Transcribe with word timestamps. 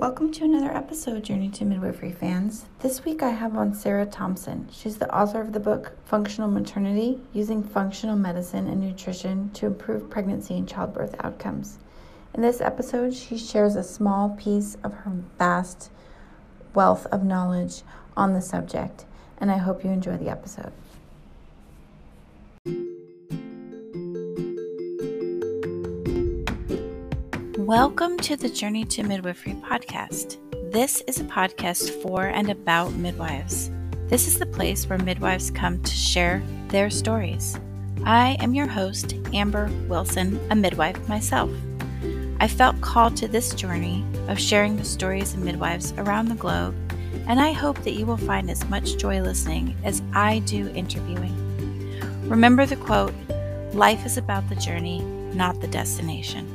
Welcome 0.00 0.32
to 0.32 0.44
another 0.44 0.74
episode, 0.74 1.24
Journey 1.24 1.50
to 1.50 1.66
Midwifery 1.66 2.10
fans. 2.10 2.64
This 2.78 3.04
week 3.04 3.22
I 3.22 3.28
have 3.28 3.54
on 3.54 3.74
Sarah 3.74 4.06
Thompson. 4.06 4.66
She's 4.72 4.96
the 4.96 5.14
author 5.14 5.42
of 5.42 5.52
the 5.52 5.60
book 5.60 5.92
Functional 6.06 6.50
Maternity 6.50 7.20
Using 7.34 7.62
Functional 7.62 8.16
Medicine 8.16 8.66
and 8.66 8.80
Nutrition 8.80 9.50
to 9.50 9.66
Improve 9.66 10.08
Pregnancy 10.08 10.56
and 10.56 10.66
Childbirth 10.66 11.14
Outcomes. 11.22 11.76
In 12.32 12.40
this 12.40 12.62
episode, 12.62 13.12
she 13.12 13.36
shares 13.36 13.76
a 13.76 13.84
small 13.84 14.30
piece 14.30 14.78
of 14.82 14.94
her 14.94 15.12
vast 15.36 15.90
wealth 16.72 17.04
of 17.12 17.22
knowledge 17.22 17.82
on 18.16 18.32
the 18.32 18.40
subject, 18.40 19.04
and 19.36 19.50
I 19.50 19.58
hope 19.58 19.84
you 19.84 19.90
enjoy 19.90 20.16
the 20.16 20.30
episode. 20.30 20.72
Welcome 27.70 28.16
to 28.22 28.34
the 28.34 28.48
Journey 28.48 28.84
to 28.86 29.04
Midwifery 29.04 29.52
podcast. 29.52 30.38
This 30.72 31.02
is 31.02 31.20
a 31.20 31.24
podcast 31.24 32.02
for 32.02 32.26
and 32.26 32.50
about 32.50 32.94
midwives. 32.94 33.70
This 34.08 34.26
is 34.26 34.40
the 34.40 34.46
place 34.46 34.88
where 34.88 34.98
midwives 34.98 35.52
come 35.52 35.80
to 35.80 35.92
share 35.92 36.42
their 36.66 36.90
stories. 36.90 37.60
I 38.04 38.36
am 38.40 38.54
your 38.54 38.66
host, 38.66 39.14
Amber 39.32 39.70
Wilson, 39.86 40.40
a 40.50 40.56
midwife 40.56 41.08
myself. 41.08 41.48
I 42.40 42.48
felt 42.48 42.80
called 42.80 43.16
to 43.18 43.28
this 43.28 43.54
journey 43.54 44.04
of 44.26 44.40
sharing 44.40 44.74
the 44.74 44.84
stories 44.84 45.34
of 45.34 45.44
midwives 45.44 45.92
around 45.92 46.26
the 46.26 46.34
globe, 46.34 46.74
and 47.28 47.38
I 47.38 47.52
hope 47.52 47.84
that 47.84 47.94
you 47.94 48.04
will 48.04 48.16
find 48.16 48.50
as 48.50 48.68
much 48.68 48.96
joy 48.96 49.20
listening 49.20 49.76
as 49.84 50.02
I 50.12 50.40
do 50.40 50.70
interviewing. 50.70 51.36
Remember 52.28 52.66
the 52.66 52.74
quote 52.74 53.14
Life 53.74 54.04
is 54.04 54.18
about 54.18 54.48
the 54.48 54.56
journey, 54.56 55.02
not 55.34 55.60
the 55.60 55.68
destination. 55.68 56.48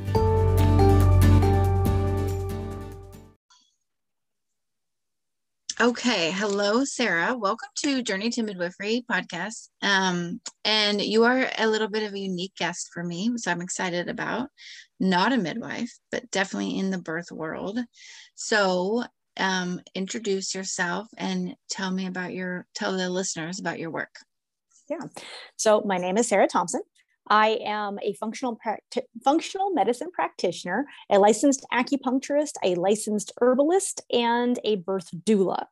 Okay, 5.86 6.32
hello, 6.32 6.82
Sarah. 6.84 7.36
Welcome 7.38 7.68
to 7.76 8.02
Journey 8.02 8.28
to 8.30 8.42
Midwifery 8.42 9.04
podcast. 9.08 9.68
Um, 9.82 10.40
and 10.64 11.00
you 11.00 11.22
are 11.22 11.48
a 11.56 11.68
little 11.68 11.86
bit 11.86 12.02
of 12.02 12.12
a 12.12 12.18
unique 12.18 12.56
guest 12.58 12.88
for 12.92 13.04
me, 13.04 13.30
which 13.30 13.46
I'm 13.46 13.60
excited 13.60 14.08
about. 14.08 14.48
Not 14.98 15.32
a 15.32 15.36
midwife, 15.36 15.92
but 16.10 16.28
definitely 16.32 16.76
in 16.76 16.90
the 16.90 16.98
birth 16.98 17.30
world. 17.30 17.78
So, 18.34 19.04
um, 19.36 19.80
introduce 19.94 20.56
yourself 20.56 21.06
and 21.16 21.54
tell 21.70 21.92
me 21.92 22.08
about 22.08 22.34
your, 22.34 22.66
tell 22.74 22.96
the 22.96 23.08
listeners 23.08 23.60
about 23.60 23.78
your 23.78 23.92
work. 23.92 24.16
Yeah. 24.90 25.06
So, 25.54 25.82
my 25.82 25.98
name 25.98 26.18
is 26.18 26.26
Sarah 26.26 26.48
Thompson. 26.48 26.82
I 27.28 27.58
am 27.64 27.98
a 28.02 28.12
functional 28.14 28.58
functional 29.24 29.70
medicine 29.70 30.10
practitioner, 30.12 30.86
a 31.10 31.18
licensed 31.18 31.64
acupuncturist, 31.72 32.52
a 32.62 32.74
licensed 32.74 33.32
herbalist, 33.40 34.02
and 34.12 34.58
a 34.64 34.76
birth 34.76 35.10
doula. 35.24 35.66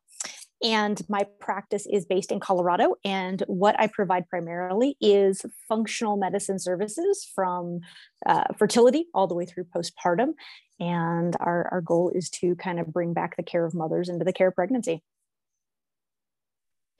And 0.63 1.01
my 1.09 1.25
practice 1.39 1.85
is 1.85 2.05
based 2.05 2.31
in 2.31 2.39
Colorado. 2.39 2.95
And 3.03 3.43
what 3.47 3.79
I 3.79 3.87
provide 3.87 4.27
primarily 4.27 4.97
is 5.01 5.41
functional 5.67 6.17
medicine 6.17 6.59
services 6.59 7.29
from 7.35 7.81
uh, 8.25 8.45
fertility 8.57 9.07
all 9.13 9.27
the 9.27 9.35
way 9.35 9.45
through 9.45 9.65
postpartum. 9.65 10.33
And 10.79 11.35
our, 11.39 11.67
our 11.71 11.81
goal 11.81 12.11
is 12.13 12.29
to 12.41 12.55
kind 12.55 12.79
of 12.79 12.91
bring 12.91 13.13
back 13.13 13.35
the 13.35 13.43
care 13.43 13.65
of 13.65 13.73
mothers 13.73 14.09
into 14.09 14.25
the 14.25 14.33
care 14.33 14.47
of 14.47 14.55
pregnancy 14.55 15.03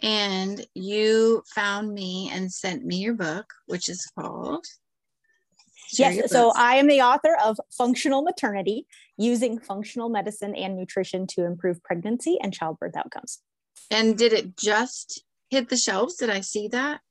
and 0.02 0.66
you 0.74 1.44
found 1.48 1.94
me 1.94 2.30
and 2.32 2.52
sent 2.52 2.86
me 2.86 2.98
your 2.98 3.14
book, 3.14 3.52
which 3.66 3.90
is 3.90 4.06
called. 4.18 4.66
Yes, 5.98 6.32
so 6.32 6.52
I 6.56 6.76
am 6.76 6.88
the 6.88 7.02
author 7.02 7.36
of 7.44 7.58
Functional 7.72 8.22
Maternity 8.22 8.86
Using 9.18 9.60
Functional 9.60 10.10
Medicine 10.10 10.56
and 10.56 10.76
Nutrition 10.76 11.28
to 11.28 11.46
Improve 11.46 11.84
Pregnancy 11.84 12.38
and 12.42 12.54
Childbirth 12.54 12.96
Outcomes. 12.96 13.40
And 13.92 14.18
did 14.18 14.34
it 14.34 14.58
just 14.58 15.24
hit 15.50 15.70
the 15.70 15.78
shelves? 15.78 16.16
Did 16.16 16.30
I 16.30 16.42
see 16.42 16.68
that? 16.70 17.02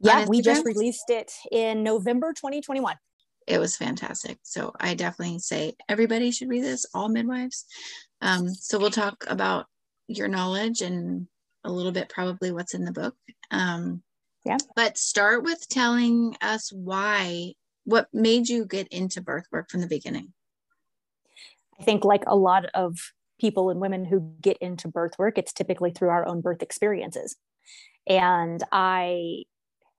Yeah, 0.00 0.26
we 0.28 0.42
just 0.42 0.64
released 0.64 1.10
it 1.10 1.32
in 1.50 1.82
November 1.82 2.32
2021. 2.32 2.96
It 3.46 3.58
was 3.58 3.76
fantastic. 3.76 4.38
So 4.42 4.72
I 4.78 4.94
definitely 4.94 5.38
say 5.40 5.74
everybody 5.88 6.30
should 6.30 6.48
read 6.48 6.62
this, 6.62 6.86
all 6.94 7.08
midwives. 7.08 7.64
Um, 8.20 8.48
so 8.50 8.78
we'll 8.78 8.90
talk 8.90 9.24
about 9.26 9.66
your 10.06 10.28
knowledge 10.28 10.82
and 10.82 11.26
a 11.64 11.72
little 11.72 11.92
bit 11.92 12.08
probably 12.08 12.52
what's 12.52 12.74
in 12.74 12.84
the 12.84 12.92
book. 12.92 13.14
Um, 13.50 14.02
yeah. 14.44 14.58
But 14.76 14.98
start 14.98 15.42
with 15.42 15.68
telling 15.68 16.36
us 16.40 16.72
why, 16.72 17.54
what 17.88 18.08
made 18.12 18.50
you 18.50 18.66
get 18.66 18.86
into 18.88 19.22
birth 19.22 19.46
work 19.50 19.70
from 19.70 19.80
the 19.80 19.86
beginning? 19.86 20.34
I 21.80 21.84
think, 21.84 22.04
like 22.04 22.24
a 22.26 22.36
lot 22.36 22.66
of 22.74 22.98
people 23.40 23.70
and 23.70 23.80
women 23.80 24.04
who 24.04 24.34
get 24.42 24.58
into 24.58 24.88
birth 24.88 25.12
work, 25.18 25.38
it's 25.38 25.54
typically 25.54 25.90
through 25.90 26.10
our 26.10 26.26
own 26.26 26.42
birth 26.42 26.62
experiences. 26.62 27.36
And 28.06 28.62
I 28.72 29.44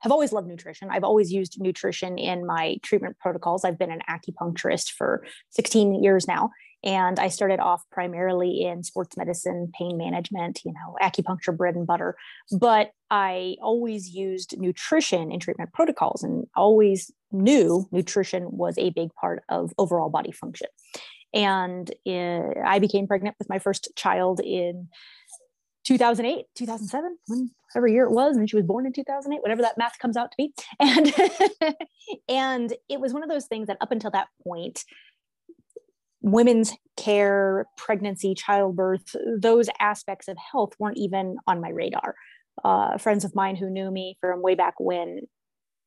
have 0.01 0.11
always 0.11 0.31
loved 0.31 0.47
nutrition. 0.47 0.89
I've 0.91 1.03
always 1.03 1.33
used 1.33 1.59
nutrition 1.59 2.19
in 2.19 2.45
my 2.45 2.77
treatment 2.83 3.17
protocols. 3.17 3.65
I've 3.65 3.79
been 3.79 3.91
an 3.91 4.01
acupuncturist 4.07 4.91
for 4.91 5.25
16 5.49 6.03
years 6.03 6.27
now. 6.27 6.51
And 6.83 7.19
I 7.19 7.27
started 7.27 7.59
off 7.59 7.83
primarily 7.91 8.61
in 8.63 8.83
sports 8.83 9.17
medicine, 9.17 9.71
pain 9.77 9.97
management, 9.97 10.61
you 10.63 10.71
know, 10.71 10.95
acupuncture, 11.01 11.55
bread 11.55 11.75
and 11.75 11.85
butter. 11.85 12.15
But 12.57 12.91
I 13.11 13.55
always 13.61 14.09
used 14.09 14.57
nutrition 14.57 15.31
in 15.31 15.39
treatment 15.39 15.73
protocols 15.73 16.23
and 16.23 16.47
always 16.55 17.11
knew 17.31 17.87
nutrition 17.91 18.47
was 18.51 18.77
a 18.77 18.91
big 18.91 19.13
part 19.19 19.43
of 19.49 19.73
overall 19.77 20.09
body 20.09 20.31
function. 20.31 20.67
And 21.33 21.91
eh, 22.05 22.41
I 22.65 22.79
became 22.79 23.07
pregnant 23.07 23.35
with 23.37 23.49
my 23.49 23.59
first 23.59 23.89
child 23.95 24.39
in 24.39 24.87
2008, 25.85 26.45
2007, 26.55 27.17
whatever 27.73 27.87
year 27.87 28.03
it 28.03 28.11
was, 28.11 28.37
and 28.37 28.49
she 28.49 28.55
was 28.55 28.65
born 28.65 28.85
in 28.85 28.93
2008, 28.93 29.41
whatever 29.41 29.61
that 29.63 29.77
math 29.77 29.97
comes 29.97 30.15
out 30.15 30.31
to 30.31 30.37
be. 30.37 30.53
And 30.79 31.13
and 32.29 32.73
it 32.89 32.99
was 32.99 33.11
one 33.11 33.23
of 33.23 33.29
those 33.29 33.47
things 33.47 33.67
that 33.67 33.77
up 33.81 33.91
until 33.91 34.11
that 34.11 34.27
point, 34.43 34.83
women's 36.21 36.73
care, 36.97 37.65
pregnancy, 37.77 38.33
childbirth, 38.35 39.15
those 39.37 39.69
aspects 39.79 40.27
of 40.27 40.37
health 40.37 40.73
weren't 40.79 40.97
even 40.97 41.37
on 41.47 41.61
my 41.61 41.69
radar. 41.69 42.15
Uh, 42.63 42.97
friends 42.97 43.23
of 43.23 43.33
mine 43.35 43.55
who 43.55 43.69
knew 43.69 43.89
me 43.89 44.17
from 44.19 44.41
way 44.41 44.55
back 44.55 44.73
when 44.79 45.21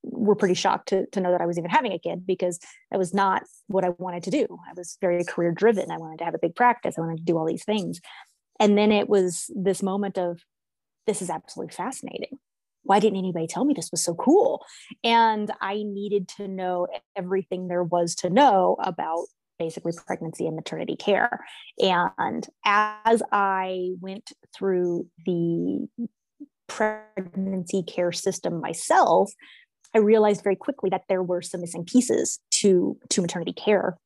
were 0.04 0.34
pretty 0.34 0.54
shocked 0.54 0.88
to, 0.88 1.06
to 1.12 1.20
know 1.20 1.30
that 1.30 1.40
I 1.40 1.46
was 1.46 1.58
even 1.58 1.70
having 1.70 1.92
a 1.92 1.98
kid 1.98 2.26
because 2.26 2.58
that 2.90 2.98
was 2.98 3.14
not 3.14 3.42
what 3.68 3.84
I 3.84 3.90
wanted 3.98 4.22
to 4.24 4.30
do. 4.30 4.46
I 4.68 4.72
was 4.76 4.96
very 5.00 5.22
career 5.22 5.52
driven. 5.52 5.90
I 5.90 5.98
wanted 5.98 6.18
to 6.18 6.24
have 6.24 6.34
a 6.34 6.40
big 6.40 6.56
practice. 6.56 6.96
I 6.96 7.02
wanted 7.02 7.18
to 7.18 7.24
do 7.24 7.36
all 7.36 7.46
these 7.46 7.64
things. 7.64 8.00
And 8.58 8.76
then 8.76 8.90
it 8.90 9.08
was 9.08 9.50
this 9.54 9.82
moment 9.82 10.18
of, 10.18 10.40
this 11.06 11.22
is 11.22 11.30
absolutely 11.30 11.74
fascinating. 11.74 12.38
Why 12.84 12.98
didn't 12.98 13.18
anybody 13.18 13.46
tell 13.46 13.64
me 13.64 13.74
this 13.74 13.90
was 13.92 14.02
so 14.02 14.14
cool? 14.14 14.64
And 15.04 15.52
I 15.60 15.82
needed 15.84 16.28
to 16.36 16.48
know 16.48 16.88
everything 17.14 17.68
there 17.68 17.84
was 17.84 18.14
to 18.16 18.30
know 18.30 18.76
about 18.80 19.26
basically 19.62 19.92
pregnancy 20.06 20.44
and 20.46 20.56
maternity 20.56 20.96
care. 20.96 21.44
And 21.78 22.44
as 22.64 23.22
I 23.30 23.90
went 24.00 24.32
through 24.56 25.06
the 25.24 25.86
pregnancy 26.66 27.84
care 27.84 28.10
system 28.10 28.60
myself, 28.60 29.30
I 29.94 29.98
realized 29.98 30.42
very 30.42 30.56
quickly 30.56 30.90
that 30.90 31.04
there 31.08 31.22
were 31.22 31.42
some 31.42 31.60
missing 31.60 31.84
pieces 31.84 32.40
to, 32.58 32.96
to 33.10 33.20
maternity 33.20 33.52
care. 33.52 33.96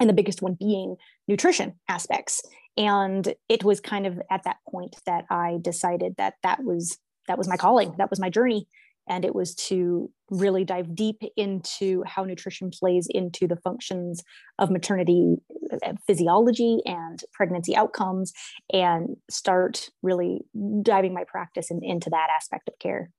And 0.00 0.08
the 0.08 0.14
biggest 0.14 0.42
one 0.42 0.56
being 0.58 0.96
nutrition 1.28 1.74
aspects. 1.88 2.42
And 2.76 3.32
it 3.48 3.62
was 3.62 3.78
kind 3.78 4.08
of 4.08 4.20
at 4.32 4.42
that 4.42 4.56
point 4.68 4.96
that 5.06 5.26
I 5.30 5.58
decided 5.62 6.16
that 6.18 6.34
that 6.42 6.64
was 6.64 6.98
that 7.28 7.38
was 7.38 7.48
my 7.48 7.56
calling, 7.56 7.94
that 7.98 8.10
was 8.10 8.20
my 8.20 8.28
journey 8.28 8.66
and 9.08 9.24
it 9.24 9.34
was 9.34 9.54
to 9.54 10.10
really 10.30 10.64
dive 10.64 10.94
deep 10.94 11.22
into 11.36 12.02
how 12.06 12.24
nutrition 12.24 12.70
plays 12.70 13.06
into 13.10 13.46
the 13.46 13.56
functions 13.56 14.22
of 14.58 14.70
maternity 14.70 15.36
uh, 15.72 15.92
physiology 16.06 16.80
and 16.86 17.20
pregnancy 17.32 17.76
outcomes 17.76 18.32
and 18.72 19.16
start 19.30 19.90
really 20.02 20.40
diving 20.82 21.12
my 21.12 21.24
practice 21.24 21.70
in, 21.70 21.82
into 21.82 22.10
that 22.10 22.28
aspect 22.34 22.68
of 22.68 22.78
care. 22.78 23.10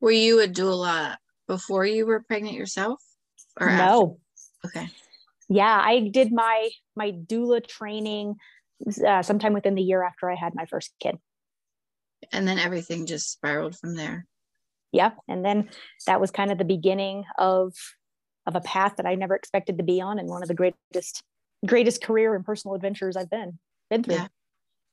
Were 0.00 0.10
you 0.10 0.42
a 0.42 0.48
doula 0.48 1.16
before 1.46 1.86
you 1.86 2.06
were 2.06 2.22
pregnant 2.22 2.54
yourself 2.54 3.00
or 3.58 3.68
no. 3.70 4.18
after? 4.62 4.78
okay. 4.78 4.88
Yeah 5.48 5.80
i 5.82 6.10
did 6.12 6.32
my 6.32 6.70
my 6.96 7.12
doula 7.12 7.66
training 7.66 8.34
uh, 9.06 9.22
sometime 9.22 9.52
within 9.52 9.74
the 9.74 9.82
year 9.82 10.02
after 10.02 10.30
i 10.30 10.34
had 10.34 10.54
my 10.54 10.66
first 10.66 10.92
kid 11.00 11.16
and 12.32 12.46
then 12.46 12.58
everything 12.58 13.06
just 13.06 13.30
spiraled 13.30 13.76
from 13.76 13.94
there 13.94 14.26
yeah 14.92 15.10
and 15.28 15.44
then 15.44 15.68
that 16.06 16.20
was 16.20 16.30
kind 16.30 16.50
of 16.50 16.58
the 16.58 16.64
beginning 16.64 17.24
of 17.38 17.72
of 18.46 18.54
a 18.54 18.60
path 18.60 18.94
that 18.96 19.06
i 19.06 19.14
never 19.14 19.34
expected 19.34 19.78
to 19.78 19.84
be 19.84 20.00
on 20.00 20.18
and 20.18 20.28
one 20.28 20.42
of 20.42 20.48
the 20.48 20.54
greatest 20.54 21.22
greatest 21.66 22.02
career 22.02 22.34
and 22.34 22.44
personal 22.44 22.74
adventures 22.74 23.16
i've 23.16 23.30
been 23.30 23.58
been 23.90 24.02
through 24.02 24.14
yeah. 24.14 24.28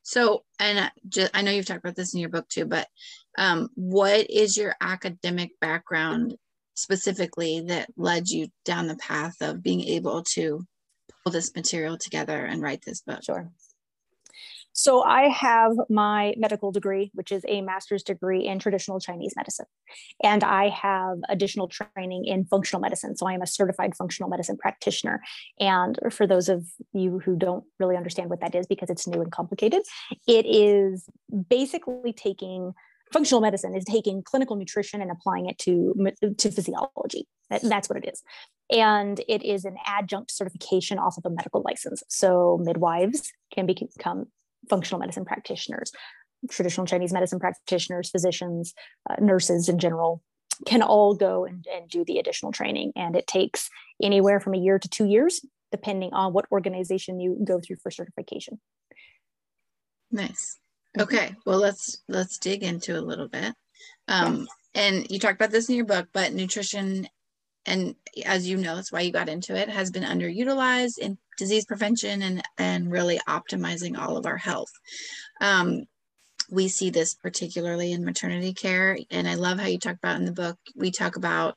so 0.02 0.44
and 0.60 0.92
just, 1.08 1.32
i 1.36 1.42
know 1.42 1.52
you've 1.52 1.66
talked 1.66 1.84
about 1.84 1.96
this 1.96 2.14
in 2.14 2.20
your 2.20 2.30
book 2.30 2.48
too 2.48 2.66
but 2.66 2.88
um, 3.38 3.70
what 3.74 4.30
is 4.30 4.58
your 4.58 4.76
academic 4.80 5.52
background 5.60 6.36
specifically 6.76 7.62
that 7.68 7.90
led 7.98 8.30
you 8.30 8.48
down 8.66 8.88
the 8.88 8.96
path 8.96 9.36
of 9.42 9.64
being 9.64 9.82
able 9.82 10.24
to 10.24 10.66
pull 11.24 11.32
this 11.32 11.56
material 11.56 11.98
together 11.98 12.46
and 12.46 12.62
write 12.62 12.84
this 12.86 13.02
book? 13.02 13.24
Sure. 13.24 13.50
So 14.74 15.04
I 15.04 15.30
have 15.30 15.74
my 15.90 16.34
medical 16.36 16.72
degree, 16.72 17.12
which 17.14 17.32
is 17.32 17.46
a 17.48 17.62
master's 17.62 18.02
degree 18.02 18.46
in 18.46 18.58
traditional 18.58 19.00
Chinese 19.00 19.34
medicine. 19.36 19.68
And 20.24 20.44
I 20.44 20.70
have 20.70 21.20
additional 21.30 21.68
training 21.68 22.26
in 22.26 22.46
functional 22.46 22.82
medicine. 22.82 23.16
So 23.16 23.28
I 23.28 23.34
am 23.34 23.44
a 23.44 23.48
certified 23.48 23.96
functional 23.96 24.30
medicine 24.30 24.58
practitioner. 24.58 25.22
And 25.60 25.98
for 26.12 26.26
those 26.26 26.50
of 26.50 26.66
you 26.92 27.20
who 27.20 27.36
don't 27.36 27.64
really 27.80 27.96
understand 27.96 28.32
what 28.32 28.42
that 28.42 28.56
is 28.56 28.66
because 28.66 28.90
it's 28.90 29.08
new 29.08 29.22
and 29.22 29.32
complicated, 29.32 29.84
it 30.28 30.46
is 30.48 31.08
basically 31.50 32.12
taking 32.12 32.74
functional 33.12 33.42
medicine 33.42 33.76
is 33.76 33.86
taking 33.86 34.24
clinical 34.24 34.56
nutrition 34.56 35.00
and 35.00 35.12
applying 35.12 35.48
it 35.48 35.60
to 35.60 35.94
to 36.38 36.52
physiology 36.52 37.28
that's 37.62 37.88
what 37.88 37.98
it 37.98 38.10
is 38.12 38.24
and 38.72 39.22
it 39.28 39.44
is 39.44 39.66
an 39.66 39.76
adjunct 39.86 40.32
certification 40.32 40.98
off 40.98 41.16
of 41.18 41.26
a 41.26 41.30
medical 41.30 41.62
license 41.64 42.02
so 42.10 42.60
midwives 42.64 43.32
can 43.54 43.68
become 43.68 44.26
functional 44.70 45.00
medicine 45.00 45.26
practitioners, 45.26 45.92
traditional 46.50 46.86
Chinese 46.86 47.14
medicine 47.14 47.40
practitioners, 47.40 48.10
physicians, 48.10 48.74
uh, 49.10 49.16
nurses 49.20 49.70
in 49.70 49.80
general 49.80 50.22
can 50.66 50.82
all 50.82 51.16
go 51.16 51.46
and, 51.46 51.66
and 51.74 51.90
do 51.90 52.06
the 52.06 52.20
additional 52.20 52.52
training. 52.52 52.92
And 52.96 53.16
it 53.16 53.28
takes 53.28 53.70
anywhere 54.02 54.40
from 54.40 54.54
a 54.54 54.60
year 54.60 54.80
to 54.80 54.88
two 54.88 55.06
years, 55.06 55.42
depending 55.72 56.14
on 56.14 56.34
what 56.34 56.46
organization 56.52 57.20
you 57.20 57.40
go 57.44 57.60
through 57.60 57.78
for 57.82 57.92
certification. 57.92 58.60
Nice. 60.12 60.60
Okay. 61.00 61.36
Well, 61.46 61.58
let's 61.58 62.04
let's 62.08 62.38
dig 62.38 62.62
into 62.62 62.98
a 62.98 63.02
little 63.02 63.28
bit. 63.28 63.54
Um, 64.08 64.48
and 64.76 65.10
you 65.10 65.18
talked 65.18 65.36
about 65.36 65.50
this 65.50 65.70
in 65.70 65.76
your 65.76 65.86
book, 65.86 66.08
but 66.14 66.34
nutrition 66.34 67.08
and 67.66 67.96
as 68.26 68.48
you 68.48 68.58
know, 68.58 68.76
that's 68.76 68.92
why 68.92 69.02
you 69.02 69.12
got 69.12 69.30
into 69.30 69.56
it, 69.56 69.70
has 69.70 69.90
been 69.90 70.04
underutilized 70.04 70.98
in 70.98 71.18
disease 71.38 71.66
prevention 71.66 72.22
and, 72.22 72.42
and 72.58 72.92
really 72.92 73.20
optimizing 73.28 73.98
all 73.98 74.18
of 74.18 74.26
our 74.26 74.38
health. 74.38 74.72
Um, 75.42 75.84
we 76.50 76.68
see 76.68 76.90
this 76.90 77.14
particularly 77.14 77.94
in 77.94 78.06
maternity 78.06 78.54
care. 78.54 78.98
And 79.10 79.28
I 79.28 79.36
love 79.36 79.60
how 79.60 79.68
you 79.68 79.80
talk 79.80 79.96
about 79.96 80.18
in 80.18 80.26
the 80.26 80.32
book, 80.32 80.58
we 80.76 80.92
talk 80.92 81.16
about, 81.16 81.56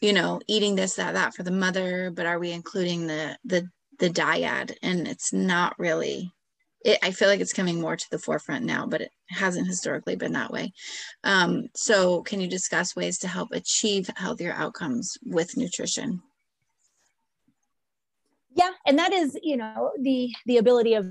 you 0.00 0.12
know, 0.12 0.40
eating 0.46 0.74
this, 0.74 0.94
that, 0.94 1.14
that 1.14 1.34
for 1.34 1.42
the 1.42 1.50
mother, 1.50 2.10
but 2.10 2.26
are 2.26 2.38
we 2.38 2.52
including 2.52 3.06
the, 3.06 3.36
the, 3.44 3.68
the 3.98 4.10
dyad? 4.10 4.74
And 4.82 5.08
it's 5.08 5.32
not 5.32 5.78
really 5.78 6.32
it, 6.86 6.98
I 7.02 7.10
feel 7.10 7.28
like 7.28 7.40
it's 7.40 7.52
coming 7.52 7.80
more 7.80 7.96
to 7.96 8.10
the 8.10 8.18
forefront 8.18 8.64
now, 8.64 8.86
but 8.86 9.00
it 9.00 9.10
hasn't 9.28 9.66
historically 9.66 10.14
been 10.14 10.32
that 10.32 10.52
way. 10.52 10.72
Um, 11.24 11.66
so, 11.74 12.22
can 12.22 12.40
you 12.40 12.48
discuss 12.48 12.94
ways 12.94 13.18
to 13.18 13.28
help 13.28 13.50
achieve 13.52 14.08
healthier 14.16 14.52
outcomes 14.52 15.18
with 15.24 15.56
nutrition? 15.56 16.22
Yeah, 18.56 18.70
and 18.86 18.98
that 18.98 19.12
is, 19.12 19.38
you 19.42 19.56
know, 19.56 19.92
the 20.00 20.34
the 20.46 20.56
ability 20.56 20.94
of 20.94 21.06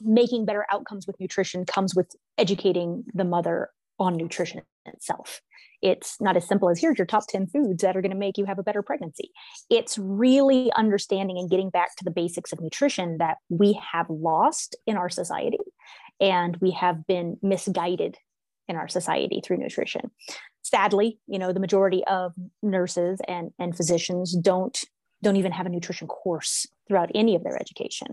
making 0.00 0.46
better 0.46 0.64
outcomes 0.72 1.06
with 1.06 1.18
nutrition 1.18 1.66
comes 1.66 1.94
with 1.94 2.14
educating 2.38 3.04
the 3.12 3.24
mother 3.24 3.70
on 3.98 4.16
nutrition 4.16 4.62
itself. 4.84 5.40
It's 5.82 6.20
not 6.20 6.36
as 6.36 6.46
simple 6.46 6.70
as 6.70 6.80
here's 6.80 6.98
your 6.98 7.06
top 7.06 7.24
10 7.28 7.48
foods 7.48 7.82
that 7.82 7.96
are 7.96 8.00
going 8.00 8.12
to 8.12 8.16
make 8.16 8.38
you 8.38 8.44
have 8.44 8.58
a 8.58 8.62
better 8.62 8.80
pregnancy. 8.80 9.30
It's 9.68 9.98
really 9.98 10.72
understanding 10.72 11.36
and 11.36 11.50
getting 11.50 11.68
back 11.68 11.96
to 11.96 12.04
the 12.04 12.10
basics 12.10 12.52
of 12.52 12.60
nutrition 12.60 13.18
that 13.18 13.38
we 13.48 13.78
have 13.92 14.06
lost 14.08 14.76
in 14.86 14.96
our 14.96 15.10
society 15.10 15.58
and 16.20 16.56
we 16.60 16.70
have 16.70 17.06
been 17.06 17.38
misguided 17.42 18.16
in 18.68 18.76
our 18.76 18.88
society 18.88 19.42
through 19.44 19.58
nutrition. 19.58 20.10
Sadly, 20.62 21.18
you 21.26 21.38
know, 21.38 21.52
the 21.52 21.60
majority 21.60 22.04
of 22.06 22.32
nurses 22.62 23.20
and, 23.28 23.50
and 23.58 23.76
physicians 23.76 24.34
don't 24.36 24.82
don't 25.22 25.36
even 25.36 25.52
have 25.52 25.66
a 25.66 25.70
nutrition 25.70 26.06
course 26.06 26.66
throughout 26.86 27.10
any 27.14 27.34
of 27.34 27.42
their 27.42 27.60
education. 27.60 28.08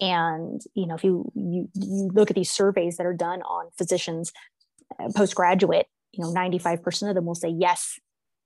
And 0.00 0.60
you 0.74 0.86
know 0.86 0.94
if 0.94 1.04
you 1.04 1.30
you, 1.34 1.68
you 1.74 2.10
look 2.12 2.30
at 2.30 2.36
these 2.36 2.50
surveys 2.50 2.96
that 2.96 3.06
are 3.06 3.14
done 3.14 3.42
on 3.42 3.70
physicians 3.76 4.32
uh, 4.98 5.08
postgraduate 5.14 5.86
you 6.12 6.24
know 6.24 6.32
95% 6.32 7.08
of 7.08 7.14
them 7.14 7.26
will 7.26 7.34
say 7.34 7.48
yes 7.48 7.98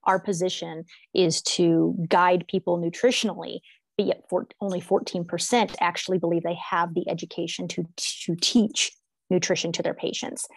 our 0.03 0.19
position 0.19 0.83
is 1.15 1.41
to 1.41 1.95
guide 2.07 2.45
people 2.47 2.77
nutritionally 2.77 3.59
but 3.97 4.05
yet 4.05 4.23
for 4.29 4.47
only 4.61 4.81
14% 4.81 5.75
actually 5.79 6.17
believe 6.17 6.43
they 6.43 6.57
have 6.69 6.93
the 6.93 7.09
education 7.09 7.67
to 7.69 7.85
to 7.95 8.35
teach 8.41 8.91
nutrition 9.29 9.71
to 9.73 9.83
their 9.83 9.93
patients. 9.93 10.47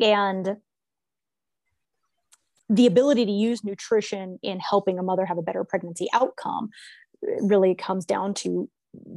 And 0.00 0.56
the 2.68 2.86
ability 2.86 3.24
to 3.24 3.32
use 3.32 3.64
nutrition 3.64 4.38
in 4.42 4.60
helping 4.60 4.98
a 4.98 5.02
mother 5.02 5.24
have 5.24 5.38
a 5.38 5.42
better 5.42 5.64
pregnancy 5.64 6.08
outcome 6.12 6.68
uh, 7.26 7.42
really 7.42 7.74
comes 7.74 8.04
down 8.04 8.34
to 8.34 8.68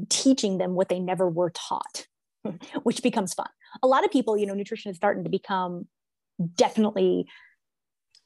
teaching 0.09 0.57
them 0.57 0.73
what 0.73 0.89
they 0.89 0.99
never 0.99 1.29
were 1.29 1.51
taught 1.51 2.07
which 2.83 3.01
becomes 3.03 3.33
fun 3.33 3.47
a 3.83 3.87
lot 3.87 4.03
of 4.03 4.11
people 4.11 4.37
you 4.37 4.45
know 4.45 4.53
nutrition 4.53 4.91
is 4.91 4.97
starting 4.97 5.23
to 5.23 5.29
become 5.29 5.85
definitely 6.55 7.25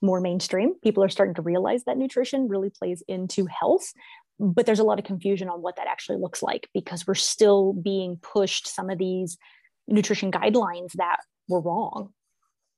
more 0.02 0.22
mainstream. 0.22 0.76
People 0.84 1.04
are 1.04 1.10
starting 1.10 1.36
to 1.36 1.42
realize 1.42 1.84
that 1.86 1.98
nutrition 1.98 2.48
really 2.48 2.70
plays 2.70 3.04
into 3.08 3.46
health, 3.48 3.92
but 4.40 4.66
there's 4.66 4.80
a 4.80 4.84
lot 4.84 5.00
of 5.00 5.06
confusion 5.06 5.50
on 5.50 5.62
what 5.62 5.76
that 5.78 5.88
actually 5.88 6.18
looks 6.18 6.44
like 6.44 6.70
because 6.74 7.08
we're 7.08 7.16
still 7.16 7.74
being 7.74 8.18
pushed 8.18 8.68
some 8.68 8.90
of 8.90 8.98
these 8.98 9.38
nutrition 9.88 10.32
guidelines 10.32 10.94
that 10.94 11.18
were 11.48 11.62
wrong 11.62 12.10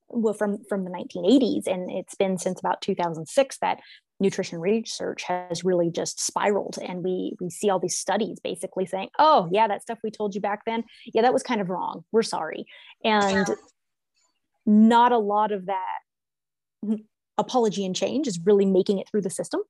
well 0.09 0.33
from 0.33 0.63
from 0.69 0.83
the 0.83 0.91
1980s 0.91 1.67
and 1.67 1.91
it's 1.91 2.15
been 2.15 2.37
since 2.37 2.59
about 2.59 2.81
2006 2.81 3.57
that 3.59 3.79
nutrition 4.19 4.59
research 4.59 5.23
has 5.23 5.63
really 5.63 5.91
just 5.91 6.19
spiraled 6.19 6.77
and 6.81 7.03
we 7.03 7.35
we 7.39 7.49
see 7.49 7.69
all 7.69 7.79
these 7.79 7.97
studies 7.97 8.39
basically 8.43 8.85
saying 8.85 9.09
oh 9.19 9.47
yeah 9.51 9.67
that 9.67 9.81
stuff 9.81 9.99
we 10.03 10.09
told 10.09 10.33
you 10.33 10.41
back 10.41 10.61
then 10.65 10.83
yeah 11.13 11.21
that 11.21 11.33
was 11.33 11.43
kind 11.43 11.61
of 11.61 11.69
wrong 11.69 12.03
we're 12.11 12.23
sorry 12.23 12.65
and 13.03 13.47
not 14.65 15.11
a 15.11 15.17
lot 15.17 15.51
of 15.51 15.67
that 15.67 16.99
apology 17.37 17.85
and 17.85 17.95
change 17.95 18.27
is 18.27 18.39
really 18.43 18.65
making 18.65 18.99
it 18.99 19.07
through 19.09 19.21
the 19.21 19.29
system. 19.29 19.61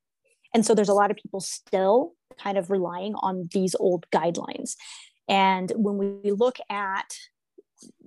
And 0.53 0.65
so 0.65 0.73
there's 0.73 0.89
a 0.89 0.93
lot 0.93 1.11
of 1.11 1.17
people 1.17 1.41
still 1.41 2.13
kind 2.41 2.57
of 2.57 2.71
relying 2.71 3.13
on 3.15 3.49
these 3.51 3.75
old 3.79 4.05
guidelines. 4.13 4.75
And 5.27 5.71
when 5.75 5.97
we 5.97 6.31
look 6.31 6.57
at 6.69 7.13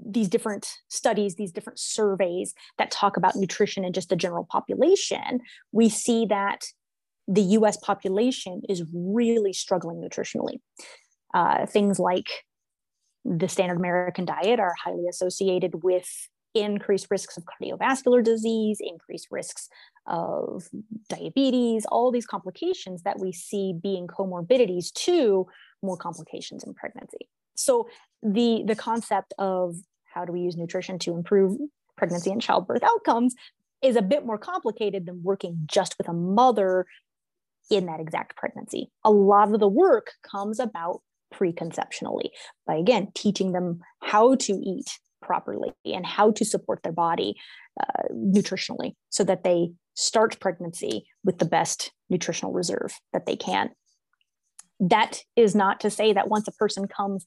these 0.04 0.28
different 0.28 0.68
studies, 0.88 1.34
these 1.34 1.52
different 1.52 1.78
surveys 1.78 2.54
that 2.78 2.90
talk 2.90 3.16
about 3.16 3.36
nutrition 3.36 3.84
and 3.84 3.94
just 3.94 4.08
the 4.08 4.16
general 4.16 4.46
population, 4.50 5.40
we 5.72 5.88
see 5.88 6.26
that 6.26 6.64
the 7.28 7.42
US 7.42 7.76
population 7.76 8.62
is 8.68 8.82
really 8.92 9.52
struggling 9.52 10.00
nutritionally. 10.00 10.60
Uh, 11.32 11.66
things 11.66 11.98
like 11.98 12.28
the 13.24 13.48
standard 13.48 13.76
American 13.76 14.24
diet 14.24 14.58
are 14.58 14.74
highly 14.82 15.06
associated 15.08 15.82
with 15.84 16.08
increased 16.54 17.06
risks 17.10 17.36
of 17.36 17.44
cardiovascular 17.44 18.24
disease, 18.24 18.78
increased 18.80 19.28
risks 19.30 19.68
of 20.06 20.64
diabetes, 21.08 21.86
all 21.86 22.10
these 22.10 22.26
complications 22.26 23.02
that 23.02 23.20
we 23.20 23.32
see 23.32 23.72
being 23.80 24.08
comorbidities 24.08 24.92
to 24.92 25.46
more 25.82 25.96
complications 25.96 26.64
in 26.64 26.74
pregnancy. 26.74 27.28
So 27.54 27.88
the 28.22 28.62
the 28.66 28.76
concept 28.76 29.34
of 29.38 29.76
how 30.04 30.24
do 30.24 30.32
we 30.32 30.40
use 30.40 30.56
nutrition 30.56 30.98
to 31.00 31.14
improve 31.14 31.58
pregnancy 31.96 32.30
and 32.30 32.40
childbirth 32.40 32.82
outcomes 32.82 33.34
is 33.82 33.96
a 33.96 34.02
bit 34.02 34.26
more 34.26 34.38
complicated 34.38 35.06
than 35.06 35.22
working 35.22 35.62
just 35.66 35.96
with 35.96 36.08
a 36.08 36.12
mother 36.12 36.86
in 37.70 37.86
that 37.86 38.00
exact 38.00 38.36
pregnancy. 38.36 38.90
A 39.04 39.10
lot 39.10 39.52
of 39.52 39.60
the 39.60 39.68
work 39.68 40.12
comes 40.22 40.58
about 40.58 41.00
preconceptionally 41.30 42.30
by 42.66 42.74
again 42.74 43.08
teaching 43.14 43.52
them 43.52 43.80
how 44.02 44.34
to 44.34 44.52
eat 44.52 44.98
properly 45.22 45.72
and 45.84 46.04
how 46.04 46.32
to 46.32 46.44
support 46.44 46.82
their 46.82 46.92
body 46.92 47.36
uh, 47.80 48.02
nutritionally 48.12 48.94
so 49.10 49.22
that 49.22 49.44
they 49.44 49.70
start 49.94 50.40
pregnancy 50.40 51.04
with 51.24 51.38
the 51.38 51.44
best 51.44 51.92
nutritional 52.08 52.52
reserve 52.52 52.98
that 53.12 53.26
they 53.26 53.36
can. 53.36 53.70
That 54.80 55.20
is 55.36 55.54
not 55.54 55.80
to 55.80 55.90
say 55.90 56.12
that 56.12 56.28
once 56.28 56.48
a 56.48 56.52
person 56.52 56.88
comes 56.88 57.26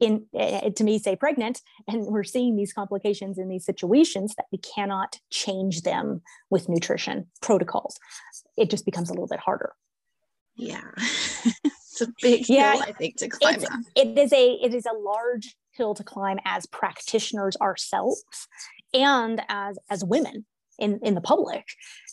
in 0.00 0.26
uh, 0.38 0.70
to 0.70 0.82
me 0.82 0.98
say 0.98 1.14
pregnant 1.14 1.60
and 1.86 2.06
we're 2.06 2.24
seeing 2.24 2.56
these 2.56 2.72
complications 2.72 3.38
in 3.38 3.48
these 3.48 3.66
situations 3.66 4.34
that 4.36 4.46
we 4.50 4.58
cannot 4.58 5.18
change 5.30 5.82
them 5.82 6.22
with 6.48 6.68
nutrition 6.68 7.26
protocols. 7.42 7.98
It 8.56 8.70
just 8.70 8.86
becomes 8.86 9.10
a 9.10 9.12
little 9.12 9.28
bit 9.28 9.40
harder. 9.40 9.72
Yeah. 10.56 10.82
It's 11.92 12.08
a 12.08 12.14
big 12.22 12.48
yeah, 12.48 12.74
hill 12.74 12.82
i 12.82 12.92
think 12.92 13.16
to 13.16 13.28
climb 13.28 13.60
it 13.94 14.16
is 14.16 14.32
a 14.32 14.52
it 14.62 14.72
is 14.72 14.86
a 14.86 14.96
large 14.96 15.56
hill 15.72 15.92
to 15.94 16.04
climb 16.04 16.38
as 16.46 16.64
practitioners 16.66 17.56
ourselves 17.56 18.46
and 18.94 19.42
as 19.48 19.76
as 19.90 20.04
women 20.04 20.46
in 20.80 20.98
in 21.02 21.14
the 21.14 21.20
public. 21.20 21.64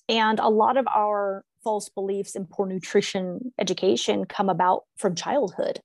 And 0.10 0.40
a 0.40 0.50
lot 0.50 0.78
of 0.78 0.86
our 0.94 1.44
false 1.68 1.90
beliefs 1.90 2.36
in 2.36 2.46
poor 2.46 2.66
nutrition 2.66 3.52
education 3.60 4.26
come 4.26 4.50
about 4.50 4.84
from 4.98 5.16
childhood 5.16 5.82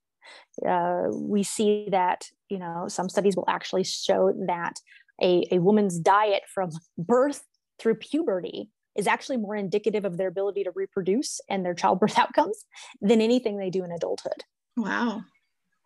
uh, 0.66 1.08
we 1.10 1.42
see 1.42 1.88
that 1.90 2.26
you 2.48 2.58
know 2.58 2.84
some 2.88 3.08
studies 3.08 3.36
will 3.36 3.48
actually 3.48 3.84
show 3.84 4.32
that 4.46 4.74
a, 5.20 5.44
a 5.50 5.58
woman's 5.58 5.98
diet 5.98 6.42
from 6.54 6.70
birth 6.96 7.42
through 7.80 7.96
puberty 7.96 8.70
is 8.94 9.06
actually 9.06 9.38
more 9.38 9.56
indicative 9.56 10.04
of 10.04 10.18
their 10.18 10.28
ability 10.28 10.62
to 10.62 10.70
reproduce 10.74 11.40
and 11.48 11.64
their 11.64 11.74
childbirth 11.74 12.18
outcomes 12.24 12.64
than 13.00 13.20
anything 13.20 13.56
they 13.56 13.70
do 13.70 13.82
in 13.82 13.90
adulthood 13.90 14.44
Wow. 14.76 15.24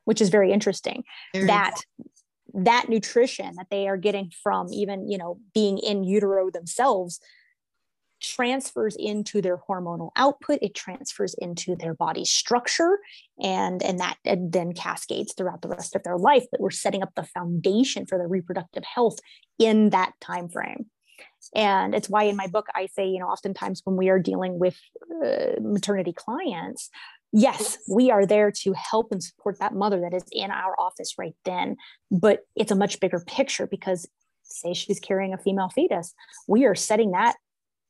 Which 0.05 0.21
is 0.21 0.29
very 0.29 0.53
interesting. 0.53 1.05
Very 1.35 1.47
that 1.47 1.75
that 2.55 2.89
nutrition 2.89 3.55
that 3.57 3.67
they 3.71 3.89
are 3.89 3.97
getting 3.97 4.31
from 4.43 4.73
even, 4.73 5.11
you 5.11 5.19
know, 5.19 5.39
being 5.53 5.79
in 5.79 6.05
utero 6.05 6.51
themselves 6.51 7.21
transfers 8.21 8.97
into 8.97 9.43
their 9.43 9.59
hormonal 9.69 10.11
output 10.17 10.59
it 10.63 10.75
transfers 10.75 11.35
into 11.39 11.77
their 11.77 11.95
body 11.95 12.25
structure 12.25 12.99
and 13.43 13.83
and 13.83 14.01
that 14.01 14.17
and 14.25 14.53
then 14.53 14.73
cascades 14.73 15.35
throughout 15.35 15.63
the 15.63 15.69
rest 15.69 15.95
of 15.95 16.03
their 16.03 16.17
life 16.17 16.45
but 16.51 16.61
we're 16.61 16.71
setting 16.71 17.03
up 17.03 17.11
the 17.15 17.23
foundation 17.23 18.07
for 18.07 18.19
their 18.19 18.29
reproductive 18.29 18.85
health 18.85 19.19
in 19.59 19.91
that 19.91 20.13
time 20.21 20.49
frame 20.49 20.87
and 21.55 21.95
it's 21.95 22.09
why 22.09 22.25
in 22.25 22.37
my 22.37 22.47
book 22.47 22.67
i 22.75 22.87
say 22.87 23.07
you 23.07 23.19
know 23.19 23.27
oftentimes 23.27 23.83
when 23.85 23.97
we 23.97 24.09
are 24.09 24.19
dealing 24.19 24.59
with 24.59 24.79
uh, 25.25 25.53
maternity 25.61 26.13
clients 26.13 26.89
yes 27.33 27.79
we 27.91 28.11
are 28.11 28.25
there 28.25 28.51
to 28.51 28.73
help 28.73 29.09
and 29.13 29.23
support 29.23 29.59
that 29.59 29.75
mother 29.75 30.01
that 30.01 30.15
is 30.15 30.25
in 30.33 30.51
our 30.51 30.79
office 30.79 31.15
right 31.19 31.35
then 31.45 31.77
but 32.11 32.41
it's 32.55 32.73
a 32.73 32.77
much 32.77 32.99
bigger 33.01 33.23
picture 33.27 33.67
because 33.67 34.09
say 34.43 34.73
she's 34.73 35.01
carrying 35.01 35.35
a 35.35 35.39
female 35.39 35.69
fetus 35.69 36.15
we 36.49 36.65
are 36.65 36.75
setting 36.75 37.11
that 37.11 37.37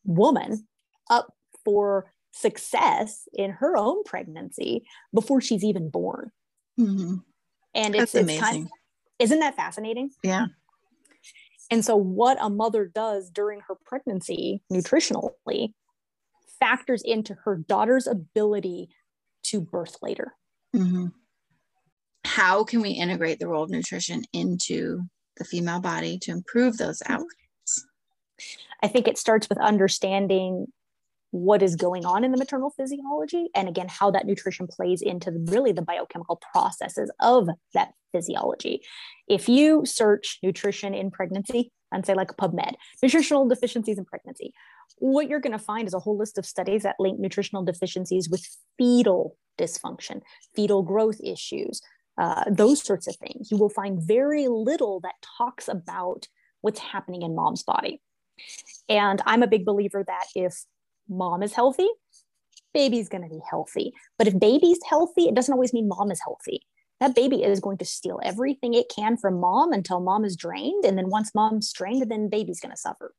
woman 0.07 0.67
up 1.11 1.33
for 1.65 2.13
success 2.33 3.29
in 3.33 3.51
her 3.51 3.77
own 3.77 4.03
pregnancy 4.05 4.87
before 5.15 5.41
she's 5.41 5.65
even 5.65 5.89
born. 5.89 6.31
Mm-hmm. 6.79 7.17
And 7.75 7.95
it's, 7.95 8.13
That's 8.13 8.25
amazing. 8.25 8.37
It's 8.37 8.51
kind 8.51 8.63
of, 8.65 8.71
isn't 9.19 9.41
that 9.41 9.57
fascinating? 9.57 10.11
Yeah. 10.23 10.47
And 11.71 11.85
so, 11.85 11.97
what 11.97 12.39
a 12.41 12.49
mother 12.49 12.87
does 12.87 13.31
during 13.31 13.61
her 13.67 13.75
pregnancy 13.85 14.63
nutritionally 14.73 15.73
factors 16.61 17.03
into 17.03 17.35
her 17.45 17.57
daughter's 17.57 18.07
ability 18.07 18.89
to 19.45 19.61
birth 19.61 19.97
later. 20.03 20.35
Mm-hmm. 20.75 21.07
How 22.25 22.65
can 22.65 22.81
we 22.81 22.91
integrate 22.91 23.39
the 23.39 23.49
role 23.49 23.65
of 23.65 23.71
nutrition 23.71 24.25
into 24.33 25.03
the 25.37 25.45
female 25.45 25.81
body 25.81 26.19
to 26.21 26.31
improve 26.31 26.77
those 26.77 27.03
outcomes? 27.09 27.31
I 28.83 28.89
think 28.89 29.09
it 29.09 29.19
starts 29.19 29.49
with 29.49 29.59
understanding 29.59 30.67
what 31.31 31.63
is 31.63 31.77
going 31.77 32.07
on 32.07 32.25
in 32.25 32.31
the 32.31 32.39
maternal 32.39 32.71
physiology 32.71 33.49
and 33.55 33.69
again 33.69 33.89
how 33.89 34.11
that 34.11 34.27
nutrition 34.27 34.67
plays 34.67 35.03
into 35.03 35.33
really 35.47 35.73
the 35.73 35.83
biochemical 35.83 36.41
processes 36.53 37.11
of 37.21 37.49
that 37.75 37.93
physiology. 38.13 38.81
If 39.29 39.49
you 39.49 39.85
search 39.85 40.39
nutrition 40.43 40.95
in 40.95 41.11
pregnancy 41.11 41.73
and 41.93 42.07
say 42.07 42.15
like 42.15 42.37
pubmed 42.37 42.75
nutritional 43.03 43.47
deficiencies 43.49 43.99
in 43.99 44.05
pregnancy 44.05 44.53
what 44.99 45.29
you're 45.29 45.41
going 45.41 45.53
to 45.53 45.59
find 45.59 45.87
is 45.87 45.95
a 45.95 45.99
whole 45.99 46.17
list 46.17 46.39
of 46.39 46.47
studies 46.47 46.85
that 46.85 46.97
link 46.99 47.19
nutritional 47.19 47.65
deficiencies 47.65 48.29
with 48.29 48.49
fetal 48.79 49.37
dysfunction 49.59 50.21
fetal 50.55 50.83
growth 50.83 51.21
issues 51.23 51.81
uh, 52.19 52.45
those 52.51 52.83
sorts 52.83 53.07
of 53.07 53.17
things. 53.17 53.51
You 53.51 53.59
will 53.59 53.69
find 53.69 54.01
very 54.01 54.49
little 54.49 55.01
that 55.01 55.15
talks 55.37 55.69
about 55.69 56.29
what's 56.63 56.81
happening 56.81 57.23
in 57.23 57.35
mom's 57.35 57.63
body 57.63 58.01
and 58.89 59.23
I'm 59.27 59.43
a 59.43 59.49
big 59.49 59.65
believer 59.65 60.05
that 60.07 60.27
if 60.35 60.65
mom 61.09 61.43
is 61.43 61.53
healthy, 61.53 61.89
baby's 62.75 63.09
going 63.09 63.23
to 63.23 63.29
be 63.29 63.41
healthy. 63.49 63.93
But 64.19 64.29
if 64.29 64.39
baby's 64.39 64.81
healthy, 64.89 65.29
it 65.29 65.35
doesn't 65.35 65.53
always 65.53 65.73
mean 65.73 65.89
mom 65.89 66.11
is 66.11 66.21
healthy. 66.23 66.61
That 67.01 67.15
baby 67.15 67.43
is 67.43 67.61
going 67.61 67.79
to 67.79 67.85
steal 67.85 68.21
everything 68.23 68.75
it 68.75 68.91
can 68.95 69.17
from 69.17 69.41
mom 69.41 69.73
until 69.73 70.01
mom 70.01 70.25
is 70.25 70.37
drained. 70.37 70.85
And 70.85 70.97
then 70.97 71.11
once 71.11 71.35
mom's 71.35 71.73
drained, 71.73 72.11
then 72.11 72.29
baby's 72.29 72.61
going 72.61 72.73
to 72.75 72.81
suffer. 72.81 73.15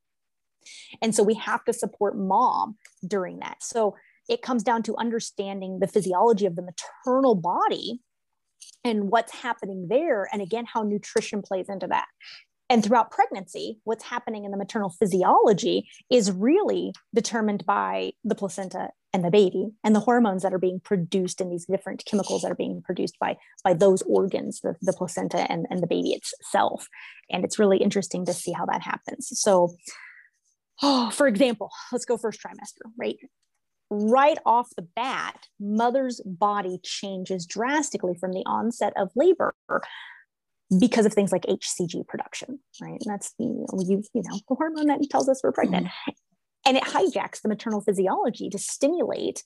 And 1.02 1.16
so 1.16 1.24
we 1.24 1.36
have 1.36 1.64
to 1.66 1.74
support 1.74 2.18
mom 2.18 2.78
during 3.08 3.40
that. 3.40 3.58
So 3.62 3.96
it 4.28 4.42
comes 4.42 4.64
down 4.64 4.84
to 4.84 4.98
understanding 4.98 5.80
the 5.80 5.88
physiology 5.88 6.46
of 6.46 6.56
the 6.56 6.64
maternal 6.64 7.36
body 7.36 8.02
and 8.84 9.10
what's 9.10 9.34
happening 9.34 9.88
there. 9.90 10.28
And 10.32 10.42
again, 10.42 10.66
how 10.72 10.84
nutrition 10.84 11.42
plays 11.42 11.68
into 11.70 11.88
that 11.88 12.08
and 12.70 12.84
throughout 12.84 13.12
pregnancy 13.12 13.80
what's 13.84 14.04
happening 14.04 14.46
in 14.46 14.52
the 14.52 14.58
maternal 14.58 14.90
physiology 14.90 15.90
is 16.10 16.32
really 16.32 16.94
determined 17.14 17.66
by 17.66 18.12
the 18.24 18.36
placenta 18.36 18.90
and 19.14 19.24
the 19.24 19.32
baby 19.32 19.70
and 19.84 19.96
the 19.96 20.02
hormones 20.02 20.44
that 20.44 20.54
are 20.54 20.60
being 20.60 20.80
produced 20.80 21.40
and 21.40 21.52
these 21.52 21.66
different 21.66 22.04
chemicals 22.06 22.42
that 22.42 22.52
are 22.52 22.56
being 22.56 22.82
produced 22.84 23.18
by 23.20 23.38
by 23.64 23.74
those 23.74 24.02
organs 24.04 24.60
the, 24.62 24.76
the 24.82 24.94
placenta 24.94 25.50
and, 25.50 25.66
and 25.70 25.82
the 25.82 25.88
baby 25.88 26.10
itself. 26.10 26.88
And 27.30 27.44
it's 27.44 27.60
really 27.60 27.78
interesting 27.78 28.26
to 28.26 28.34
see 28.34 28.52
how 28.52 28.66
that 28.66 28.82
happens. 28.82 29.30
So 29.40 29.76
oh 30.82 31.10
for 31.14 31.28
example 31.28 31.72
let's 31.92 32.06
go 32.06 32.18
first 32.18 32.42
trimester 32.42 32.92
right? 33.00 33.18
Right 33.90 34.38
off 34.46 34.68
the 34.76 34.88
bat 34.98 35.48
mother's 35.62 36.20
body 36.26 36.80
changes 36.84 37.46
drastically 37.46 38.16
from 38.20 38.34
the 38.34 38.44
onset 38.46 38.92
of 38.98 39.12
labor 39.16 39.56
because 40.80 41.06
of 41.06 41.14
things 41.14 41.32
like 41.32 41.44
HCG 41.44 42.08
production, 42.08 42.60
right? 42.82 43.00
And 43.00 43.06
that's 43.06 43.34
you 43.38 43.66
know, 43.72 43.80
you, 43.80 44.04
you 44.14 44.22
know 44.24 44.40
the 44.50 44.56
hormone 44.56 44.88
that 44.88 45.00
tells 45.10 45.30
us 45.30 45.42
we're 45.44 45.52
pregnant. 45.52 45.88
Mm-hmm. 45.88 46.12
And 46.66 46.78
it 46.78 46.84
hijacks 46.84 47.42
the 47.42 47.48
maternal 47.48 47.80
physiology 47.80 48.50
to 48.50 48.58
stimulate 48.58 49.44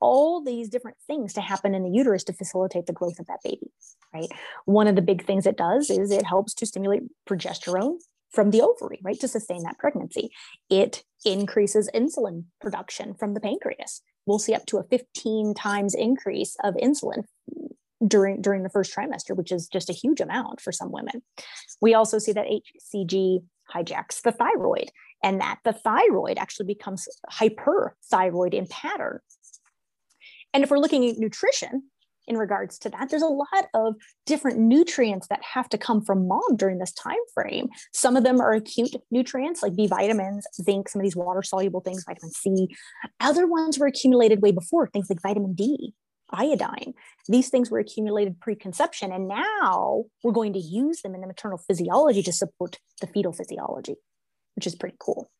all 0.00 0.42
these 0.42 0.68
different 0.68 0.96
things 1.06 1.32
to 1.34 1.40
happen 1.40 1.74
in 1.74 1.84
the 1.84 1.90
uterus 1.90 2.24
to 2.24 2.32
facilitate 2.32 2.86
the 2.86 2.92
growth 2.92 3.18
of 3.20 3.26
that 3.26 3.38
baby, 3.44 3.70
right? 4.12 4.28
One 4.64 4.88
of 4.88 4.96
the 4.96 5.02
big 5.02 5.24
things 5.24 5.46
it 5.46 5.56
does 5.56 5.90
is 5.90 6.10
it 6.10 6.26
helps 6.26 6.54
to 6.54 6.66
stimulate 6.66 7.02
progesterone 7.28 7.98
from 8.32 8.50
the 8.50 8.62
ovary, 8.62 9.00
right, 9.02 9.18
to 9.20 9.28
sustain 9.28 9.62
that 9.64 9.78
pregnancy. 9.78 10.30
It 10.68 11.04
increases 11.24 11.90
insulin 11.94 12.44
production 12.60 13.14
from 13.14 13.34
the 13.34 13.40
pancreas. 13.40 14.02
We'll 14.26 14.38
see 14.38 14.54
up 14.54 14.66
to 14.66 14.78
a 14.78 14.84
15 14.84 15.54
times 15.54 15.94
increase 15.94 16.56
of 16.62 16.74
insulin 16.74 17.24
during 18.06 18.40
during 18.40 18.62
the 18.62 18.70
first 18.70 18.94
trimester, 18.94 19.36
which 19.36 19.52
is 19.52 19.68
just 19.68 19.90
a 19.90 19.94
huge 19.94 20.20
amount 20.20 20.60
for 20.60 20.72
some 20.72 20.90
women. 20.90 21.22
We 21.80 21.94
also 21.94 22.18
see 22.18 22.32
that 22.32 22.46
HCG 22.46 23.40
hijacks 23.74 24.22
the 24.22 24.32
thyroid, 24.32 24.90
and 25.22 25.40
that 25.40 25.58
the 25.64 25.72
thyroid 25.72 26.38
actually 26.38 26.66
becomes 26.66 27.06
hyperthyroid 27.30 28.54
in 28.54 28.66
pattern. 28.66 29.20
And 30.52 30.64
if 30.64 30.70
we're 30.70 30.78
looking 30.78 31.08
at 31.08 31.18
nutrition 31.18 31.84
in 32.26 32.36
regards 32.36 32.78
to 32.80 32.90
that, 32.90 33.08
there's 33.08 33.22
a 33.22 33.26
lot 33.26 33.66
of 33.74 33.94
different 34.26 34.58
nutrients 34.58 35.28
that 35.28 35.40
have 35.42 35.68
to 35.68 35.78
come 35.78 36.02
from 36.02 36.26
mom 36.26 36.56
during 36.56 36.78
this 36.78 36.92
time 36.92 37.14
frame. 37.34 37.68
Some 37.92 38.16
of 38.16 38.24
them 38.24 38.40
are 38.40 38.52
acute 38.52 38.94
nutrients 39.10 39.62
like 39.62 39.76
B 39.76 39.86
vitamins, 39.86 40.46
zinc, 40.60 40.88
some 40.88 41.00
of 41.00 41.04
these 41.04 41.16
water 41.16 41.42
soluble 41.42 41.80
things, 41.80 42.04
vitamin 42.04 42.32
C. 42.32 42.68
Other 43.20 43.46
ones 43.46 43.78
were 43.78 43.86
accumulated 43.86 44.42
way 44.42 44.52
before, 44.52 44.88
things 44.88 45.08
like 45.08 45.22
vitamin 45.22 45.54
D, 45.54 45.94
iodine. 46.32 46.94
These 47.28 47.48
things 47.48 47.70
were 47.70 47.78
accumulated 47.78 48.40
preconception, 48.40 49.12
and 49.12 49.28
now 49.28 50.04
we're 50.22 50.32
going 50.32 50.52
to 50.54 50.58
use 50.58 51.02
them 51.02 51.14
in 51.14 51.20
the 51.20 51.26
maternal 51.26 51.58
physiology 51.58 52.22
to 52.22 52.32
support 52.32 52.78
the 53.00 53.06
fetal 53.06 53.32
physiology, 53.32 53.96
which 54.54 54.66
is 54.66 54.74
pretty 54.74 54.96
cool. 54.98 55.30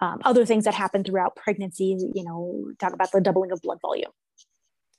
Um, 0.00 0.20
other 0.24 0.46
things 0.46 0.64
that 0.64 0.74
happen 0.74 1.04
throughout 1.04 1.36
pregnancy, 1.36 1.96
you 2.14 2.24
know, 2.24 2.72
talk 2.78 2.92
about 2.92 3.12
the 3.12 3.20
doubling 3.20 3.52
of 3.52 3.60
blood 3.60 3.78
volume, 3.82 4.10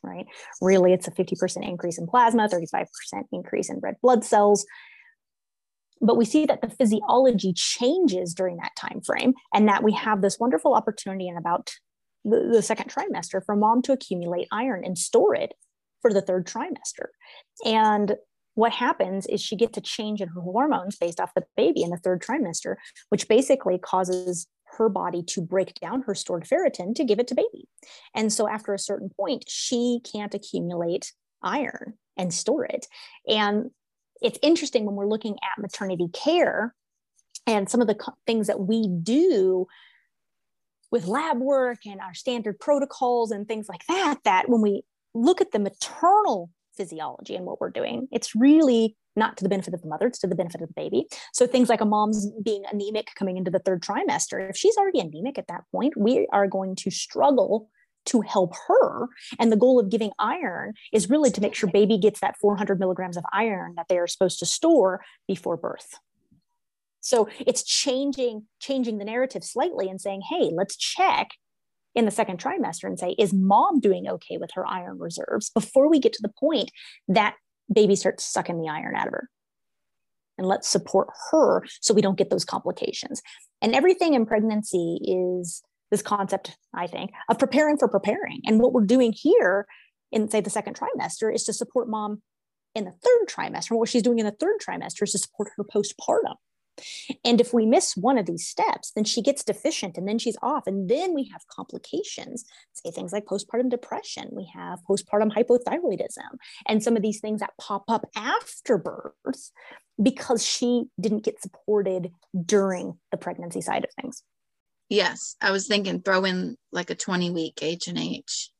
right? 0.04 0.28
Really, 0.62 0.94
it's 0.94 1.08
a 1.08 1.12
50% 1.12 1.68
increase 1.68 1.98
in 1.98 2.08
plasma, 2.08 2.48
35% 2.48 2.86
increase 3.32 3.70
in 3.70 3.80
red 3.80 3.96
blood 4.02 4.24
cells. 4.24 4.66
But 6.02 6.18
we 6.18 6.26
see 6.26 6.46
that 6.46 6.62
the 6.62 6.70
physiology 6.70 7.54
changes 7.54 8.34
during 8.34 8.58
that 8.58 8.76
time 8.76 9.02
frame, 9.02 9.34
and 9.54 9.68
that 9.68 9.84
we 9.84 9.94
have 9.94 10.22
this 10.22 10.40
wonderful 10.40 10.76
opportunity 10.76 11.28
in 11.28 11.38
about 11.38 11.72
the, 12.24 12.50
the 12.52 12.62
second 12.62 12.92
trimester 12.92 13.44
for 13.46 13.56
mom 13.56 13.82
to 13.84 13.92
accumulate 13.92 14.48
iron 14.52 14.84
and 14.84 14.98
store 14.98 15.36
it 15.36 15.54
for 16.02 16.14
the 16.14 16.22
third 16.22 16.46
trimester. 16.46 17.08
And 17.66 18.16
what 18.56 18.72
happens 18.72 19.26
is 19.28 19.42
she 19.42 19.56
gets 19.56 19.78
a 19.78 19.82
change 19.82 20.22
in 20.22 20.28
her 20.30 20.42
hormones 20.42 20.98
based 20.98 21.20
off 21.20 21.34
the 21.34 21.46
baby 21.56 21.84
in 21.84 21.90
the 21.90 21.98
third 21.98 22.22
trimester, 22.22 22.76
which 23.10 23.28
basically 23.28 23.78
causes 23.78 24.48
her 24.78 24.90
body 24.90 25.22
to 25.24 25.42
break 25.42 25.74
down 25.76 26.02
her 26.04 26.16
stored 26.16 26.46
ferritin 26.46 26.96
to 26.96 27.04
give 27.04 27.20
it 27.20 27.28
to 27.28 27.36
baby. 27.36 27.68
And 28.16 28.32
so 28.32 28.48
after 28.48 28.74
a 28.74 28.80
certain 28.80 29.10
point, 29.10 29.46
she 29.48 30.00
can't 30.12 30.34
accumulate 30.34 31.14
iron 31.44 31.94
and 32.18 32.34
store 32.34 32.66
it. 32.66 32.88
And 33.28 33.72
it's 34.22 34.40
interesting 34.42 34.86
when 34.86 34.96
we're 34.96 35.08
looking 35.08 35.36
at 35.44 35.62
maternity 35.62 36.08
care 36.14 36.76
and 37.48 37.70
some 37.70 37.82
of 37.82 37.88
the 37.88 37.96
co- 37.96 38.14
things 38.28 38.48
that 38.48 38.60
we 38.60 38.88
do 38.88 39.68
with 40.92 41.08
lab 41.08 41.40
work 41.40 41.80
and 41.86 42.00
our 42.02 42.14
standard 42.14 42.60
protocols 42.60 43.32
and 43.32 43.48
things 43.48 43.68
like 43.68 43.86
that 43.88 44.20
that 44.24 44.50
when 44.50 44.62
we 44.62 44.84
look 45.14 45.42
at 45.42 45.52
the 45.52 45.60
maternal 45.60 46.50
physiology 46.76 47.36
and 47.36 47.46
what 47.46 47.60
we're 47.60 47.70
doing 47.70 48.08
it's 48.12 48.36
really 48.36 48.96
not 49.16 49.36
to 49.38 49.44
the 49.44 49.50
benefit 49.50 49.74
of 49.74 49.82
the 49.82 49.88
mother 49.88 50.08
it's 50.08 50.20
to 50.20 50.28
the 50.28 50.36
benefit 50.36 50.62
of 50.62 50.70
the 50.70 50.74
baby. 50.74 51.06
So 51.34 51.46
things 51.46 51.70
like 51.70 51.82
a 51.82 51.86
mom's 51.86 52.30
being 52.44 52.64
anemic 52.72 53.10
coming 53.16 53.38
into 53.38 53.52
the 53.52 53.60
third 53.60 53.82
trimester 53.82 54.50
if 54.50 54.56
she's 54.56 54.78
already 54.78 55.00
anemic 55.00 55.38
at 55.38 55.48
that 55.48 55.64
point 55.72 55.98
we 55.98 56.28
are 56.32 56.48
going 56.48 56.76
to 56.78 56.92
struggle 56.92 57.70
to 58.04 58.22
help 58.22 58.56
her. 58.68 59.08
And 59.40 59.52
the 59.52 59.58
goal 59.58 59.80
of 59.80 59.90
giving 59.90 60.12
iron 60.18 60.74
is 60.92 61.10
really 61.10 61.30
to 61.32 61.42
make 61.42 61.54
sure 61.54 61.70
baby 61.72 61.98
gets 61.98 62.20
that 62.22 62.36
400 62.42 62.80
milligrams 62.80 63.16
of 63.16 63.24
iron 63.32 63.76
that 63.76 63.88
they 63.90 64.00
are 64.00 64.08
supposed 64.08 64.40
to 64.40 64.46
store 64.46 65.02
before 65.28 65.56
birth 65.56 66.00
so 67.02 67.28
it's 67.40 67.64
changing 67.64 68.46
changing 68.60 69.00
the 69.00 69.06
narrative 69.06 69.44
slightly 69.44 69.90
and 69.90 70.00
saying, 70.00 70.22
hey, 70.30 70.52
let's 70.54 70.78
check 70.78 71.32
in 71.94 72.06
the 72.06 72.12
second 72.12 72.40
trimester 72.40 72.86
and 72.86 72.98
say, 72.98 73.16
is 73.20 73.34
mom 73.34 73.80
doing 73.80 74.08
okay 74.08 74.38
with 74.38 74.52
her 74.54 74.66
iron 74.66 74.98
reserves 74.98 75.50
before 75.50 75.90
we 75.90 76.00
get 76.00 76.14
to 76.14 76.22
the 76.22 76.32
point 76.40 76.72
that 77.08 77.36
baby 77.74 77.96
starts 77.96 78.24
sucking 78.24 78.62
the 78.62 78.70
iron 78.70 78.96
out 78.96 79.08
of 79.08 79.14
her? 79.14 79.30
And 80.38 80.48
let's 80.48 80.68
support 80.68 81.10
her 81.32 81.64
so 81.82 81.94
we 81.94 82.02
don't 82.02 82.18
get 82.18 82.30
those 82.30 82.46
complications. 82.46 83.22
And 83.62 83.76
everything 83.76 84.14
in 84.14 84.26
pregnancy 84.26 85.00
is 85.04 85.62
this 85.92 86.02
concept, 86.02 86.58
I 86.74 86.88
think, 86.88 87.12
of 87.30 87.38
preparing 87.38 87.78
for 87.78 87.88
preparing. 87.88 88.42
And 88.46 88.60
what 88.60 88.74
we're 88.74 88.86
doing 88.86 89.14
here 89.14 89.68
in, 90.12 90.30
say, 90.30 90.40
the 90.40 90.50
second 90.50 90.80
trimester 90.80 91.34
is 91.34 91.44
to 91.44 91.54
support 91.54 91.90
mom 91.90 92.22
in 92.74 92.86
the 92.86 92.92
third 92.92 93.28
trimester. 93.28 93.78
What 93.78 93.90
she's 93.90 94.02
doing 94.02 94.20
in 94.20 94.26
the 94.26 94.32
third 94.32 94.56
trimester 94.66 95.04
is 95.04 95.12
to 95.12 95.18
support 95.18 95.50
her 95.58 95.64
postpartum. 95.64 96.36
And 97.24 97.40
if 97.40 97.54
we 97.54 97.66
miss 97.66 97.96
one 97.96 98.18
of 98.18 98.26
these 98.26 98.48
steps, 98.48 98.92
then 98.96 99.04
she 99.04 99.22
gets 99.22 99.44
deficient 99.44 99.98
and 99.98 100.08
then 100.08 100.18
she's 100.18 100.38
off. 100.42 100.68
And 100.68 100.90
then 100.90 101.14
we 101.14 101.26
have 101.26 101.48
complications, 101.48 102.46
say 102.74 102.92
things 102.92 103.12
like 103.12 103.26
postpartum 103.26 103.70
depression, 103.70 104.30
we 104.32 104.50
have 104.54 104.80
postpartum 104.90 105.32
hypothyroidism, 105.32 106.38
and 106.68 106.84
some 106.84 106.96
of 106.96 107.02
these 107.02 107.20
things 107.20 107.42
that 107.42 107.58
pop 107.60 107.84
up 107.88 108.06
after 108.16 108.78
birth 108.78 109.52
because 110.02 110.46
she 110.46 110.86
didn't 111.00 111.24
get 111.24 111.42
supported 111.42 112.12
during 112.46 112.98
the 113.12 113.18
pregnancy 113.18 113.62
side 113.62 113.84
of 113.84 113.92
things. 114.02 114.24
Yes, 114.90 115.36
I 115.40 115.52
was 115.52 115.68
thinking 115.68 116.02
throw 116.02 116.26
in 116.26 116.58
like 116.72 116.90
a 116.90 116.96
20 116.96 117.32
week 117.32 117.60
H 117.62 117.88
and 117.88 117.98
H. 117.98 118.52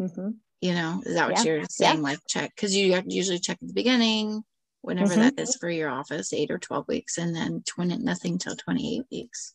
Mm-hmm. 0.00 0.30
You 0.60 0.74
know, 0.74 1.02
is 1.04 1.14
that 1.14 1.28
what 1.28 1.38
yeah. 1.38 1.44
you're 1.44 1.64
saying? 1.68 1.96
Yeah. 1.96 2.02
Like 2.02 2.18
check 2.28 2.52
because 2.54 2.74
you 2.74 3.00
usually 3.06 3.38
check 3.38 3.58
at 3.60 3.68
the 3.68 3.74
beginning, 3.74 4.42
whenever 4.82 5.12
mm-hmm. 5.12 5.22
that 5.22 5.40
is 5.40 5.56
for 5.56 5.70
your 5.70 5.88
office, 5.88 6.32
eight 6.32 6.50
or 6.50 6.58
12 6.58 6.86
weeks, 6.88 7.18
and 7.18 7.34
then 7.34 7.62
20, 7.66 7.98
nothing 7.98 8.38
till 8.38 8.54
28 8.54 9.02
weeks. 9.10 9.54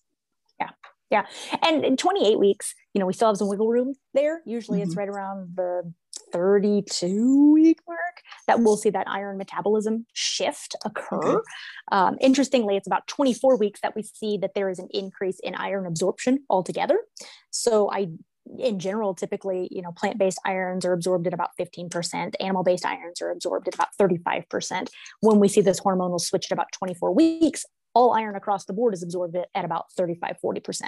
Yeah. 0.59 0.69
Yeah. 1.09 1.25
And 1.65 1.85
in 1.85 1.95
28 1.95 2.39
weeks, 2.39 2.73
you 2.93 2.99
know, 2.99 3.05
we 3.05 3.13
still 3.13 3.29
have 3.29 3.37
some 3.37 3.47
wiggle 3.47 3.69
room 3.69 3.93
there. 4.13 4.41
Usually 4.45 4.79
mm-hmm. 4.79 4.87
it's 4.87 4.97
right 4.97 5.07
around 5.07 5.51
the 5.55 5.93
32 6.31 7.53
week 7.53 7.79
mark 7.87 8.21
that 8.47 8.59
we'll 8.59 8.77
see 8.77 8.89
that 8.89 9.07
iron 9.09 9.37
metabolism 9.37 10.05
shift 10.13 10.75
occur. 10.83 11.37
Okay. 11.37 11.43
Um, 11.91 12.17
interestingly, 12.19 12.75
it's 12.75 12.87
about 12.87 13.07
24 13.07 13.57
weeks 13.57 13.79
that 13.81 13.95
we 13.95 14.03
see 14.03 14.37
that 14.37 14.53
there 14.53 14.69
is 14.69 14.79
an 14.79 14.87
increase 14.91 15.39
in 15.39 15.55
iron 15.55 15.85
absorption 15.85 16.43
altogether. 16.49 16.99
So 17.51 17.89
I 17.91 18.09
in 18.59 18.79
general, 18.79 19.13
typically, 19.13 19.67
you 19.71 19.81
know, 19.81 19.91
plant-based 19.91 20.39
irons 20.45 20.85
are 20.85 20.93
absorbed 20.93 21.27
at 21.27 21.33
about 21.33 21.51
15%, 21.59 22.35
animal-based 22.39 22.85
irons 22.85 23.21
are 23.21 23.31
absorbed 23.31 23.67
at 23.67 23.75
about 23.75 23.89
35%. 23.99 24.89
When 25.21 25.39
we 25.39 25.47
see 25.47 25.61
this 25.61 25.79
hormonal 25.79 26.19
switch 26.19 26.45
at 26.45 26.51
about 26.51 26.71
24 26.71 27.13
weeks, 27.13 27.65
all 27.93 28.13
iron 28.13 28.35
across 28.35 28.65
the 28.65 28.73
board 28.73 28.93
is 28.93 29.03
absorbed 29.03 29.35
at 29.35 29.65
about 29.65 29.91
35, 29.93 30.37
40%. 30.43 30.87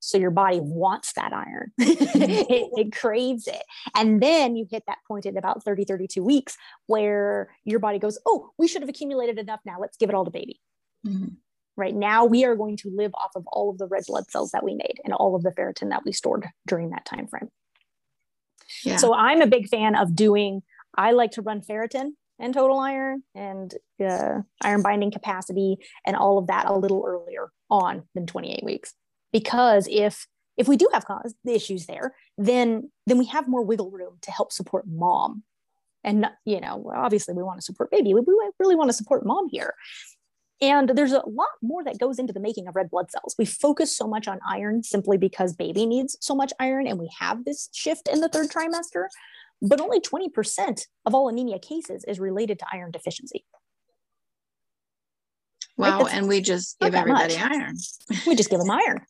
So 0.00 0.18
your 0.18 0.30
body 0.30 0.60
wants 0.60 1.12
that 1.14 1.32
iron. 1.32 1.72
it, 1.78 2.70
it, 2.76 2.92
craves 2.92 3.46
it. 3.46 3.62
And 3.94 4.22
then 4.22 4.56
you 4.56 4.66
hit 4.70 4.82
that 4.86 4.98
point 5.08 5.24
at 5.24 5.36
about 5.36 5.64
30, 5.64 5.84
32 5.84 6.22
weeks 6.22 6.56
where 6.86 7.54
your 7.64 7.78
body 7.78 7.98
goes, 7.98 8.18
oh, 8.26 8.50
we 8.58 8.68
should 8.68 8.82
have 8.82 8.88
accumulated 8.88 9.38
enough 9.38 9.60
now. 9.64 9.76
Let's 9.80 9.96
give 9.96 10.08
it 10.10 10.14
all 10.14 10.24
to 10.24 10.30
baby. 10.30 10.60
Mm-hmm 11.06 11.34
right 11.76 11.94
now 11.94 12.24
we 12.24 12.44
are 12.44 12.56
going 12.56 12.76
to 12.78 12.90
live 12.94 13.12
off 13.14 13.30
of 13.34 13.44
all 13.46 13.70
of 13.70 13.78
the 13.78 13.86
red 13.86 14.04
blood 14.06 14.30
cells 14.30 14.50
that 14.50 14.64
we 14.64 14.74
made 14.74 15.00
and 15.04 15.14
all 15.14 15.34
of 15.34 15.42
the 15.42 15.50
ferritin 15.50 15.90
that 15.90 16.04
we 16.04 16.12
stored 16.12 16.46
during 16.66 16.90
that 16.90 17.04
time 17.04 17.26
frame. 17.26 17.48
Yeah. 18.84 18.96
so 18.96 19.14
i'm 19.14 19.42
a 19.42 19.46
big 19.46 19.68
fan 19.68 19.94
of 19.94 20.16
doing 20.16 20.62
i 20.96 21.10
like 21.10 21.32
to 21.32 21.42
run 21.42 21.60
ferritin 21.60 22.12
and 22.42 22.52
total 22.52 22.78
iron 22.80 23.22
and 23.34 23.74
uh, 24.04 24.40
iron 24.62 24.82
binding 24.82 25.10
capacity 25.10 25.76
and 26.04 26.16
all 26.16 26.38
of 26.38 26.48
that 26.48 26.66
a 26.66 26.74
little 26.74 27.04
earlier 27.06 27.50
on 27.70 28.02
than 28.14 28.26
28 28.26 28.62
weeks. 28.64 28.92
Because 29.32 29.88
if 29.90 30.26
if 30.58 30.68
we 30.68 30.76
do 30.76 30.86
have 30.92 31.06
cause 31.06 31.34
the 31.44 31.54
issues 31.54 31.86
there 31.86 32.14
then 32.36 32.90
then 33.06 33.16
we 33.16 33.26
have 33.26 33.48
more 33.48 33.62
wiggle 33.62 33.90
room 33.90 34.18
to 34.22 34.30
help 34.30 34.52
support 34.52 34.84
mom. 34.86 35.44
And 36.04 36.26
you 36.44 36.60
know 36.60 36.90
obviously 36.94 37.32
we 37.32 37.44
want 37.44 37.58
to 37.58 37.64
support 37.64 37.90
baby 37.90 38.12
we, 38.12 38.20
we 38.20 38.34
really 38.58 38.76
want 38.76 38.90
to 38.90 38.96
support 38.96 39.24
mom 39.24 39.48
here 39.48 39.74
and 40.62 40.90
there's 40.90 41.12
a 41.12 41.24
lot 41.26 41.48
more 41.60 41.82
that 41.82 41.98
goes 41.98 42.20
into 42.20 42.32
the 42.32 42.40
making 42.40 42.68
of 42.68 42.76
red 42.76 42.88
blood 42.88 43.10
cells. 43.10 43.34
We 43.36 43.44
focus 43.44 43.94
so 43.94 44.06
much 44.06 44.28
on 44.28 44.38
iron 44.48 44.84
simply 44.84 45.18
because 45.18 45.52
baby 45.52 45.84
needs 45.84 46.16
so 46.20 46.36
much 46.36 46.52
iron, 46.60 46.86
and 46.86 47.00
we 47.00 47.10
have 47.18 47.44
this 47.44 47.68
shift 47.72 48.08
in 48.08 48.20
the 48.20 48.28
third 48.28 48.48
trimester. 48.48 49.06
But 49.60 49.80
only 49.80 50.00
20% 50.00 50.86
of 51.04 51.14
all 51.14 51.28
anemia 51.28 51.58
cases 51.58 52.04
is 52.06 52.20
related 52.20 52.60
to 52.60 52.66
iron 52.72 52.92
deficiency. 52.92 53.44
Wow. 55.76 56.02
Right? 56.02 56.14
And 56.14 56.28
we 56.28 56.40
just 56.40 56.78
give 56.78 56.94
everybody 56.94 57.36
much. 57.36 57.50
iron. 57.50 57.76
we 58.26 58.36
just 58.36 58.50
give 58.50 58.60
them 58.60 58.70
iron. 58.70 59.00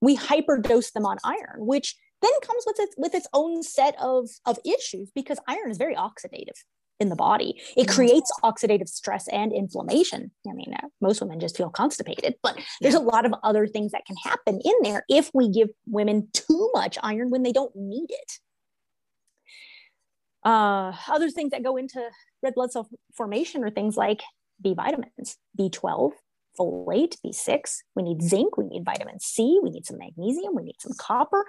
We 0.00 0.16
hyperdose 0.16 0.92
them 0.92 1.04
on 1.04 1.18
iron, 1.24 1.66
which 1.66 1.96
then 2.20 2.32
comes 2.42 2.64
with 2.64 2.76
its 2.78 2.94
with 2.96 3.14
its 3.14 3.26
own 3.32 3.64
set 3.64 3.96
of, 4.00 4.28
of 4.46 4.58
issues 4.64 5.10
because 5.14 5.38
iron 5.48 5.70
is 5.70 5.78
very 5.78 5.96
oxidative 5.96 6.58
in 7.02 7.10
the 7.10 7.16
body. 7.16 7.60
It 7.76 7.86
mm-hmm. 7.86 7.94
creates 7.94 8.32
oxidative 8.42 8.88
stress 8.88 9.28
and 9.28 9.52
inflammation. 9.52 10.30
I 10.48 10.54
mean, 10.54 10.72
uh, 10.82 10.86
most 11.02 11.20
women 11.20 11.40
just 11.40 11.56
feel 11.56 11.68
constipated, 11.68 12.36
but 12.42 12.58
there's 12.80 12.94
a 12.94 13.00
lot 13.00 13.26
of 13.26 13.34
other 13.42 13.66
things 13.66 13.92
that 13.92 14.06
can 14.06 14.16
happen 14.24 14.60
in 14.64 14.74
there 14.82 15.04
if 15.10 15.30
we 15.34 15.50
give 15.50 15.68
women 15.86 16.28
too 16.32 16.70
much 16.72 16.96
iron 17.02 17.30
when 17.30 17.42
they 17.42 17.52
don't 17.52 17.74
need 17.76 18.08
it. 18.08 18.38
Uh, 20.44 20.92
other 21.08 21.30
things 21.30 21.50
that 21.50 21.62
go 21.62 21.76
into 21.76 22.02
red 22.42 22.54
blood 22.54 22.72
cell 22.72 22.88
formation 23.14 23.62
are 23.62 23.70
things 23.70 23.96
like 23.96 24.22
B 24.60 24.74
vitamins, 24.74 25.36
B12, 25.58 26.12
folate, 26.58 27.16
B6. 27.24 27.78
We 27.94 28.02
need 28.02 28.22
zinc, 28.22 28.56
we 28.56 28.66
need 28.66 28.84
vitamin 28.84 29.20
C, 29.20 29.60
we 29.62 29.70
need 29.70 29.86
some 29.86 29.98
magnesium, 29.98 30.54
we 30.54 30.64
need 30.64 30.80
some 30.80 30.92
copper. 30.98 31.46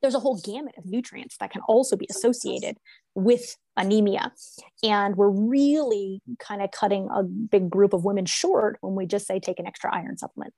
There's 0.00 0.14
a 0.14 0.20
whole 0.20 0.40
gamut 0.40 0.76
of 0.78 0.86
nutrients 0.86 1.36
that 1.38 1.50
can 1.50 1.62
also 1.62 1.96
be 1.96 2.06
associated 2.08 2.78
with 3.18 3.56
anemia. 3.76 4.32
And 4.82 5.16
we're 5.16 5.28
really 5.28 6.22
kind 6.38 6.62
of 6.62 6.70
cutting 6.70 7.08
a 7.12 7.22
big 7.22 7.68
group 7.68 7.92
of 7.92 8.04
women 8.04 8.26
short 8.26 8.78
when 8.80 8.94
we 8.94 9.06
just 9.06 9.26
say 9.26 9.40
take 9.40 9.58
an 9.58 9.66
extra 9.66 9.94
iron 9.94 10.16
supplement. 10.16 10.54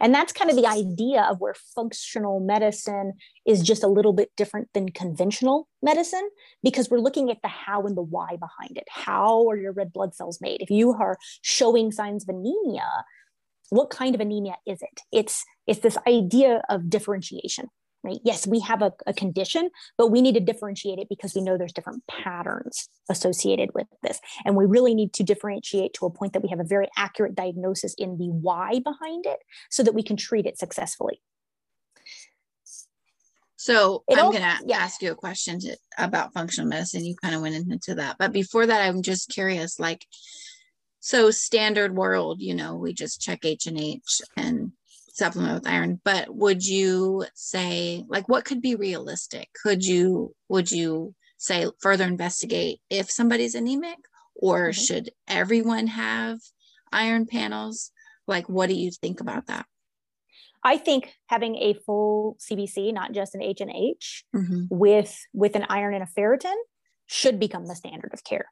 And 0.00 0.14
that's 0.14 0.32
kind 0.32 0.50
of 0.50 0.56
the 0.56 0.66
idea 0.66 1.22
of 1.22 1.40
where 1.40 1.54
functional 1.74 2.38
medicine 2.38 3.14
is 3.44 3.60
just 3.60 3.82
a 3.82 3.88
little 3.88 4.12
bit 4.12 4.30
different 4.36 4.68
than 4.72 4.90
conventional 4.90 5.68
medicine 5.82 6.28
because 6.62 6.90
we're 6.90 7.00
looking 7.00 7.28
at 7.28 7.42
the 7.42 7.48
how 7.48 7.82
and 7.82 7.96
the 7.96 8.02
why 8.02 8.36
behind 8.36 8.76
it. 8.76 8.84
How 8.88 9.48
are 9.48 9.56
your 9.56 9.72
red 9.72 9.92
blood 9.92 10.14
cells 10.14 10.40
made? 10.40 10.62
If 10.62 10.70
you 10.70 10.92
are 10.92 11.18
showing 11.42 11.90
signs 11.90 12.22
of 12.22 12.28
anemia, 12.28 12.88
what 13.70 13.90
kind 13.90 14.14
of 14.14 14.20
anemia 14.20 14.56
is 14.64 14.80
it? 14.80 15.00
It's 15.10 15.44
it's 15.66 15.80
this 15.80 15.98
idea 16.06 16.62
of 16.68 16.88
differentiation 16.88 17.68
right? 18.04 18.18
Yes, 18.22 18.46
we 18.46 18.60
have 18.60 18.82
a, 18.82 18.92
a, 19.06 19.14
condition, 19.14 19.70
but 19.96 20.08
we 20.08 20.20
need 20.20 20.34
to 20.34 20.40
differentiate 20.40 20.98
it 20.98 21.08
because 21.08 21.34
we 21.34 21.40
know 21.40 21.56
there's 21.56 21.72
different 21.72 22.06
patterns 22.06 22.88
associated 23.08 23.70
with 23.74 23.86
this. 24.02 24.20
And 24.44 24.54
we 24.54 24.66
really 24.66 24.94
need 24.94 25.14
to 25.14 25.24
differentiate 25.24 25.94
to 25.94 26.06
a 26.06 26.10
point 26.10 26.34
that 26.34 26.42
we 26.42 26.50
have 26.50 26.60
a 26.60 26.64
very 26.64 26.88
accurate 26.96 27.34
diagnosis 27.34 27.94
in 27.94 28.18
the 28.18 28.28
why 28.28 28.80
behind 28.80 29.24
it 29.24 29.38
so 29.70 29.82
that 29.82 29.94
we 29.94 30.02
can 30.02 30.16
treat 30.16 30.44
it 30.44 30.58
successfully. 30.58 31.20
So 33.56 34.04
it 34.08 34.18
I'm 34.18 34.30
going 34.30 34.42
to 34.42 34.58
yeah. 34.66 34.76
ask 34.76 35.00
you 35.00 35.10
a 35.10 35.14
question 35.16 35.58
to, 35.60 35.76
about 35.96 36.34
functional 36.34 36.68
medicine. 36.68 37.02
You 37.02 37.16
kind 37.16 37.34
of 37.34 37.40
went 37.40 37.54
into 37.54 37.94
that. 37.94 38.16
But 38.18 38.30
before 38.30 38.66
that, 38.66 38.82
I'm 38.82 39.00
just 39.00 39.30
curious, 39.30 39.80
like, 39.80 40.04
so 41.00 41.30
standard 41.30 41.96
world, 41.96 42.42
you 42.42 42.54
know, 42.54 42.76
we 42.76 42.92
just 42.92 43.22
check 43.22 43.44
H 43.44 43.66
and 43.66 43.80
H 43.80 44.20
and 44.36 44.72
supplement 45.14 45.54
with 45.54 45.66
iron 45.66 46.00
but 46.04 46.34
would 46.34 46.64
you 46.66 47.24
say 47.34 48.04
like 48.08 48.28
what 48.28 48.44
could 48.44 48.60
be 48.60 48.74
realistic 48.74 49.48
could 49.62 49.84
you 49.84 50.34
would 50.48 50.70
you 50.70 51.14
say 51.38 51.66
further 51.80 52.04
investigate 52.04 52.80
if 52.90 53.10
somebody's 53.10 53.54
anemic 53.54 53.98
or 54.34 54.70
mm-hmm. 54.70 54.80
should 54.80 55.10
everyone 55.28 55.86
have 55.86 56.38
iron 56.92 57.26
panels 57.26 57.92
like 58.26 58.48
what 58.48 58.68
do 58.68 58.74
you 58.74 58.90
think 58.90 59.20
about 59.20 59.46
that 59.46 59.66
I 60.66 60.78
think 60.78 61.12
having 61.26 61.56
a 61.56 61.74
full 61.74 62.38
CBC, 62.40 62.94
not 62.94 63.12
just 63.12 63.34
an 63.34 63.42
H 63.42 63.60
and 63.60 63.70
H, 63.70 64.24
mm-hmm. 64.34 64.62
with 64.70 65.14
with 65.34 65.56
an 65.56 65.66
iron 65.68 65.92
and 65.92 66.02
a 66.02 66.06
ferritin, 66.06 66.54
should 67.06 67.38
become 67.38 67.66
the 67.66 67.74
standard 67.74 68.14
of 68.14 68.24
care. 68.24 68.46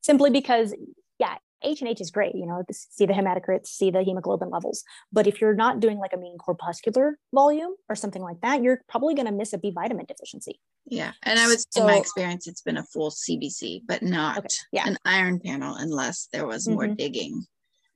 Simply 0.00 0.30
because, 0.30 0.74
yeah, 1.18 1.38
H 1.64 1.80
and 1.80 1.88
H 1.88 2.00
is 2.00 2.10
great, 2.10 2.34
you 2.34 2.46
know, 2.46 2.62
see 2.70 3.06
the 3.06 3.12
hematocrits, 3.12 3.66
see 3.66 3.90
the 3.90 4.02
hemoglobin 4.02 4.50
levels. 4.50 4.84
But 5.12 5.26
if 5.26 5.40
you're 5.40 5.54
not 5.54 5.80
doing 5.80 5.98
like 5.98 6.12
a 6.12 6.16
mean 6.16 6.38
corpuscular 6.38 7.18
volume 7.34 7.74
or 7.88 7.96
something 7.96 8.22
like 8.22 8.40
that, 8.42 8.62
you're 8.62 8.80
probably 8.88 9.14
going 9.14 9.26
to 9.26 9.32
miss 9.32 9.52
a 9.52 9.58
B 9.58 9.70
vitamin 9.70 10.06
deficiency. 10.06 10.60
Yeah. 10.86 11.12
And 11.22 11.38
I 11.38 11.46
was, 11.46 11.64
so, 11.70 11.82
in 11.82 11.86
my 11.86 11.96
experience, 11.96 12.46
it's 12.48 12.62
been 12.62 12.76
a 12.76 12.84
full 12.84 13.10
CBC, 13.10 13.82
but 13.86 14.02
not 14.02 14.38
okay, 14.38 14.48
yeah. 14.72 14.88
an 14.88 14.98
iron 15.04 15.40
panel 15.40 15.76
unless 15.76 16.28
there 16.32 16.46
was 16.46 16.68
more 16.68 16.84
mm-hmm. 16.84 16.94
digging. 16.94 17.44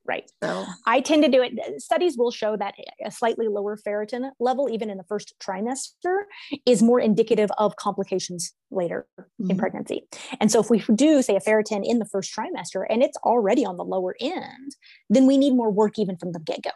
Right. 0.06 0.30
So 0.42 0.64
I 0.86 1.00
tend 1.00 1.24
to 1.24 1.28
do 1.28 1.42
it. 1.42 1.82
Studies 1.82 2.16
will 2.16 2.30
show 2.30 2.56
that 2.56 2.74
a 3.04 3.10
slightly 3.10 3.48
lower 3.48 3.76
ferritin 3.76 4.30
level, 4.38 4.68
even 4.70 4.88
in 4.88 4.98
the 4.98 5.04
first 5.04 5.34
trimester, 5.40 6.22
is 6.64 6.82
more 6.82 7.00
indicative 7.00 7.50
of 7.58 7.74
complications 7.76 8.52
later 8.70 9.06
mm-hmm. 9.20 9.50
in 9.50 9.56
pregnancy. 9.56 10.06
And 10.40 10.52
so 10.52 10.60
if 10.60 10.70
we 10.70 10.78
do, 10.94 11.22
say, 11.22 11.34
a 11.34 11.40
ferritin 11.40 11.84
in 11.84 11.98
the 11.98 12.04
first 12.04 12.32
trimester 12.34 12.84
and 12.88 13.02
it's 13.02 13.16
already 13.18 13.64
on 13.64 13.76
the 13.76 13.84
lower 13.84 14.14
end, 14.20 14.76
then 15.10 15.26
we 15.26 15.38
need 15.38 15.54
more 15.54 15.70
work 15.70 15.98
even 15.98 16.16
from 16.16 16.32
the 16.32 16.40
get 16.40 16.62
go. 16.62 16.70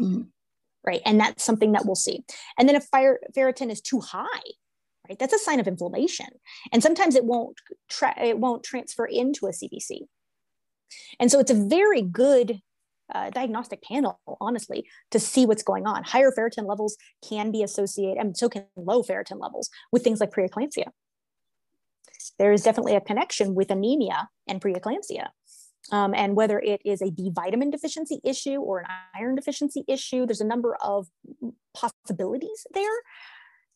Mm-hmm. 0.00 0.22
right? 0.84 1.00
And 1.04 1.18
that's 1.18 1.42
something 1.42 1.72
that 1.72 1.86
we'll 1.86 1.94
see. 1.94 2.24
And 2.58 2.68
then 2.68 2.76
if 2.76 2.84
fire, 2.84 3.18
ferritin 3.36 3.70
is 3.70 3.80
too 3.80 4.00
high, 4.00 4.26
right, 5.08 5.18
that's 5.18 5.32
a 5.32 5.38
sign 5.38 5.58
of 5.58 5.66
inflammation. 5.66 6.28
And 6.72 6.82
sometimes 6.82 7.16
it 7.16 7.24
won't 7.24 7.56
tra- 7.88 8.22
it 8.22 8.38
won't 8.38 8.62
transfer 8.62 9.06
into 9.06 9.46
a 9.46 9.50
CBC. 9.50 10.00
And 11.18 11.30
so 11.30 11.40
it's 11.40 11.50
a 11.50 11.54
very 11.54 12.02
good 12.02 12.60
uh, 13.14 13.30
diagnostic 13.30 13.82
panel, 13.82 14.20
honestly, 14.40 14.86
to 15.10 15.18
see 15.18 15.46
what's 15.46 15.62
going 15.62 15.86
on. 15.86 16.04
Higher 16.04 16.32
ferritin 16.36 16.66
levels 16.66 16.96
can 17.26 17.50
be 17.50 17.62
associated, 17.62 18.18
and 18.18 18.36
so 18.36 18.48
can 18.48 18.66
low 18.76 19.02
ferritin 19.02 19.40
levels 19.40 19.70
with 19.92 20.02
things 20.02 20.20
like 20.20 20.32
preeclampsia. 20.32 20.88
There 22.38 22.52
is 22.52 22.62
definitely 22.62 22.96
a 22.96 23.00
connection 23.00 23.54
with 23.54 23.70
anemia 23.70 24.28
and 24.48 24.60
preeclampsia. 24.60 25.28
Um, 25.92 26.14
and 26.14 26.34
whether 26.34 26.58
it 26.58 26.80
is 26.84 27.00
a 27.00 27.12
B 27.12 27.30
vitamin 27.32 27.70
deficiency 27.70 28.20
issue 28.24 28.56
or 28.56 28.80
an 28.80 28.86
iron 29.14 29.36
deficiency 29.36 29.84
issue, 29.86 30.26
there's 30.26 30.40
a 30.40 30.46
number 30.46 30.76
of 30.82 31.06
possibilities 31.74 32.66
there 32.74 32.90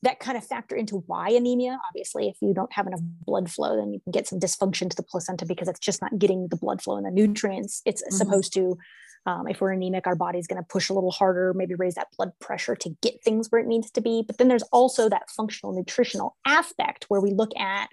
that 0.02 0.18
kind 0.18 0.38
of 0.38 0.44
factor 0.44 0.74
into 0.74 0.96
why 1.06 1.30
anemia. 1.30 1.78
Obviously, 1.88 2.28
if 2.28 2.36
you 2.40 2.54
don't 2.54 2.72
have 2.72 2.86
enough 2.86 3.00
blood 3.02 3.50
flow, 3.50 3.76
then 3.76 3.92
you 3.92 4.00
can 4.00 4.12
get 4.12 4.26
some 4.26 4.40
dysfunction 4.40 4.88
to 4.88 4.96
the 4.96 5.02
placenta 5.02 5.44
because 5.44 5.68
it's 5.68 5.80
just 5.80 6.00
not 6.00 6.18
getting 6.18 6.48
the 6.48 6.56
blood 6.56 6.82
flow 6.82 6.96
and 6.96 7.06
the 7.06 7.10
nutrients 7.10 7.82
it's 7.84 8.02
mm-hmm. 8.02 8.16
supposed 8.16 8.52
to 8.54 8.78
um, 9.26 9.46
if 9.48 9.60
we're 9.60 9.72
anemic, 9.72 10.06
our 10.06 10.16
body's 10.16 10.46
going 10.46 10.62
to 10.62 10.66
push 10.66 10.88
a 10.88 10.94
little 10.94 11.10
harder, 11.10 11.52
maybe 11.54 11.74
raise 11.74 11.94
that 11.94 12.08
blood 12.16 12.32
pressure 12.40 12.74
to 12.76 12.96
get 13.02 13.22
things 13.22 13.48
where 13.50 13.60
it 13.60 13.66
needs 13.66 13.90
to 13.92 14.00
be. 14.00 14.24
But 14.26 14.38
then 14.38 14.48
there's 14.48 14.62
also 14.72 15.08
that 15.08 15.30
functional 15.30 15.74
nutritional 15.74 16.36
aspect 16.46 17.04
where 17.08 17.20
we 17.20 17.32
look 17.32 17.50
at 17.58 17.90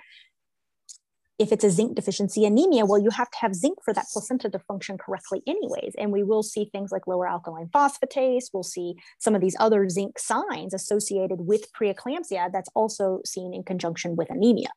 if 1.39 1.51
it's 1.51 1.63
a 1.63 1.69
zinc 1.69 1.95
deficiency 1.95 2.45
anemia, 2.45 2.85
well, 2.85 2.99
you 2.99 3.11
have 3.11 3.29
to 3.29 3.37
have 3.37 3.53
zinc 3.53 3.77
for 3.83 3.93
that 3.93 4.07
placenta 4.11 4.49
to 4.49 4.59
function 4.59 4.97
correctly, 4.97 5.43
anyways. 5.45 5.93
And 5.97 6.11
we 6.11 6.23
will 6.23 6.41
see 6.41 6.65
things 6.65 6.91
like 6.91 7.05
lower 7.05 7.27
alkaline 7.27 7.67
phosphatase. 7.67 8.45
We'll 8.53 8.63
see 8.63 8.95
some 9.19 9.35
of 9.35 9.41
these 9.41 9.55
other 9.59 9.87
zinc 9.87 10.17
signs 10.17 10.73
associated 10.73 11.41
with 11.41 11.71
preeclampsia 11.73 12.51
that's 12.51 12.69
also 12.73 13.21
seen 13.23 13.53
in 13.53 13.63
conjunction 13.63 14.15
with 14.15 14.31
anemia. 14.31 14.69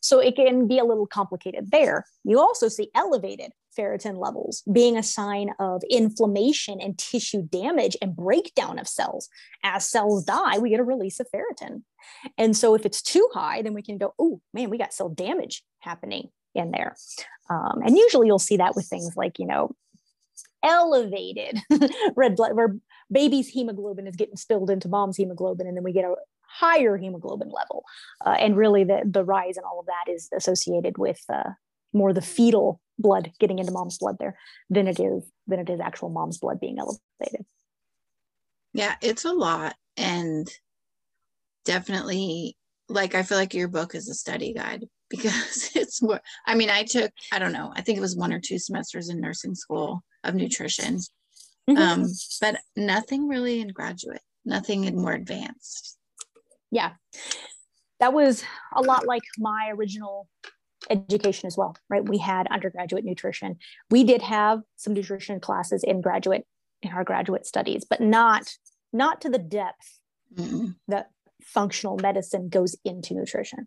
So 0.00 0.20
it 0.20 0.36
can 0.36 0.68
be 0.68 0.78
a 0.78 0.84
little 0.84 1.06
complicated 1.06 1.72
there. 1.72 2.04
You 2.22 2.38
also 2.38 2.68
see 2.68 2.90
elevated 2.94 3.50
ferritin 3.76 4.18
levels 4.18 4.62
being 4.72 4.96
a 4.96 5.02
sign 5.02 5.50
of 5.58 5.82
inflammation 5.90 6.80
and 6.80 6.98
tissue 6.98 7.42
damage 7.42 7.96
and 8.00 8.16
breakdown 8.16 8.78
of 8.78 8.88
cells. 8.88 9.28
As 9.62 9.88
cells 9.88 10.24
die, 10.24 10.58
we 10.58 10.70
get 10.70 10.80
a 10.80 10.84
release 10.84 11.20
of 11.20 11.28
ferritin. 11.34 11.82
And 12.38 12.56
so 12.56 12.74
if 12.74 12.86
it's 12.86 13.02
too 13.02 13.28
high, 13.32 13.62
then 13.62 13.74
we 13.74 13.82
can 13.82 13.98
go, 13.98 14.14
oh 14.18 14.40
man, 14.54 14.70
we 14.70 14.78
got 14.78 14.94
cell 14.94 15.08
damage 15.08 15.62
happening 15.80 16.30
in 16.54 16.70
there. 16.70 16.96
Um, 17.50 17.82
and 17.84 17.96
usually 17.96 18.26
you'll 18.26 18.38
see 18.38 18.56
that 18.56 18.74
with 18.74 18.86
things 18.86 19.14
like, 19.16 19.38
you 19.38 19.46
know, 19.46 19.74
elevated 20.62 21.60
red 22.16 22.36
blood, 22.36 22.54
where 22.54 22.76
baby's 23.10 23.48
hemoglobin 23.48 24.06
is 24.06 24.16
getting 24.16 24.36
spilled 24.36 24.70
into 24.70 24.88
mom's 24.88 25.16
hemoglobin, 25.16 25.66
and 25.66 25.76
then 25.76 25.84
we 25.84 25.92
get 25.92 26.04
a 26.04 26.14
higher 26.40 26.96
hemoglobin 26.96 27.50
level. 27.50 27.84
Uh, 28.24 28.36
and 28.38 28.56
really, 28.56 28.84
the, 28.84 29.02
the 29.04 29.24
rise 29.24 29.56
and 29.56 29.66
all 29.66 29.80
of 29.80 29.86
that 29.86 30.12
is 30.12 30.28
associated 30.34 30.98
with 30.98 31.20
uh, 31.32 31.50
more 31.96 32.12
the 32.12 32.22
fetal 32.22 32.80
blood 32.98 33.32
getting 33.38 33.58
into 33.58 33.72
mom's 33.72 33.98
blood 33.98 34.16
there 34.18 34.38
than 34.70 34.86
it 34.86 35.00
is 35.00 35.24
than 35.46 35.60
it 35.60 35.70
is 35.70 35.80
actual 35.80 36.08
mom's 36.08 36.38
blood 36.38 36.60
being 36.60 36.78
elevated. 36.78 37.46
Yeah, 38.72 38.94
it's 39.00 39.24
a 39.24 39.32
lot, 39.32 39.74
and 39.96 40.48
definitely, 41.64 42.56
like 42.88 43.14
I 43.14 43.22
feel 43.22 43.38
like 43.38 43.54
your 43.54 43.68
book 43.68 43.94
is 43.94 44.08
a 44.08 44.14
study 44.14 44.52
guide 44.52 44.84
because 45.10 45.70
it's 45.74 46.02
more. 46.02 46.20
I 46.46 46.54
mean, 46.54 46.70
I 46.70 46.84
took 46.84 47.10
I 47.32 47.38
don't 47.38 47.52
know, 47.52 47.72
I 47.74 47.82
think 47.82 47.98
it 47.98 48.02
was 48.02 48.16
one 48.16 48.32
or 48.32 48.40
two 48.40 48.58
semesters 48.58 49.08
in 49.08 49.20
nursing 49.20 49.54
school 49.54 50.02
of 50.24 50.34
nutrition, 50.34 50.98
mm-hmm. 51.68 51.76
um, 51.76 52.06
but 52.40 52.56
nothing 52.76 53.28
really 53.28 53.60
in 53.60 53.68
graduate, 53.68 54.22
nothing 54.44 54.84
in 54.84 54.96
more 54.96 55.12
advanced 55.12 55.96
yeah, 56.70 56.92
that 58.00 58.12
was 58.12 58.44
a 58.74 58.82
lot 58.82 59.06
like 59.06 59.22
my 59.38 59.70
original 59.72 60.28
education 60.90 61.46
as 61.46 61.56
well, 61.56 61.76
right? 61.88 62.06
We 62.06 62.18
had 62.18 62.46
undergraduate 62.48 63.04
nutrition. 63.04 63.58
We 63.90 64.04
did 64.04 64.22
have 64.22 64.60
some 64.76 64.94
nutrition 64.94 65.40
classes 65.40 65.82
in 65.82 66.00
graduate 66.00 66.46
in 66.82 66.92
our 66.92 67.04
graduate 67.04 67.46
studies, 67.46 67.84
but 67.88 68.00
not 68.00 68.52
not 68.92 69.20
to 69.22 69.28
the 69.28 69.38
depth 69.38 69.98
mm-hmm. 70.34 70.68
that 70.88 71.10
functional 71.42 71.98
medicine 72.00 72.48
goes 72.48 72.76
into 72.84 73.14
nutrition. 73.14 73.66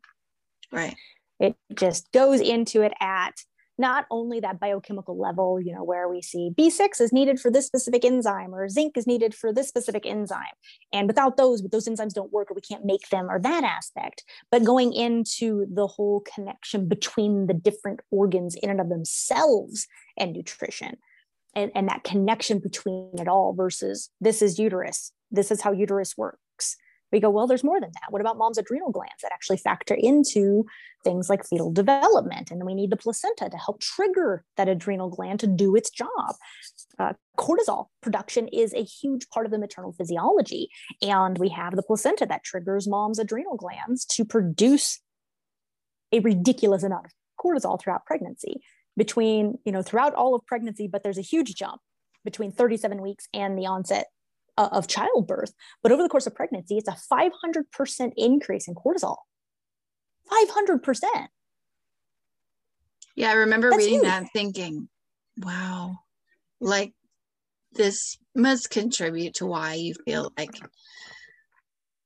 Right. 0.72 0.96
It 1.40 1.56
just 1.74 2.12
goes 2.12 2.42
into 2.42 2.82
it 2.82 2.94
at 3.00 3.34
not 3.80 4.06
only 4.12 4.42
that 4.42 4.60
biochemical 4.60 5.18
level, 5.18 5.60
you 5.60 5.74
know, 5.74 5.84
where 5.84 6.10
we 6.10 6.22
see 6.22 6.52
B6 6.56 7.00
is 7.00 7.14
needed 7.14 7.40
for 7.40 7.50
this 7.50 7.66
specific 7.66 8.04
enzyme 8.04 8.54
or 8.54 8.68
zinc 8.68 8.98
is 8.98 9.08
needed 9.08 9.34
for 9.34 9.54
this 9.54 9.70
specific 9.70 10.06
enzyme. 10.06 10.44
And 10.92 11.08
without 11.08 11.38
those, 11.38 11.64
those 11.64 11.88
enzymes 11.88 12.14
don't 12.14 12.34
work 12.34 12.52
or 12.52 12.56
we 12.56 12.62
can't 12.62 12.86
make 12.86 13.08
them 13.10 13.30
or 13.30 13.40
that 13.40 13.64
aspect, 13.64 14.26
but 14.52 14.66
going 14.66 14.92
into 14.94 15.66
the 15.74 15.88
whole 15.88 16.22
connection 16.36 16.90
between 16.90 17.48
the 17.48 17.54
different 17.54 18.02
organs 18.12 18.56
in 18.56 18.70
and 18.70 18.82
of 18.82 18.90
themselves 18.90 19.88
and 20.18 20.34
nutrition. 20.34 20.98
And, 21.56 21.72
and 21.74 21.88
that 21.88 22.04
connection 22.04 22.60
between 22.60 23.12
it 23.18 23.28
all 23.28 23.54
versus 23.54 24.10
this 24.20 24.42
is 24.42 24.60
uterus, 24.60 25.14
this 25.32 25.52
is 25.52 25.62
how 25.62 25.72
uterus 25.72 26.18
works 26.18 26.40
we 27.12 27.20
go, 27.20 27.30
well, 27.30 27.48
there's 27.48 27.64
more 27.64 27.80
than 27.80 27.92
that. 27.94 28.12
What 28.12 28.22
about 28.22 28.38
mom's 28.38 28.58
adrenal 28.58 28.92
glands 28.92 29.22
that 29.24 29.32
actually 29.34 29.58
factor 29.58 29.96
into 29.98 30.66
things 31.04 31.30
like 31.30 31.46
fetal 31.46 31.72
development? 31.72 32.52
And 32.52 32.64
we 32.66 32.76
need 32.76 32.92
the 32.92 32.98
placenta 32.98 33.50
to 33.50 33.58
help 33.58 33.82
trigger 33.82 34.44
that 34.58 34.68
adrenal 34.68 35.10
gland 35.10 35.40
to 35.42 35.48
do 35.48 35.76
its 35.76 35.90
job. 35.90 36.36
Uh, 36.98 37.14
cortisol 37.38 37.88
production 38.02 38.48
is 38.50 38.74
a 38.74 38.84
huge 38.84 39.30
part 39.30 39.46
of 39.46 39.52
the 39.52 39.60
maternal 39.60 39.94
physiology. 39.94 40.70
And 41.02 41.38
we 41.38 41.50
have 41.50 41.76
the 41.76 41.84
placenta 41.84 42.26
that 42.28 42.44
triggers 42.44 42.88
mom's 42.88 43.20
adrenal 43.20 43.56
glands 43.56 44.06
to 44.06 44.26
produce 44.26 45.00
a 46.12 46.20
ridiculous 46.20 46.84
amount 46.84 47.06
of 47.06 47.12
cortisol 47.44 47.80
throughout 47.80 48.06
pregnancy 48.06 48.62
between, 48.98 49.58
you 49.64 49.72
know, 49.72 49.82
throughout 49.82 50.14
all 50.14 50.36
of 50.36 50.46
pregnancy, 50.46 50.88
but 50.88 51.04
there's 51.04 51.18
a 51.18 51.22
huge 51.22 51.56
jump 51.56 51.82
between 52.26 52.52
37 52.52 53.02
weeks 53.02 53.28
and 53.34 53.58
the 53.58 53.66
onset 53.66 54.08
uh, 54.60 54.68
of 54.74 54.88
childbirth. 54.88 55.54
But 55.82 55.94
over 55.94 56.04
the 56.04 56.10
course 56.10 56.28
of 56.28 56.36
pregnancy, 56.36 56.78
it's 56.78 56.90
a 56.90 56.98
500% 57.12 58.12
increase 58.18 58.68
in 58.68 58.76
cortisol. 58.76 59.16
500%. 60.30 61.28
Yeah, 63.16 63.30
I 63.32 63.34
remember 63.34 63.70
That's 63.70 63.78
reading 63.80 64.02
huge. 64.02 64.04
that 64.04 64.28
thinking, 64.34 64.90
wow, 65.38 66.00
like 66.60 66.94
this 67.72 68.18
must 68.36 68.70
contribute 68.70 69.36
to 69.36 69.46
why 69.46 69.76
you 69.76 69.94
feel 70.06 70.32
like 70.38 70.60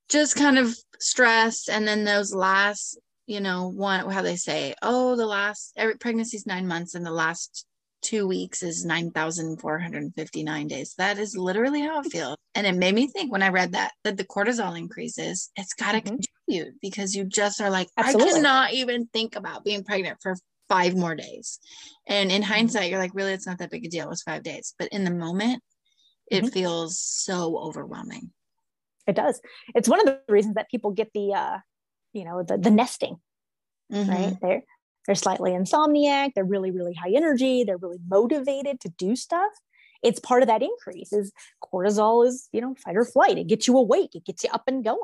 just 0.09 0.35
kind 0.35 0.59
of 0.59 0.75
stressed. 0.99 1.69
And 1.69 1.87
then 1.87 2.03
those 2.03 2.35
last, 2.35 2.99
you 3.25 3.41
know, 3.41 3.69
one, 3.69 4.09
how 4.11 4.21
they 4.21 4.35
say, 4.35 4.75
oh, 4.83 5.15
the 5.15 5.25
last, 5.25 5.73
every 5.75 5.97
pregnancy 5.97 6.37
is 6.37 6.45
nine 6.45 6.67
months 6.67 6.93
and 6.93 7.05
the 7.05 7.11
last 7.11 7.65
two 8.03 8.27
weeks 8.27 8.61
is 8.61 8.85
9,459 8.85 10.67
days. 10.67 10.93
That 10.97 11.17
is 11.17 11.35
literally 11.35 11.81
how 11.81 12.01
it 12.01 12.11
feels. 12.11 12.37
And 12.55 12.67
it 12.67 12.75
made 12.75 12.93
me 12.93 13.07
think 13.07 13.31
when 13.31 13.43
I 13.43 13.49
read 13.49 13.71
that, 13.71 13.93
that 14.03 14.17
the 14.17 14.25
cortisol 14.25 14.77
increases, 14.77 15.49
it's 15.55 15.73
got 15.73 15.93
to 15.93 16.01
mm-hmm. 16.01 16.17
contribute 16.47 16.75
because 16.81 17.15
you 17.15 17.23
just 17.23 17.61
are 17.61 17.69
like, 17.69 17.87
Absolutely. 17.97 18.31
I 18.31 18.33
cannot 18.33 18.73
even 18.73 19.07
think 19.07 19.35
about 19.35 19.63
being 19.63 19.83
pregnant 19.83 20.17
for 20.21 20.35
five 20.69 20.95
more 20.95 21.15
days. 21.15 21.59
And 22.07 22.31
in 22.31 22.41
mm-hmm. 22.41 22.51
hindsight, 22.51 22.89
you're 22.89 22.99
like, 22.99 23.15
really, 23.15 23.33
it's 23.33 23.47
not 23.47 23.57
that 23.59 23.71
big 23.71 23.85
a 23.85 23.89
deal. 23.89 24.05
It 24.05 24.09
was 24.09 24.23
five 24.23 24.43
days. 24.43 24.73
But 24.77 24.89
in 24.89 25.03
the 25.03 25.11
moment, 25.11 25.63
it 26.29 26.43
mm-hmm. 26.43 26.47
feels 26.49 26.99
so 26.99 27.57
overwhelming. 27.57 28.31
It 29.07 29.15
does. 29.15 29.41
It's 29.75 29.89
one 29.89 29.99
of 29.99 30.05
the 30.05 30.21
reasons 30.29 30.55
that 30.55 30.69
people 30.69 30.91
get 30.91 31.11
the, 31.13 31.33
uh, 31.33 31.57
you 32.13 32.23
know, 32.23 32.43
the, 32.43 32.57
the 32.57 32.71
nesting, 32.71 33.17
right? 33.89 34.07
Mm-hmm. 34.07 34.33
They're, 34.41 34.63
they're 35.05 35.15
slightly 35.15 35.51
insomniac, 35.51 36.31
they're 36.33 36.43
really, 36.43 36.71
really 36.71 36.93
high 36.93 37.11
energy, 37.15 37.63
they're 37.63 37.77
really 37.77 37.99
motivated 38.07 38.79
to 38.81 38.89
do 38.89 39.15
stuff. 39.15 39.51
It's 40.01 40.19
part 40.19 40.43
of 40.43 40.47
that 40.47 40.61
increase 40.61 41.13
is 41.13 41.31
cortisol 41.63 42.27
is, 42.27 42.49
you 42.51 42.59
know, 42.59 42.75
fight 42.83 42.97
or 42.97 43.05
flight. 43.05 43.37
It 43.37 43.47
gets 43.47 43.67
you 43.67 43.77
awake, 43.77 44.15
it 44.15 44.25
gets 44.25 44.43
you 44.43 44.49
up 44.51 44.63
and 44.67 44.83
going. 44.83 44.99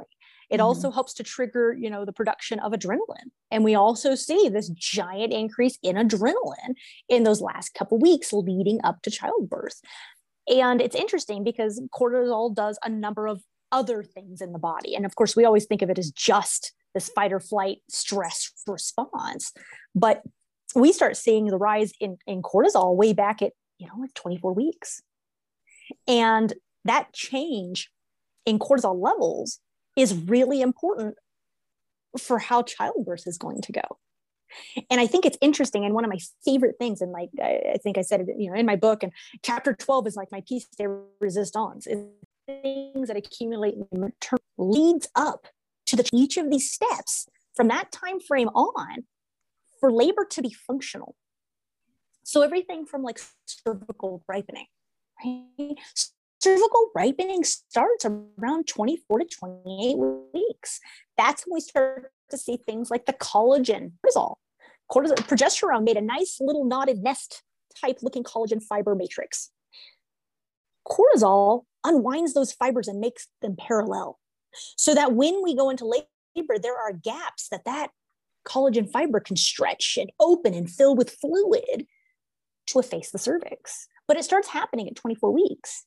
It 0.49 0.55
mm-hmm. 0.55 0.65
also 0.65 0.91
helps 0.91 1.13
to 1.15 1.23
trigger, 1.23 1.73
you 1.73 1.89
know, 1.89 2.05
the 2.05 2.13
production 2.13 2.59
of 2.59 2.73
adrenaline. 2.73 3.31
And 3.49 3.63
we 3.63 3.75
also 3.75 4.15
see 4.15 4.49
this 4.49 4.69
giant 4.69 5.31
increase 5.31 5.77
in 5.83 5.95
adrenaline 5.95 6.75
in 7.07 7.23
those 7.23 7.41
last 7.41 7.73
couple 7.73 7.97
weeks 7.97 8.33
leading 8.33 8.79
up 8.83 9.01
to 9.03 9.11
childbirth. 9.11 9.81
And 10.47 10.81
it's 10.81 10.95
interesting 10.95 11.43
because 11.43 11.81
cortisol 11.93 12.53
does 12.53 12.79
a 12.83 12.89
number 12.89 13.27
of 13.27 13.41
other 13.71 14.03
things 14.03 14.41
in 14.41 14.51
the 14.51 14.59
body. 14.59 14.95
And 14.95 15.05
of 15.05 15.15
course, 15.15 15.35
we 15.35 15.45
always 15.45 15.65
think 15.65 15.81
of 15.81 15.89
it 15.89 15.99
as 15.99 16.11
just 16.11 16.73
this 16.93 17.09
fight 17.09 17.33
or 17.33 17.39
flight 17.39 17.77
stress 17.89 18.51
response. 18.67 19.53
But 19.95 20.23
we 20.75 20.91
start 20.93 21.17
seeing 21.17 21.47
the 21.47 21.57
rise 21.57 21.91
in, 21.99 22.17
in 22.27 22.41
cortisol 22.41 22.95
way 22.95 23.13
back 23.13 23.41
at, 23.41 23.53
you 23.77 23.87
know, 23.87 23.93
like 23.99 24.13
24 24.13 24.53
weeks. 24.53 25.01
And 26.07 26.53
that 26.85 27.13
change 27.13 27.89
in 28.45 28.59
cortisol 28.59 29.01
levels 29.01 29.59
is 29.95 30.13
really 30.13 30.61
important 30.61 31.15
for 32.17 32.39
how 32.39 32.63
childbirth 32.63 33.27
is 33.27 33.37
going 33.37 33.61
to 33.61 33.71
go. 33.71 33.81
And 34.89 34.99
I 34.99 35.05
think 35.05 35.25
it's 35.25 35.37
interesting. 35.41 35.85
And 35.85 35.93
one 35.93 36.03
of 36.03 36.09
my 36.09 36.19
favorite 36.43 36.75
things, 36.79 37.01
and 37.01 37.11
like 37.11 37.29
I, 37.41 37.77
think 37.83 37.97
I 37.97 38.01
said 38.01 38.21
it, 38.21 38.27
you 38.37 38.49
know, 38.49 38.57
in 38.57 38.65
my 38.65 38.75
book, 38.75 39.03
and 39.03 39.11
chapter 39.43 39.73
12 39.73 40.07
is 40.07 40.15
like 40.15 40.31
my 40.31 40.41
piece 40.47 40.65
de 40.65 40.87
resistance, 41.19 41.85
is 41.85 41.99
things 42.47 43.07
that 43.07 43.17
accumulate 43.17 43.75
leads 44.57 45.07
up 45.15 45.47
to 45.89 45.95
the 45.95 46.09
each 46.13 46.37
of 46.37 46.49
these 46.49 46.71
steps 46.71 47.27
from 47.55 47.67
that 47.67 47.91
time 47.91 48.19
frame 48.19 48.49
on 48.49 49.05
for 49.79 49.91
labor 49.91 50.25
to 50.25 50.41
be 50.41 50.53
functional. 50.53 51.15
So 52.23 52.41
everything 52.41 52.85
from 52.85 53.01
like 53.01 53.19
cervical 53.45 54.23
ripening, 54.27 54.67
right? 55.23 55.75
Cervical 56.39 56.91
ripening 56.95 57.43
starts 57.43 58.05
around 58.05 58.67
24 58.67 59.19
to 59.19 59.25
28 59.25 59.95
weeks. 60.33 60.79
That's 61.17 61.45
when 61.45 61.55
we 61.55 61.59
start 61.59 62.11
to 62.29 62.37
see 62.37 62.57
things 62.57 62.91
like 62.91 63.05
the 63.05 63.13
collagen, 63.13 63.93
cortisol. 64.05 64.35
cortisol. 64.91 65.17
Progesterone 65.17 65.83
made 65.83 65.97
a 65.97 66.01
nice 66.01 66.37
little 66.39 66.63
knotted 66.63 66.99
nest 66.99 67.43
type 67.81 67.97
looking 68.01 68.23
collagen 68.23 68.61
fiber 68.61 68.95
matrix. 68.95 69.49
Cortisol 70.87 71.63
unwinds 71.83 72.33
those 72.33 72.53
fibers 72.53 72.87
and 72.87 72.99
makes 72.99 73.27
them 73.41 73.55
parallel 73.57 74.19
so 74.77 74.93
that 74.95 75.13
when 75.13 75.43
we 75.43 75.55
go 75.55 75.69
into 75.69 75.85
labor, 75.85 76.59
there 76.61 76.77
are 76.77 76.93
gaps 76.93 77.47
that 77.49 77.65
that 77.65 77.89
collagen 78.45 78.89
fiber 78.89 79.19
can 79.19 79.35
stretch 79.35 79.97
and 79.99 80.11
open 80.19 80.53
and 80.53 80.69
fill 80.69 80.95
with 80.95 81.11
fluid 81.11 81.85
to 82.67 82.79
efface 82.79 83.11
the 83.11 83.17
cervix. 83.17 83.87
But 84.07 84.17
it 84.17 84.23
starts 84.23 84.47
happening 84.47 84.87
at 84.87 84.95
24 84.95 85.31
weeks. 85.31 85.85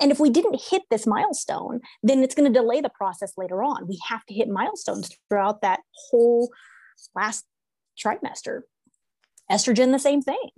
And 0.00 0.10
if 0.10 0.18
we 0.18 0.30
didn't 0.30 0.60
hit 0.68 0.82
this 0.90 1.06
milestone, 1.06 1.80
then 2.02 2.22
it's 2.22 2.34
going 2.34 2.52
to 2.52 2.58
delay 2.58 2.80
the 2.80 2.90
process 2.90 3.32
later 3.36 3.62
on. 3.62 3.86
We 3.86 3.98
have 4.08 4.24
to 4.26 4.34
hit 4.34 4.48
milestones 4.48 5.10
throughout 5.28 5.62
that 5.62 5.80
whole 5.92 6.50
last 7.14 7.44
trimester. 7.98 8.62
Estrogen, 9.50 9.92
the 9.92 9.98
same 9.98 10.22
thing. 10.22 10.50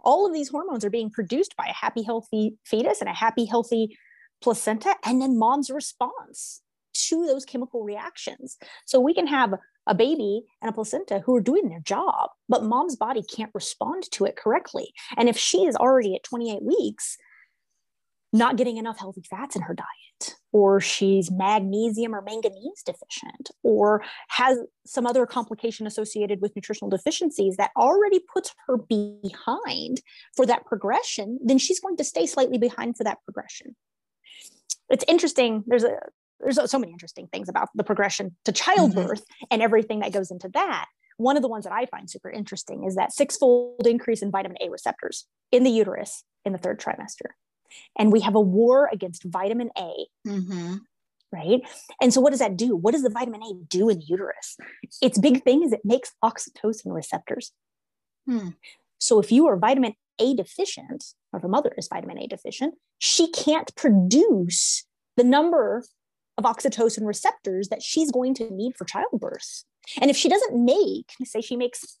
All 0.00 0.26
of 0.26 0.32
these 0.32 0.50
hormones 0.50 0.84
are 0.84 0.90
being 0.90 1.10
produced 1.10 1.56
by 1.56 1.66
a 1.66 1.72
happy, 1.72 2.02
healthy 2.02 2.56
fetus 2.64 3.00
and 3.00 3.08
a 3.08 3.14
happy, 3.14 3.46
healthy 3.46 3.96
placenta, 4.40 4.94
and 5.04 5.20
then 5.20 5.38
mom's 5.38 5.70
response 5.70 6.62
to 7.08 7.26
those 7.26 7.44
chemical 7.44 7.82
reactions. 7.84 8.56
So 8.86 9.00
we 9.00 9.14
can 9.14 9.26
have 9.26 9.54
a 9.86 9.94
baby 9.94 10.42
and 10.60 10.68
a 10.68 10.72
placenta 10.72 11.20
who 11.24 11.34
are 11.34 11.40
doing 11.40 11.68
their 11.68 11.80
job, 11.80 12.30
but 12.48 12.62
mom's 12.62 12.96
body 12.96 13.22
can't 13.22 13.50
respond 13.54 14.04
to 14.12 14.24
it 14.24 14.36
correctly. 14.36 14.92
And 15.16 15.28
if 15.28 15.38
she 15.38 15.64
is 15.64 15.76
already 15.76 16.14
at 16.14 16.24
28 16.24 16.62
weeks, 16.62 17.16
not 18.32 18.56
getting 18.56 18.76
enough 18.76 18.98
healthy 18.98 19.22
fats 19.28 19.56
in 19.56 19.62
her 19.62 19.74
diet, 19.74 20.36
or 20.52 20.80
she's 20.80 21.30
magnesium 21.30 22.14
or 22.14 22.20
manganese 22.20 22.82
deficient, 22.84 23.50
or 23.62 24.02
has 24.28 24.58
some 24.84 25.06
other 25.06 25.24
complication 25.24 25.86
associated 25.86 26.42
with 26.42 26.54
nutritional 26.54 26.90
deficiencies 26.90 27.56
that 27.56 27.70
already 27.76 28.20
puts 28.32 28.54
her 28.66 28.76
behind 28.76 30.02
for 30.36 30.44
that 30.44 30.66
progression, 30.66 31.38
then 31.42 31.56
she's 31.56 31.80
going 31.80 31.96
to 31.96 32.04
stay 32.04 32.26
slightly 32.26 32.58
behind 32.58 32.96
for 32.96 33.04
that 33.04 33.18
progression. 33.24 33.74
It's 34.90 35.04
interesting. 35.08 35.64
There's 35.66 35.84
a 35.84 35.98
there's 36.40 36.70
so 36.70 36.78
many 36.78 36.92
interesting 36.92 37.28
things 37.28 37.48
about 37.48 37.68
the 37.74 37.84
progression 37.84 38.36
to 38.44 38.52
childbirth 38.52 39.20
mm-hmm. 39.20 39.44
and 39.50 39.62
everything 39.62 40.00
that 40.00 40.12
goes 40.12 40.30
into 40.30 40.48
that. 40.50 40.86
One 41.16 41.36
of 41.36 41.42
the 41.42 41.48
ones 41.48 41.64
that 41.64 41.72
I 41.72 41.86
find 41.86 42.08
super 42.08 42.30
interesting 42.30 42.84
is 42.84 42.94
that 42.94 43.12
six-fold 43.12 43.86
increase 43.86 44.22
in 44.22 44.30
vitamin 44.30 44.56
A 44.60 44.70
receptors 44.70 45.26
in 45.50 45.64
the 45.64 45.70
uterus 45.70 46.22
in 46.44 46.52
the 46.52 46.58
third 46.58 46.80
trimester 46.80 47.30
and 47.98 48.12
we 48.12 48.20
have 48.20 48.34
a 48.34 48.40
war 48.40 48.88
against 48.92 49.24
vitamin 49.24 49.70
A. 49.76 50.06
Mm-hmm. 50.26 50.76
Right. 51.30 51.60
And 52.00 52.12
so, 52.12 52.22
what 52.22 52.30
does 52.30 52.38
that 52.38 52.56
do? 52.56 52.74
What 52.74 52.92
does 52.92 53.02
the 53.02 53.10
vitamin 53.10 53.42
A 53.42 53.52
do 53.68 53.90
in 53.90 53.98
the 53.98 54.04
uterus? 54.06 54.56
Its 55.02 55.18
big 55.18 55.44
thing 55.44 55.62
is 55.62 55.72
it 55.72 55.84
makes 55.84 56.12
oxytocin 56.24 56.94
receptors. 56.94 57.52
Hmm. 58.26 58.50
So, 58.98 59.18
if 59.18 59.30
you 59.30 59.46
are 59.46 59.56
vitamin 59.58 59.92
A 60.18 60.34
deficient, 60.34 61.04
or 61.32 61.38
if 61.38 61.44
a 61.44 61.48
mother 61.48 61.74
is 61.76 61.86
vitamin 61.86 62.18
A 62.18 62.26
deficient, 62.26 62.74
she 62.98 63.30
can't 63.30 63.74
produce 63.76 64.84
the 65.18 65.24
number 65.24 65.84
of 66.38 66.44
oxytocin 66.44 67.04
receptors 67.04 67.68
that 67.68 67.82
she's 67.82 68.10
going 68.10 68.32
to 68.34 68.50
need 68.50 68.76
for 68.76 68.84
childbirth. 68.84 69.64
And 70.00 70.10
if 70.10 70.16
she 70.16 70.28
doesn't 70.28 70.64
make, 70.64 71.12
say 71.24 71.40
she 71.40 71.56
makes 71.56 71.98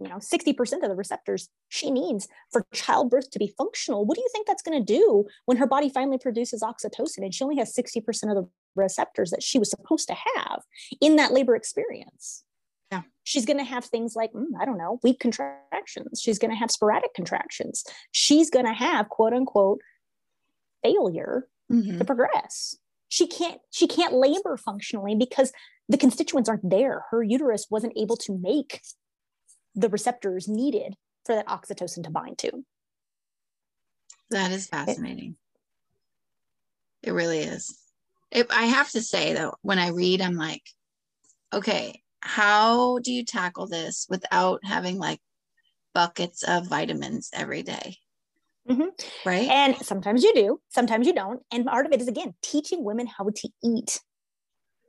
you 0.00 0.08
know 0.08 0.16
60% 0.16 0.72
of 0.82 0.88
the 0.88 0.94
receptors 0.94 1.48
she 1.68 1.90
needs 1.90 2.28
for 2.52 2.66
childbirth 2.74 3.30
to 3.30 3.38
be 3.38 3.54
functional 3.56 4.04
what 4.04 4.16
do 4.16 4.22
you 4.22 4.28
think 4.32 4.44
that's 4.44 4.62
going 4.62 4.78
to 4.78 4.84
do 4.84 5.24
when 5.46 5.56
her 5.56 5.68
body 5.68 5.88
finally 5.88 6.18
produces 6.18 6.62
oxytocin 6.62 7.18
and 7.18 7.32
she 7.32 7.44
only 7.44 7.56
has 7.56 7.72
60% 7.72 8.02
of 8.28 8.34
the 8.34 8.48
receptors 8.74 9.30
that 9.30 9.42
she 9.42 9.56
was 9.56 9.70
supposed 9.70 10.08
to 10.08 10.16
have 10.34 10.62
in 11.00 11.14
that 11.16 11.32
labor 11.32 11.54
experience? 11.54 12.42
Yeah. 12.90 13.02
She's 13.22 13.46
going 13.46 13.58
to 13.58 13.64
have 13.64 13.84
things 13.84 14.14
like 14.16 14.32
mm, 14.32 14.46
i 14.60 14.64
don't 14.64 14.78
know 14.78 14.98
weak 15.02 15.20
contractions. 15.20 16.20
She's 16.20 16.40
going 16.40 16.50
to 16.50 16.56
have 16.56 16.70
sporadic 16.70 17.14
contractions. 17.14 17.84
She's 18.10 18.50
going 18.50 18.66
to 18.66 18.72
have 18.72 19.08
quote 19.08 19.32
unquote 19.32 19.80
failure 20.82 21.46
mm-hmm. 21.72 21.98
to 21.98 22.04
progress 22.04 22.76
she 23.14 23.28
can't 23.28 23.60
she 23.70 23.86
can't 23.86 24.12
labor 24.12 24.56
functionally 24.56 25.14
because 25.14 25.52
the 25.88 25.96
constituents 25.96 26.48
aren't 26.48 26.68
there 26.68 27.04
her 27.12 27.22
uterus 27.22 27.68
wasn't 27.70 27.96
able 27.96 28.16
to 28.16 28.36
make 28.36 28.80
the 29.76 29.88
receptors 29.88 30.48
needed 30.48 30.96
for 31.24 31.36
that 31.36 31.46
oxytocin 31.46 32.02
to 32.02 32.10
bind 32.10 32.38
to. 32.38 32.64
That 34.30 34.50
is 34.50 34.66
fascinating. 34.66 35.36
It, 37.04 37.10
it 37.10 37.12
really 37.12 37.38
is. 37.38 37.78
It, 38.32 38.48
I 38.50 38.64
have 38.64 38.90
to 38.90 39.00
say 39.00 39.32
though, 39.32 39.54
when 39.62 39.78
I 39.78 39.90
read, 39.90 40.20
I'm 40.20 40.34
like, 40.34 40.62
okay, 41.52 42.02
how 42.18 42.98
do 42.98 43.12
you 43.12 43.24
tackle 43.24 43.68
this 43.68 44.06
without 44.10 44.58
having 44.64 44.98
like 44.98 45.20
buckets 45.94 46.42
of 46.42 46.66
vitamins 46.66 47.30
every 47.32 47.62
day? 47.62 47.98
Mm-hmm. 48.68 49.28
Right. 49.28 49.48
And 49.48 49.76
sometimes 49.76 50.22
you 50.22 50.32
do, 50.34 50.60
sometimes 50.70 51.06
you 51.06 51.12
don't. 51.12 51.42
And 51.52 51.66
part 51.66 51.86
of 51.86 51.92
it 51.92 52.00
is 52.00 52.08
again 52.08 52.34
teaching 52.42 52.82
women 52.82 53.06
how 53.06 53.28
to 53.34 53.48
eat 53.62 54.00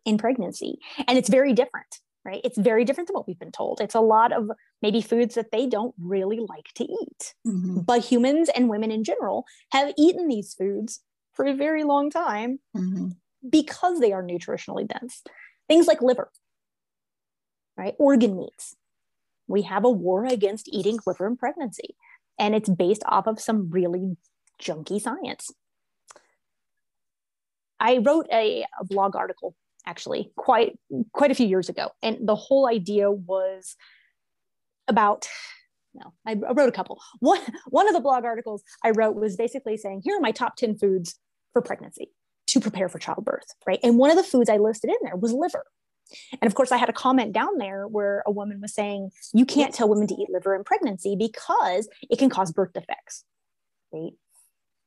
in 0.06 0.18
pregnancy. 0.18 0.78
And 1.08 1.18
it's 1.18 1.30
very 1.30 1.54
different 1.54 2.00
right? 2.26 2.42
It's 2.44 2.58
very 2.58 2.84
different 2.84 3.08
than 3.08 3.14
what 3.14 3.28
we've 3.28 3.40
been 3.40 3.52
told. 3.52 3.80
It's 3.80 3.96
a 3.96 4.02
lot 4.02 4.34
of 4.34 4.50
maybe 4.82 5.02
foods 5.02 5.36
that 5.36 5.52
they 5.52 5.68
don't 5.68 5.94
really 6.00 6.40
like 6.40 6.74
to 6.76 6.84
eat. 6.84 7.36
Mm-hmm. 7.48 7.82
But 7.82 8.04
humans 8.04 8.50
and 8.54 8.68
women 8.68 8.92
in 8.92 9.04
general 9.04 9.46
have 9.72 9.94
eaten 9.98 10.28
these 10.28 10.56
foods 10.56 11.02
for 11.34 11.46
a 11.46 11.54
very 11.54 11.84
long 11.84 12.10
time 12.10 12.60
mm-hmm. 12.76 13.10
because 13.48 14.00
they 14.00 14.12
are 14.12 14.24
nutritionally 14.24 14.88
dense. 14.88 15.22
Things 15.68 15.88
like 15.88 16.02
liver, 16.02 16.32
right? 17.78 17.94
Organ 18.00 18.36
meats. 18.36 18.76
We 19.48 19.62
have 19.62 19.86
a 19.86 19.92
war 19.92 20.26
against 20.26 20.68
eating 20.74 20.98
liver 21.06 21.28
in 21.28 21.38
pregnancy, 21.38 21.96
and 22.38 22.56
it's 22.56 22.70
based 22.70 23.04
off 23.08 23.28
of 23.28 23.40
some 23.40 23.70
really 23.70 24.18
junky 24.62 25.00
science. 25.00 25.52
I 27.80 27.98
wrote 27.98 28.28
a, 28.32 28.66
a 28.80 28.86
blog 28.86 29.16
article 29.16 29.56
actually 29.86 30.32
quite 30.36 30.80
quite 31.14 31.30
a 31.30 31.36
few 31.36 31.46
years 31.46 31.70
ago 31.70 31.90
and 32.02 32.28
the 32.28 32.36
whole 32.36 32.68
idea 32.68 33.12
was 33.12 33.76
about 34.88 35.28
no 35.94 36.14
i 36.26 36.34
wrote 36.34 36.70
a 36.70 36.72
couple. 36.72 37.00
One 37.20 37.40
one 37.68 37.88
of 37.88 37.94
the 37.94 38.00
blog 38.00 38.24
articles 38.24 38.64
i 38.84 38.92
wrote 38.92 39.16
was 39.16 39.36
basically 39.36 39.78
saying 39.78 40.02
here 40.04 40.18
are 40.18 40.22
my 40.22 40.32
top 40.32 40.56
10 40.56 40.78
foods 40.78 41.20
for 41.54 41.62
pregnancy 41.62 42.10
to 42.48 42.60
prepare 42.60 42.90
for 42.90 43.00
childbirth 43.00 43.46
right? 43.68 43.80
And 43.84 43.98
one 43.98 44.10
of 44.10 44.18
the 44.18 44.24
foods 44.24 44.50
i 44.50 44.58
listed 44.58 44.90
in 44.90 44.98
there 45.04 45.16
was 45.16 45.34
liver 45.34 45.66
and 46.42 46.48
of 46.48 46.56
course 46.56 46.72
i 46.72 46.78
had 46.78 46.90
a 46.90 46.94
comment 46.94 47.34
down 47.34 47.58
there 47.58 47.88
where 47.88 48.24
a 48.26 48.32
woman 48.32 48.62
was 48.62 48.74
saying 48.74 49.10
you 49.34 49.46
can't 49.46 49.74
tell 49.74 49.90
women 49.90 50.08
to 50.08 50.16
eat 50.16 50.30
liver 50.30 50.56
in 50.56 50.64
pregnancy 50.64 51.16
because 51.18 51.88
it 52.10 52.20
can 52.20 52.30
cause 52.30 52.52
birth 52.52 52.74
defects 52.74 53.24
right 53.92 54.14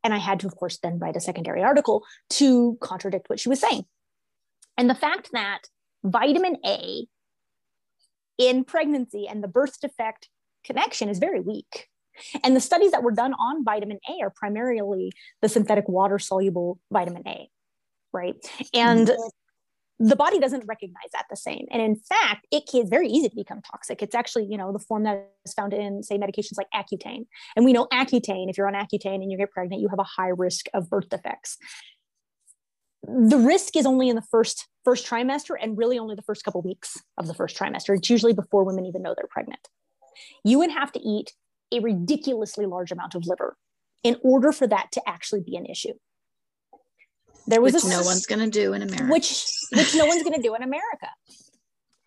and 0.04 0.14
i 0.14 0.18
had 0.18 0.40
to 0.40 0.46
of 0.46 0.56
course 0.56 0.78
then 0.78 0.98
write 0.98 1.16
a 1.16 1.20
secondary 1.20 1.62
article 1.62 2.04
to 2.30 2.76
contradict 2.80 3.28
what 3.28 3.40
she 3.40 3.48
was 3.48 3.60
saying 3.60 3.84
and 4.76 4.88
the 4.88 4.94
fact 4.94 5.30
that 5.32 5.62
vitamin 6.04 6.56
A 6.64 7.06
in 8.38 8.64
pregnancy 8.64 9.26
and 9.28 9.42
the 9.42 9.48
birth 9.48 9.80
defect 9.80 10.28
connection 10.64 11.08
is 11.08 11.18
very 11.18 11.40
weak. 11.40 11.88
And 12.42 12.56
the 12.56 12.60
studies 12.60 12.92
that 12.92 13.02
were 13.02 13.12
done 13.12 13.34
on 13.34 13.64
vitamin 13.64 13.98
A 14.08 14.22
are 14.22 14.30
primarily 14.30 15.12
the 15.42 15.48
synthetic 15.48 15.88
water 15.88 16.18
soluble 16.18 16.80
vitamin 16.90 17.26
A, 17.26 17.48
right? 18.12 18.34
And 18.74 19.08
mm-hmm. 19.08 19.28
The 20.00 20.16
body 20.16 20.38
doesn't 20.38 20.64
recognize 20.66 21.10
that 21.12 21.26
the 21.28 21.36
same. 21.36 21.66
And 21.70 21.82
in 21.82 21.96
fact, 21.96 22.46
it 22.52 22.64
is 22.72 22.88
very 22.88 23.08
easy 23.08 23.28
to 23.28 23.34
become 23.34 23.60
toxic. 23.62 24.00
It's 24.02 24.14
actually, 24.14 24.46
you 24.46 24.56
know, 24.56 24.72
the 24.72 24.78
form 24.78 25.02
that 25.04 25.28
is 25.44 25.54
found 25.54 25.72
in, 25.72 26.02
say, 26.04 26.16
medications 26.16 26.56
like 26.56 26.68
Accutane. 26.72 27.26
And 27.56 27.64
we 27.64 27.72
know 27.72 27.86
Accutane, 27.92 28.48
if 28.48 28.56
you're 28.56 28.68
on 28.68 28.74
Accutane 28.74 29.16
and 29.16 29.32
you 29.32 29.36
get 29.36 29.50
pregnant, 29.50 29.82
you 29.82 29.88
have 29.88 29.98
a 29.98 30.04
high 30.04 30.28
risk 30.28 30.66
of 30.72 30.88
birth 30.88 31.08
defects 31.08 31.58
the 33.06 33.38
risk 33.38 33.76
is 33.76 33.86
only 33.86 34.08
in 34.08 34.16
the 34.16 34.22
first 34.22 34.66
first 34.84 35.06
trimester 35.06 35.54
and 35.60 35.78
really 35.78 35.98
only 35.98 36.14
the 36.14 36.22
first 36.22 36.44
couple 36.44 36.60
weeks 36.62 36.96
of 37.16 37.26
the 37.26 37.34
first 37.34 37.56
trimester 37.56 37.96
it's 37.96 38.10
usually 38.10 38.32
before 38.32 38.64
women 38.64 38.84
even 38.84 39.02
know 39.02 39.14
they're 39.16 39.28
pregnant 39.30 39.68
you 40.44 40.58
would 40.58 40.70
have 40.70 40.90
to 40.92 41.00
eat 41.00 41.32
a 41.72 41.80
ridiculously 41.80 42.66
large 42.66 42.90
amount 42.90 43.14
of 43.14 43.26
liver 43.26 43.56
in 44.02 44.16
order 44.22 44.52
for 44.52 44.66
that 44.66 44.88
to 44.92 45.00
actually 45.06 45.40
be 45.40 45.56
an 45.56 45.66
issue 45.66 45.92
there 47.48 47.60
was 47.60 47.74
which 47.74 47.84
a, 47.84 47.88
no 47.88 48.02
one's 48.02 48.26
going 48.26 48.38
to 48.38 48.50
do 48.50 48.72
in 48.72 48.82
america 48.82 49.10
which 49.12 49.46
which 49.74 49.94
no 49.94 50.06
one's 50.06 50.22
going 50.22 50.34
to 50.34 50.42
do 50.42 50.54
in 50.54 50.62
america 50.62 51.08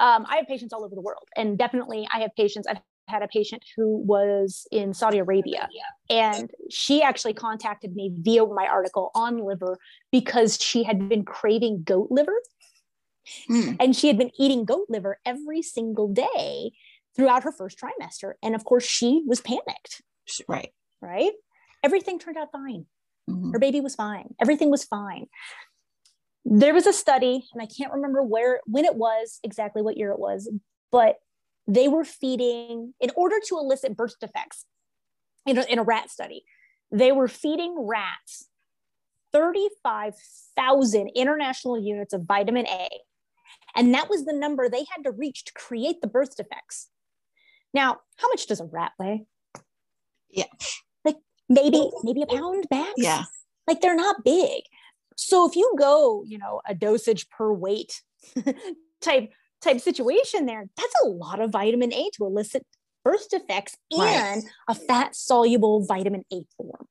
um, 0.02 0.26
I 0.28 0.38
have 0.38 0.48
patients 0.48 0.74
all 0.74 0.84
over 0.84 0.96
the 0.96 1.02
world, 1.02 1.30
and 1.38 1.58
definitely 1.58 2.08
I 2.12 2.22
have 2.22 2.32
patients. 2.36 2.68
I've 2.68 2.80
had 3.08 3.22
a 3.22 3.28
patient 3.28 3.64
who 3.78 3.98
was 3.98 4.66
in 4.72 4.96
Saudi 4.96 5.20
Arabia, 5.20 5.70
and 6.10 6.50
she 6.72 7.04
actually 7.04 7.36
contacted 7.36 7.96
me 7.96 8.12
via 8.18 8.46
my 8.48 8.66
article 8.66 9.12
on 9.14 9.46
liver 9.46 9.78
because 10.12 10.60
she 10.60 10.82
had 10.84 11.08
been 11.08 11.24
craving 11.24 11.84
goat 11.84 12.08
liver. 12.10 12.42
Mm. 13.48 13.78
And 13.80 13.96
she 13.96 14.08
had 14.08 14.18
been 14.18 14.32
eating 14.40 14.66
goat 14.66 14.88
liver 14.90 15.20
every 15.24 15.62
single 15.62 16.08
day 16.08 16.72
throughout 17.16 17.44
her 17.44 17.52
first 17.52 17.80
trimester. 17.80 18.34
And 18.42 18.56
of 18.56 18.66
course, 18.66 18.84
she 18.84 19.24
was 19.28 19.40
panicked. 19.40 20.02
Right. 20.48 20.74
Right. 21.02 21.34
Everything 21.84 22.18
turned 22.18 22.38
out 22.38 22.52
fine. 22.52 22.88
Mm-hmm. 23.30 23.52
Her 23.52 23.60
baby 23.60 23.82
was 23.82 23.96
fine. 23.96 24.34
Everything 24.42 24.70
was 24.70 24.84
fine. 24.84 25.28
There 26.44 26.74
was 26.74 26.88
a 26.88 26.94
study, 26.94 27.46
and 27.54 27.62
I 27.62 27.68
can't 27.68 27.94
remember 27.94 28.24
where, 28.24 28.62
when 28.66 28.86
it 28.86 28.96
was, 28.96 29.40
exactly 29.44 29.82
what 29.82 29.98
year 29.98 30.12
it 30.12 30.20
was, 30.20 30.52
but 30.92 31.18
they 31.68 31.88
were 31.88 32.04
feeding, 32.04 32.94
in 33.00 33.12
order 33.16 33.36
to 33.48 33.58
elicit 33.58 33.96
birth 33.96 34.16
defects 34.20 34.66
in 35.46 35.58
a, 35.58 35.64
in 35.64 35.80
a 35.80 35.84
rat 35.84 36.10
study, 36.10 36.44
they 36.92 37.12
were 37.12 37.28
feeding 37.28 37.76
rats 37.88 38.48
35,000 39.32 41.10
international 41.16 41.80
units 41.80 42.14
of 42.14 42.24
vitamin 42.24 42.68
A. 42.68 42.90
And 43.76 43.94
that 43.94 44.10
was 44.10 44.26
the 44.26 44.34
number 44.34 44.68
they 44.68 44.86
had 44.94 45.04
to 45.04 45.12
reach 45.12 45.46
to 45.46 45.54
create 45.54 46.02
the 46.02 46.08
birth 46.08 46.36
defects. 46.36 46.90
Now, 47.74 48.00
how 48.18 48.28
much 48.28 48.48
does 48.48 48.60
a 48.60 48.66
rat 48.66 48.92
weigh? 49.00 49.26
Yeah. 50.30 50.46
Maybe, 51.52 51.90
maybe 52.04 52.22
a 52.22 52.26
pound 52.26 52.66
max. 52.72 52.94
Yeah. 52.96 53.24
Like 53.68 53.82
they're 53.82 53.96
not 53.96 54.24
big. 54.24 54.64
So 55.18 55.48
if 55.48 55.56
you 55.56 55.74
go, 55.78 56.24
you 56.26 56.38
know, 56.38 56.62
a 56.66 56.74
dosage 56.74 57.30
per 57.30 57.52
weight 57.52 58.02
type 59.02 59.32
type 59.62 59.82
situation 59.82 60.46
there, 60.46 60.66
that's 60.78 60.94
a 61.04 61.08
lot 61.08 61.42
of 61.42 61.52
vitamin 61.52 61.94
A 61.94 62.10
to 62.16 62.26
elicit 62.26 62.66
birth 63.04 63.30
defects 63.30 63.76
right. 63.96 64.08
and 64.08 64.44
a 64.70 64.76
fat 64.76 65.14
soluble 65.14 65.86
vitamin 65.86 66.24
A 66.32 66.44
form. 66.56 66.88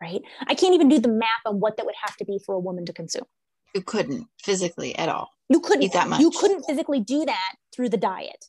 Right? 0.00 0.22
I 0.46 0.54
can't 0.54 0.74
even 0.74 0.88
do 0.88 0.98
the 0.98 1.08
math 1.08 1.28
on 1.46 1.60
what 1.60 1.76
that 1.76 1.86
would 1.86 1.94
have 2.02 2.16
to 2.16 2.24
be 2.24 2.40
for 2.44 2.54
a 2.54 2.58
woman 2.58 2.86
to 2.86 2.92
consume. 2.92 3.26
You 3.74 3.82
couldn't 3.82 4.26
physically 4.42 4.96
at 4.96 5.08
all. 5.08 5.28
You 5.48 5.60
couldn't 5.60 5.82
eat 5.82 5.92
that 5.92 6.08
much. 6.08 6.20
You 6.20 6.30
couldn't 6.30 6.64
physically 6.64 7.00
do 7.00 7.24
that 7.26 7.54
through 7.74 7.90
the 7.90 7.96
diet. 7.98 8.46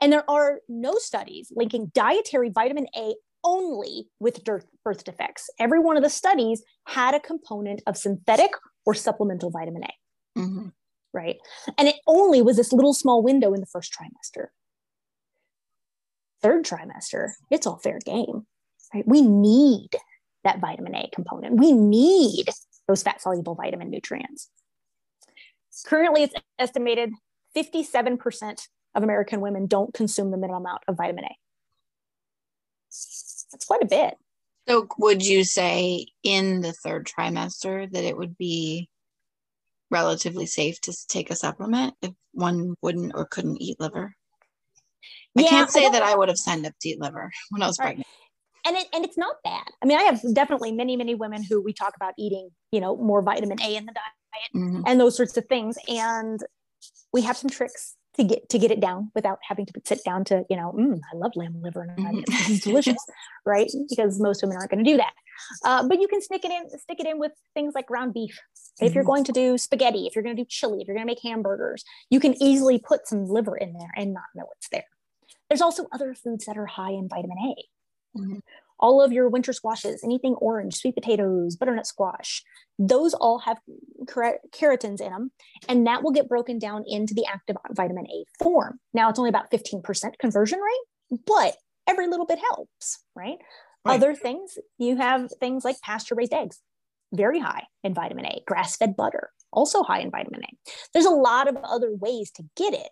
And 0.00 0.12
there 0.12 0.28
are 0.28 0.60
no 0.68 0.94
studies 0.94 1.52
linking 1.54 1.92
dietary 1.94 2.48
vitamin 2.48 2.86
A 2.96 3.14
only 3.44 4.08
with 4.20 4.44
birth 4.44 5.04
defects. 5.04 5.50
Every 5.58 5.78
one 5.78 5.96
of 5.96 6.02
the 6.02 6.10
studies 6.10 6.62
had 6.86 7.14
a 7.14 7.20
component 7.20 7.82
of 7.86 7.96
synthetic 7.96 8.52
or 8.84 8.94
supplemental 8.94 9.50
vitamin 9.50 9.84
A. 9.84 10.38
Mm-hmm. 10.38 10.68
Right. 11.14 11.36
And 11.78 11.88
it 11.88 11.96
only 12.06 12.40
was 12.40 12.56
this 12.56 12.72
little 12.72 12.94
small 12.94 13.22
window 13.22 13.52
in 13.52 13.60
the 13.60 13.66
first 13.66 13.92
trimester. 13.92 14.46
Third 16.40 16.64
trimester, 16.64 17.32
it's 17.50 17.66
all 17.66 17.78
fair 17.78 17.98
game. 18.04 18.46
Right. 18.94 19.06
We 19.06 19.22
need 19.22 19.90
that 20.44 20.60
vitamin 20.60 20.94
A 20.94 21.08
component. 21.14 21.56
We 21.58 21.72
need 21.72 22.48
those 22.88 23.02
fat 23.02 23.20
soluble 23.20 23.54
vitamin 23.54 23.90
nutrients. 23.90 24.48
Currently, 25.86 26.24
it's 26.24 26.34
estimated 26.58 27.10
57% 27.56 28.68
of 28.94 29.02
American 29.02 29.40
women 29.40 29.66
don't 29.66 29.94
consume 29.94 30.30
the 30.30 30.36
minimum 30.36 30.62
amount 30.62 30.82
of 30.88 30.96
vitamin 30.96 31.24
A. 31.24 31.36
That's 33.52 33.64
quite 33.64 33.82
a 33.82 33.86
bit. 33.86 34.14
So, 34.68 34.86
would 34.98 35.24
you 35.24 35.44
say 35.44 36.06
in 36.22 36.60
the 36.60 36.72
third 36.72 37.06
trimester 37.06 37.90
that 37.90 38.04
it 38.04 38.16
would 38.16 38.36
be 38.36 38.88
relatively 39.90 40.46
safe 40.46 40.80
to 40.82 40.96
take 41.08 41.30
a 41.30 41.36
supplement 41.36 41.94
if 42.00 42.12
one 42.32 42.74
wouldn't 42.80 43.12
or 43.14 43.26
couldn't 43.26 43.60
eat 43.60 43.80
liver? 43.80 44.14
Yeah, 45.34 45.46
I 45.46 45.48
can't 45.48 45.70
say 45.70 45.86
I 45.86 45.90
that 45.90 46.02
I 46.02 46.14
would 46.14 46.28
have 46.28 46.38
signed 46.38 46.66
up 46.66 46.74
to 46.80 46.88
eat 46.88 47.00
liver 47.00 47.30
when 47.50 47.62
I 47.62 47.66
was 47.66 47.76
pregnant. 47.76 48.06
Right. 48.06 48.06
And 48.64 48.76
it, 48.76 48.86
and 48.94 49.04
it's 49.04 49.18
not 49.18 49.36
bad. 49.42 49.64
I 49.82 49.86
mean, 49.86 49.98
I 49.98 50.02
have 50.02 50.22
definitely 50.34 50.70
many, 50.70 50.96
many 50.96 51.16
women 51.16 51.42
who 51.42 51.60
we 51.60 51.72
talk 51.72 51.96
about 51.96 52.14
eating, 52.16 52.50
you 52.70 52.80
know, 52.80 52.96
more 52.96 53.20
vitamin 53.20 53.60
A 53.60 53.74
in 53.74 53.86
the 53.86 53.92
diet 53.92 54.54
mm-hmm. 54.54 54.82
and 54.86 55.00
those 55.00 55.16
sorts 55.16 55.36
of 55.36 55.46
things. 55.46 55.76
And 55.88 56.40
we 57.12 57.22
have 57.22 57.36
some 57.36 57.50
tricks 57.50 57.96
to 58.16 58.24
get 58.24 58.48
to 58.48 58.58
get 58.58 58.70
it 58.70 58.80
down 58.80 59.10
without 59.14 59.38
having 59.48 59.66
to 59.66 59.72
sit 59.84 60.04
down 60.04 60.24
to 60.24 60.44
you 60.50 60.56
know 60.56 60.72
mm, 60.72 61.00
i 61.12 61.16
love 61.16 61.32
lamb 61.34 61.60
liver 61.62 61.88
and 61.96 62.24
this 62.26 62.50
is 62.50 62.60
delicious 62.60 62.98
right? 63.44 63.70
Because 63.88 64.20
most 64.20 64.42
women 64.42 64.56
aren't 64.56 64.70
going 64.70 64.84
to 64.84 64.90
do 64.90 64.96
that. 64.96 65.12
Uh, 65.64 65.86
but 65.86 66.00
you 66.00 66.08
can 66.08 66.20
stick 66.20 66.44
it 66.44 66.50
in 66.50 66.78
stick 66.78 67.00
it 67.00 67.06
in 67.06 67.18
with 67.18 67.32
things 67.54 67.74
like 67.74 67.86
ground 67.86 68.14
beef. 68.14 68.34
Mm-hmm. 68.34 68.86
if 68.86 68.94
you're 68.94 69.02
mm-hmm. 69.02 69.10
going 69.10 69.24
to 69.24 69.32
do 69.32 69.58
spaghetti 69.58 70.06
if 70.06 70.14
you're 70.14 70.22
going 70.22 70.36
to 70.36 70.42
do 70.42 70.46
chili 70.48 70.80
if 70.80 70.88
you're 70.88 70.94
going 70.94 71.06
to 71.06 71.10
make 71.10 71.22
hamburgers 71.22 71.84
you 72.08 72.20
can 72.20 72.40
easily 72.42 72.78
put 72.78 73.06
some 73.06 73.26
liver 73.26 73.56
in 73.56 73.74
there 73.74 73.90
and 73.96 74.14
not 74.14 74.24
know 74.34 74.46
it's 74.56 74.68
there. 74.70 74.84
There's 75.48 75.60
also 75.60 75.86
other 75.92 76.14
foods 76.14 76.46
that 76.46 76.56
are 76.56 76.66
high 76.66 76.92
in 76.92 77.08
vitamin 77.08 77.38
a. 77.38 78.18
Mm-hmm 78.18 78.38
all 78.82 79.00
of 79.00 79.12
your 79.12 79.28
winter 79.28 79.52
squashes, 79.52 80.02
anything 80.02 80.34
orange, 80.34 80.74
sweet 80.74 80.94
potatoes, 80.94 81.56
butternut 81.56 81.86
squash, 81.86 82.42
those 82.78 83.14
all 83.14 83.38
have 83.38 83.58
carotenes 84.50 85.00
in 85.00 85.10
them. 85.10 85.30
And 85.68 85.86
that 85.86 86.02
will 86.02 86.10
get 86.10 86.28
broken 86.28 86.58
down 86.58 86.84
into 86.86 87.14
the 87.14 87.24
active 87.24 87.56
vitamin 87.70 88.06
A 88.06 88.24
form. 88.42 88.80
Now 88.92 89.08
it's 89.08 89.18
only 89.18 89.28
about 89.28 89.50
15% 89.52 90.18
conversion 90.18 90.58
rate, 90.58 91.20
but 91.26 91.56
every 91.86 92.08
little 92.08 92.26
bit 92.26 92.40
helps, 92.50 92.98
right? 93.14 93.38
right? 93.86 93.94
Other 93.94 94.14
things, 94.14 94.58
you 94.78 94.96
have 94.96 95.30
things 95.38 95.64
like 95.64 95.80
pasture 95.80 96.16
raised 96.16 96.34
eggs, 96.34 96.60
very 97.14 97.38
high 97.38 97.62
in 97.84 97.94
vitamin 97.94 98.26
A, 98.26 98.42
grass 98.46 98.76
fed 98.76 98.96
butter, 98.96 99.30
also 99.52 99.84
high 99.84 100.00
in 100.00 100.10
vitamin 100.10 100.40
A. 100.42 100.70
There's 100.92 101.06
a 101.06 101.10
lot 101.10 101.46
of 101.46 101.56
other 101.62 101.94
ways 101.94 102.32
to 102.32 102.42
get 102.56 102.74
it. 102.74 102.90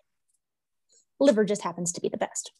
Liver 1.19 1.43
just 1.43 1.63
happens 1.63 1.91
to 1.91 2.01
be 2.01 2.09
the 2.09 2.17
best. 2.17 2.53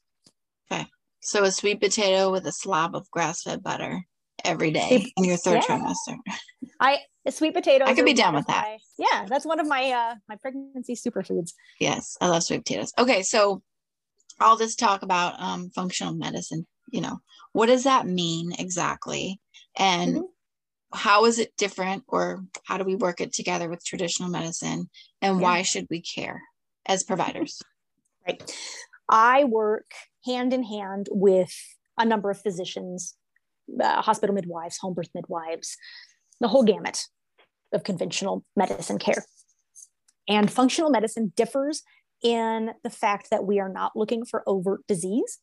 Okay. 0.72 0.86
So 1.21 1.43
a 1.43 1.51
sweet 1.51 1.79
potato 1.79 2.31
with 2.31 2.45
a 2.45 2.51
slab 2.51 2.95
of 2.95 3.10
grass-fed 3.12 3.63
butter 3.63 4.05
every 4.43 4.71
day 4.71 5.12
in 5.17 5.23
your 5.23 5.38
third 5.38 5.63
yeah. 5.67 5.77
trimester. 5.77 6.17
I 6.79 6.99
a 7.25 7.31
sweet 7.31 7.53
potato. 7.53 7.86
I 7.86 7.93
could 7.93 8.05
be 8.05 8.13
down 8.13 8.34
with 8.34 8.47
that. 8.47 8.63
My, 8.63 8.77
yeah, 8.97 9.25
that's 9.27 9.45
one 9.45 9.60
of 9.60 9.67
my 9.67 9.91
uh 9.91 10.15
my 10.27 10.36
pregnancy 10.38 10.95
superfoods. 10.95 11.53
Yes, 11.79 12.17
I 12.19 12.27
love 12.27 12.43
sweet 12.43 12.65
potatoes. 12.65 12.91
Okay, 12.97 13.21
so 13.21 13.62
all 14.39 14.57
this 14.57 14.75
talk 14.75 15.03
about 15.03 15.39
um 15.39 15.69
functional 15.69 16.13
medicine, 16.13 16.65
you 16.91 17.01
know, 17.01 17.19
what 17.53 17.67
does 17.67 17.84
that 17.84 18.07
mean 18.07 18.53
exactly? 18.57 19.39
And 19.77 20.15
mm-hmm. 20.15 20.97
how 20.97 21.25
is 21.25 21.39
it 21.39 21.55
different 21.57 22.03
or 22.07 22.43
how 22.65 22.77
do 22.77 22.84
we 22.84 22.95
work 22.95 23.21
it 23.21 23.34
together 23.34 23.69
with 23.69 23.86
traditional 23.86 24.29
medicine 24.29 24.89
and 25.21 25.38
yeah. 25.38 25.43
why 25.43 25.62
should 25.62 25.88
we 25.89 26.01
care 26.01 26.41
as 26.86 27.03
providers? 27.03 27.62
right. 28.27 28.55
I 29.12 29.43
work 29.43 29.91
hand 30.26 30.54
in 30.54 30.63
hand 30.63 31.08
with 31.12 31.54
a 31.97 32.06
number 32.06 32.32
of 32.32 32.41
physicians, 32.41 33.15
uh, 33.82 34.02
hospital 34.02 34.34
midwives, 34.34 34.78
home 34.78 34.93
birth 34.93 35.10
midwives, 35.13 35.78
the 36.39 36.47
whole 36.47 36.63
gamut 36.63 37.04
of 37.74 37.84
conventional 37.84 38.45
medicine 38.56 38.97
care. 38.97 39.24
And 40.28 40.50
functional 40.50 40.89
medicine 40.89 41.34
differs 41.36 41.84
in 42.24 42.71
the 42.84 42.89
fact 42.89 43.30
that 43.32 43.43
we 43.43 43.60
are 43.60 43.69
not 43.69 43.93
looking 43.95 44.26
for 44.26 44.43
overt 44.47 44.82
disease. 44.88 45.39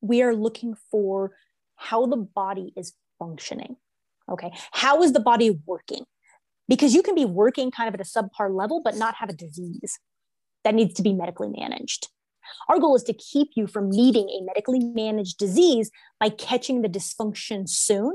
We 0.00 0.22
are 0.22 0.34
looking 0.34 0.74
for 0.90 1.32
how 1.76 2.06
the 2.06 2.16
body 2.16 2.72
is 2.76 2.94
functioning. 3.18 3.76
Okay. 4.30 4.52
How 4.72 5.02
is 5.02 5.12
the 5.12 5.20
body 5.20 5.58
working? 5.66 6.04
Because 6.68 6.94
you 6.94 7.02
can 7.02 7.14
be 7.14 7.24
working 7.24 7.70
kind 7.70 7.88
of 7.88 7.94
at 7.94 8.00
a 8.00 8.04
subpar 8.04 8.54
level, 8.54 8.80
but 8.82 8.96
not 8.96 9.16
have 9.16 9.28
a 9.28 9.34
disease 9.34 9.98
that 10.62 10.74
needs 10.74 10.94
to 10.94 11.02
be 11.02 11.12
medically 11.12 11.48
managed. 11.48 12.08
Our 12.68 12.78
goal 12.78 12.96
is 12.96 13.02
to 13.04 13.14
keep 13.14 13.50
you 13.54 13.66
from 13.66 13.90
needing 13.90 14.28
a 14.28 14.42
medically 14.42 14.80
managed 14.80 15.38
disease 15.38 15.90
by 16.20 16.28
catching 16.28 16.82
the 16.82 16.88
dysfunction 16.88 17.68
soon 17.68 18.14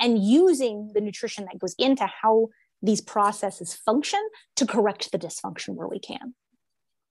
and 0.00 0.22
using 0.22 0.92
the 0.94 1.00
nutrition 1.00 1.44
that 1.44 1.58
goes 1.58 1.74
into 1.78 2.06
how 2.06 2.48
these 2.82 3.00
processes 3.00 3.74
function 3.74 4.20
to 4.56 4.66
correct 4.66 5.12
the 5.12 5.18
dysfunction 5.18 5.74
where 5.74 5.88
we 5.88 5.98
can. 5.98 6.34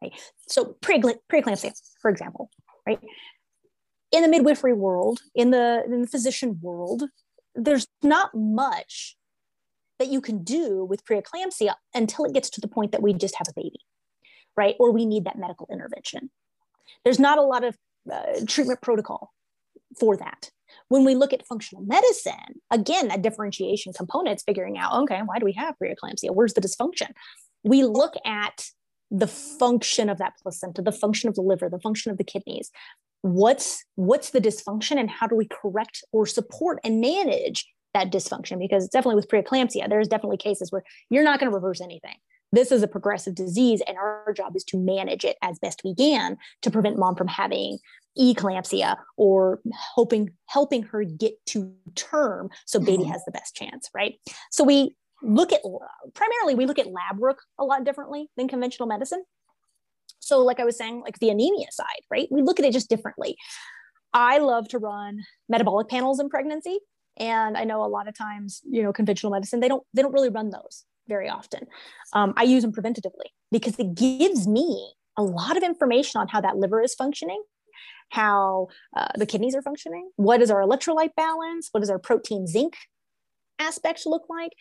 Right? 0.01 0.13
So 0.47 0.75
preeclampsia, 0.81 1.73
for 2.01 2.11
example, 2.11 2.49
right? 2.85 2.99
In 4.11 4.21
the 4.21 4.29
midwifery 4.29 4.73
world, 4.73 5.19
in 5.33 5.51
the, 5.51 5.83
in 5.85 6.01
the 6.01 6.07
physician 6.07 6.59
world, 6.61 7.03
there's 7.55 7.87
not 8.03 8.35
much 8.35 9.17
that 9.99 10.09
you 10.09 10.21
can 10.21 10.43
do 10.43 10.83
with 10.83 11.05
preeclampsia 11.05 11.73
until 11.93 12.25
it 12.25 12.33
gets 12.33 12.49
to 12.51 12.61
the 12.61 12.67
point 12.67 12.91
that 12.91 13.01
we 13.01 13.13
just 13.13 13.35
have 13.37 13.47
a 13.49 13.53
baby, 13.53 13.79
right? 14.57 14.75
Or 14.79 14.91
we 14.91 15.05
need 15.05 15.25
that 15.25 15.37
medical 15.37 15.67
intervention. 15.71 16.29
There's 17.03 17.19
not 17.19 17.37
a 17.37 17.41
lot 17.41 17.63
of 17.63 17.75
uh, 18.11 18.41
treatment 18.47 18.81
protocol 18.81 19.31
for 19.99 20.17
that. 20.17 20.49
When 20.89 21.05
we 21.05 21.15
look 21.15 21.33
at 21.33 21.45
functional 21.45 21.83
medicine, 21.83 22.61
again, 22.71 23.07
that 23.07 23.21
differentiation 23.21 23.93
component 23.93 24.37
is 24.37 24.43
figuring 24.43 24.77
out, 24.77 24.93
okay, 25.03 25.21
why 25.25 25.39
do 25.39 25.45
we 25.45 25.53
have 25.53 25.75
preeclampsia? 25.81 26.31
Where's 26.31 26.53
the 26.53 26.61
dysfunction? 26.61 27.11
We 27.63 27.83
look 27.83 28.13
at 28.25 28.65
the 29.11 29.27
function 29.27 30.09
of 30.09 30.17
that 30.17 30.33
placenta, 30.41 30.81
the 30.81 30.91
function 30.91 31.29
of 31.29 31.35
the 31.35 31.41
liver, 31.41 31.69
the 31.69 31.79
function 31.79 32.11
of 32.11 32.17
the 32.17 32.23
kidneys. 32.23 32.71
What's 33.21 33.83
what's 33.95 34.31
the 34.31 34.41
dysfunction 34.41 34.99
and 34.99 35.09
how 35.09 35.27
do 35.27 35.35
we 35.35 35.47
correct 35.47 36.03
or 36.11 36.25
support 36.25 36.79
and 36.83 37.01
manage 37.01 37.65
that 37.93 38.11
dysfunction? 38.11 38.59
Because 38.59 38.87
definitely 38.87 39.15
with 39.15 39.29
preeclampsia, 39.29 39.89
there's 39.89 40.07
definitely 40.07 40.37
cases 40.37 40.71
where 40.71 40.83
you're 41.09 41.23
not 41.23 41.39
going 41.39 41.49
to 41.49 41.55
reverse 41.55 41.81
anything 41.81 42.15
This 42.55 42.71
is 42.71 42.81
a 42.81 42.87
progressive 42.87 43.35
disease, 43.35 43.81
and 43.85 43.97
our 43.97 44.33
job 44.33 44.55
is 44.55 44.63
to 44.65 44.77
manage 44.77 45.25
it 45.25 45.35
as 45.41 45.59
best 45.59 45.81
we 45.83 45.93
can 45.93 46.37
to 46.61 46.71
prevent 46.71 46.97
mom 46.97 47.15
from 47.15 47.27
having 47.27 47.79
eclampsia 48.17 48.95
or 49.17 49.59
hoping 49.93 50.29
helping 50.45 50.83
her 50.83 51.03
get 51.03 51.33
to 51.47 51.73
term 51.95 52.49
so 52.65 52.79
baby 52.79 53.03
mm-hmm. 53.03 53.11
has 53.11 53.25
the 53.25 53.31
best 53.31 53.55
chance 53.55 53.89
right? 53.93 54.15
So 54.51 54.63
we 54.63 54.95
look 55.21 55.51
at 55.51 55.59
primarily 56.13 56.55
we 56.55 56.65
look 56.65 56.79
at 56.79 56.87
lab 56.87 57.17
work 57.17 57.39
a 57.59 57.65
lot 57.65 57.83
differently 57.83 58.29
than 58.37 58.47
conventional 58.47 58.87
medicine. 58.87 59.25
So 60.19 60.39
like 60.39 60.61
i 60.61 60.63
was 60.63 60.77
saying 60.77 61.01
like 61.01 61.19
the 61.19 61.29
anemia 61.29 61.67
side 61.71 62.03
right? 62.09 62.29
We 62.31 62.41
look 62.41 62.57
at 62.57 62.65
it 62.65 62.71
just 62.71 62.89
differently. 62.89 63.35
I 64.13 64.37
love 64.37 64.69
to 64.69 64.79
run 64.79 65.19
metabolic 65.49 65.89
panels 65.89 66.21
in 66.21 66.29
pregnancy 66.29 66.79
and 67.17 67.57
i 67.57 67.63
know 67.63 67.83
a 67.83 67.87
lot 67.87 68.07
of 68.07 68.17
times 68.17 68.61
you 68.69 68.83
know 68.83 68.91
conventional 68.91 69.31
medicine 69.31 69.59
they 69.59 69.67
don't 69.67 69.83
they 69.93 70.01
don't 70.01 70.13
really 70.13 70.29
run 70.29 70.49
those 70.49 70.85
very 71.07 71.29
often. 71.29 71.67
Um, 72.13 72.33
i 72.37 72.43
use 72.43 72.63
them 72.63 72.71
preventatively 72.71 73.29
because 73.51 73.77
it 73.79 73.95
gives 73.95 74.47
me 74.47 74.93
a 75.17 75.23
lot 75.23 75.57
of 75.57 75.63
information 75.63 76.19
on 76.19 76.27
how 76.27 76.41
that 76.41 76.57
liver 76.57 76.81
is 76.81 76.93
functioning 76.93 77.41
how 78.09 78.67
uh, 78.95 79.07
the 79.15 79.25
kidneys 79.25 79.55
are 79.55 79.61
functioning 79.61 80.09
what 80.15 80.41
is 80.41 80.51
our 80.51 80.61
electrolyte 80.61 81.15
balance 81.15 81.69
what 81.71 81.79
does 81.81 81.89
our 81.89 81.99
protein 81.99 82.45
zinc 82.47 82.75
aspect 83.59 84.05
look 84.05 84.23
like 84.29 84.51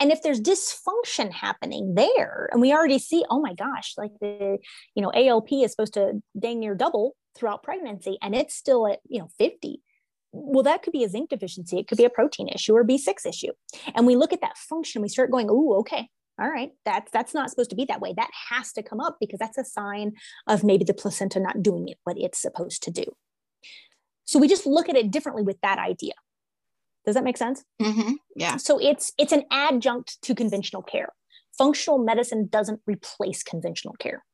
and 0.00 0.12
if 0.12 0.22
there's 0.22 0.40
dysfunction 0.40 1.32
happening 1.32 1.94
there 1.94 2.48
and 2.52 2.60
we 2.60 2.72
already 2.72 2.98
see 2.98 3.24
oh 3.30 3.40
my 3.40 3.54
gosh 3.54 3.94
like 3.96 4.12
the 4.20 4.58
you 4.94 5.02
know 5.02 5.12
alp 5.14 5.48
is 5.52 5.70
supposed 5.70 5.94
to 5.94 6.20
dang 6.38 6.60
near 6.60 6.74
double 6.74 7.14
throughout 7.36 7.62
pregnancy 7.62 8.18
and 8.22 8.34
it's 8.34 8.54
still 8.54 8.86
at 8.86 8.98
you 9.08 9.20
know 9.20 9.28
50 9.38 9.80
well 10.32 10.62
that 10.62 10.82
could 10.82 10.92
be 10.92 11.04
a 11.04 11.08
zinc 11.08 11.30
deficiency. 11.30 11.78
It 11.78 11.88
could 11.88 11.98
be 11.98 12.04
a 12.04 12.10
protein 12.10 12.48
issue 12.48 12.74
or 12.74 12.84
b6 12.84 13.26
issue. 13.26 13.52
And 13.94 14.06
we 14.06 14.16
look 14.16 14.32
at 14.32 14.40
that 14.40 14.58
function 14.58 15.02
we 15.02 15.08
start 15.08 15.30
going 15.30 15.48
oh 15.50 15.78
okay 15.80 16.08
all 16.40 16.48
right 16.48 16.70
that's 16.84 17.10
that's 17.10 17.34
not 17.34 17.50
supposed 17.50 17.70
to 17.70 17.76
be 17.76 17.84
that 17.86 18.00
way. 18.00 18.12
That 18.16 18.30
has 18.50 18.72
to 18.72 18.82
come 18.82 19.00
up 19.00 19.16
because 19.20 19.38
that's 19.38 19.58
a 19.58 19.64
sign 19.64 20.12
of 20.46 20.64
maybe 20.64 20.84
the 20.84 20.94
placenta 20.94 21.40
not 21.40 21.62
doing 21.62 21.88
it 21.88 21.98
what 22.04 22.18
it's 22.18 22.40
supposed 22.40 22.82
to 22.84 22.90
do. 22.90 23.04
So 24.24 24.38
we 24.38 24.46
just 24.48 24.66
look 24.66 24.88
at 24.88 24.96
it 24.96 25.10
differently 25.10 25.42
with 25.42 25.58
that 25.62 25.78
idea. 25.78 26.12
Does 27.06 27.14
that 27.14 27.24
make 27.24 27.38
sense? 27.38 27.64
Mm-hmm. 27.80 28.12
yeah. 28.36 28.58
So 28.58 28.78
it's 28.78 29.12
it's 29.16 29.32
an 29.32 29.44
adjunct 29.50 30.20
to 30.22 30.34
conventional 30.34 30.82
care. 30.82 31.14
Functional 31.56 31.98
medicine 31.98 32.48
doesn't 32.50 32.80
replace 32.86 33.42
conventional 33.42 33.94
care. 33.98 34.24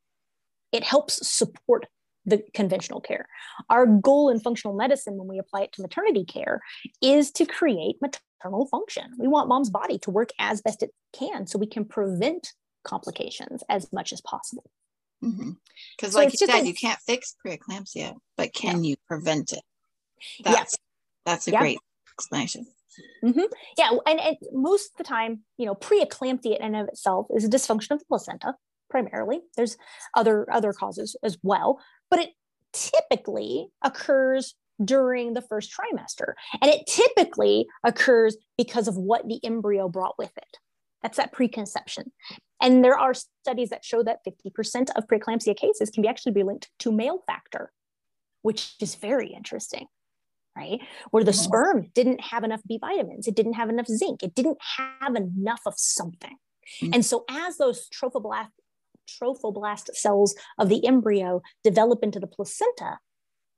It 0.72 0.82
helps 0.82 1.26
support 1.26 1.86
the 2.26 2.42
conventional 2.54 3.00
care. 3.00 3.26
Our 3.70 3.86
goal 3.86 4.30
in 4.30 4.40
functional 4.40 4.76
medicine, 4.76 5.16
when 5.16 5.28
we 5.28 5.38
apply 5.38 5.62
it 5.62 5.72
to 5.72 5.82
maternity 5.82 6.24
care, 6.24 6.60
is 7.02 7.30
to 7.32 7.46
create 7.46 7.96
maternal 8.00 8.66
function. 8.66 9.04
We 9.18 9.28
want 9.28 9.48
mom's 9.48 9.70
body 9.70 9.98
to 9.98 10.10
work 10.10 10.30
as 10.38 10.62
best 10.62 10.82
it 10.82 10.90
can 11.12 11.46
so 11.46 11.58
we 11.58 11.66
can 11.66 11.84
prevent 11.84 12.52
complications 12.84 13.62
as 13.68 13.92
much 13.92 14.12
as 14.12 14.20
possible. 14.20 14.64
Because, 15.20 15.34
mm-hmm. 15.38 16.08
so 16.08 16.18
like 16.18 16.32
you 16.32 16.46
said, 16.46 16.62
a, 16.62 16.66
you 16.66 16.74
can't 16.74 16.98
fix 17.06 17.34
preeclampsia, 17.44 18.14
but 18.36 18.52
can 18.52 18.84
yeah. 18.84 18.90
you 18.90 18.96
prevent 19.08 19.52
it? 19.52 19.62
That's, 20.42 20.56
yeah. 20.56 20.64
that's 21.24 21.48
a 21.48 21.52
yeah. 21.52 21.60
great 21.60 21.78
explanation. 22.16 22.66
Mm-hmm. 23.24 23.40
Yeah, 23.76 23.90
and, 24.06 24.20
and, 24.20 24.36
most 24.52 24.92
of 24.92 24.98
the 24.98 25.04
time, 25.04 25.40
you 25.56 25.66
know, 25.66 25.74
preeclampsia 25.74 26.56
in 26.56 26.62
and 26.62 26.76
of 26.76 26.88
itself 26.88 27.26
is 27.34 27.44
a 27.44 27.48
dysfunction 27.48 27.92
of 27.92 27.98
the 28.00 28.04
placenta 28.06 28.54
primarily. 28.90 29.40
There's 29.56 29.76
other 30.14 30.46
other 30.52 30.72
causes 30.72 31.16
as 31.24 31.36
well, 31.42 31.80
but 32.14 32.22
it 32.22 32.30
typically 32.72 33.68
occurs 33.82 34.54
during 34.82 35.34
the 35.34 35.42
first 35.42 35.72
trimester. 35.72 36.34
And 36.62 36.70
it 36.70 36.86
typically 36.86 37.66
occurs 37.82 38.36
because 38.56 38.86
of 38.86 38.96
what 38.96 39.26
the 39.26 39.44
embryo 39.44 39.88
brought 39.88 40.14
with 40.16 40.30
it. 40.36 40.58
That's 41.02 41.16
that 41.16 41.32
preconception. 41.32 42.12
And 42.60 42.84
there 42.84 42.96
are 42.96 43.14
studies 43.14 43.70
that 43.70 43.84
show 43.84 44.04
that 44.04 44.20
50% 44.24 44.90
of 44.96 45.08
preeclampsia 45.08 45.56
cases 45.56 45.90
can 45.90 46.02
be 46.02 46.08
actually 46.08 46.32
be 46.32 46.44
linked 46.44 46.70
to 46.80 46.92
male 46.92 47.18
factor, 47.26 47.72
which 48.42 48.74
is 48.80 48.94
very 48.94 49.32
interesting, 49.32 49.86
right? 50.56 50.80
Where 51.10 51.24
the 51.24 51.32
sperm 51.32 51.90
didn't 51.94 52.20
have 52.20 52.44
enough 52.44 52.60
B 52.66 52.78
vitamins, 52.80 53.26
it 53.26 53.34
didn't 53.34 53.54
have 53.54 53.70
enough 53.70 53.88
zinc, 53.88 54.22
it 54.22 54.36
didn't 54.36 54.58
have 54.76 55.16
enough 55.16 55.62
of 55.66 55.74
something. 55.76 56.36
Mm-hmm. 56.80 56.94
And 56.94 57.04
so 57.04 57.24
as 57.28 57.58
those 57.58 57.88
trophoblast 57.90 58.50
trophoblast 59.07 59.94
cells 59.94 60.34
of 60.59 60.68
the 60.68 60.86
embryo 60.86 61.42
develop 61.62 62.02
into 62.02 62.20
the 62.20 62.26
placenta, 62.26 62.98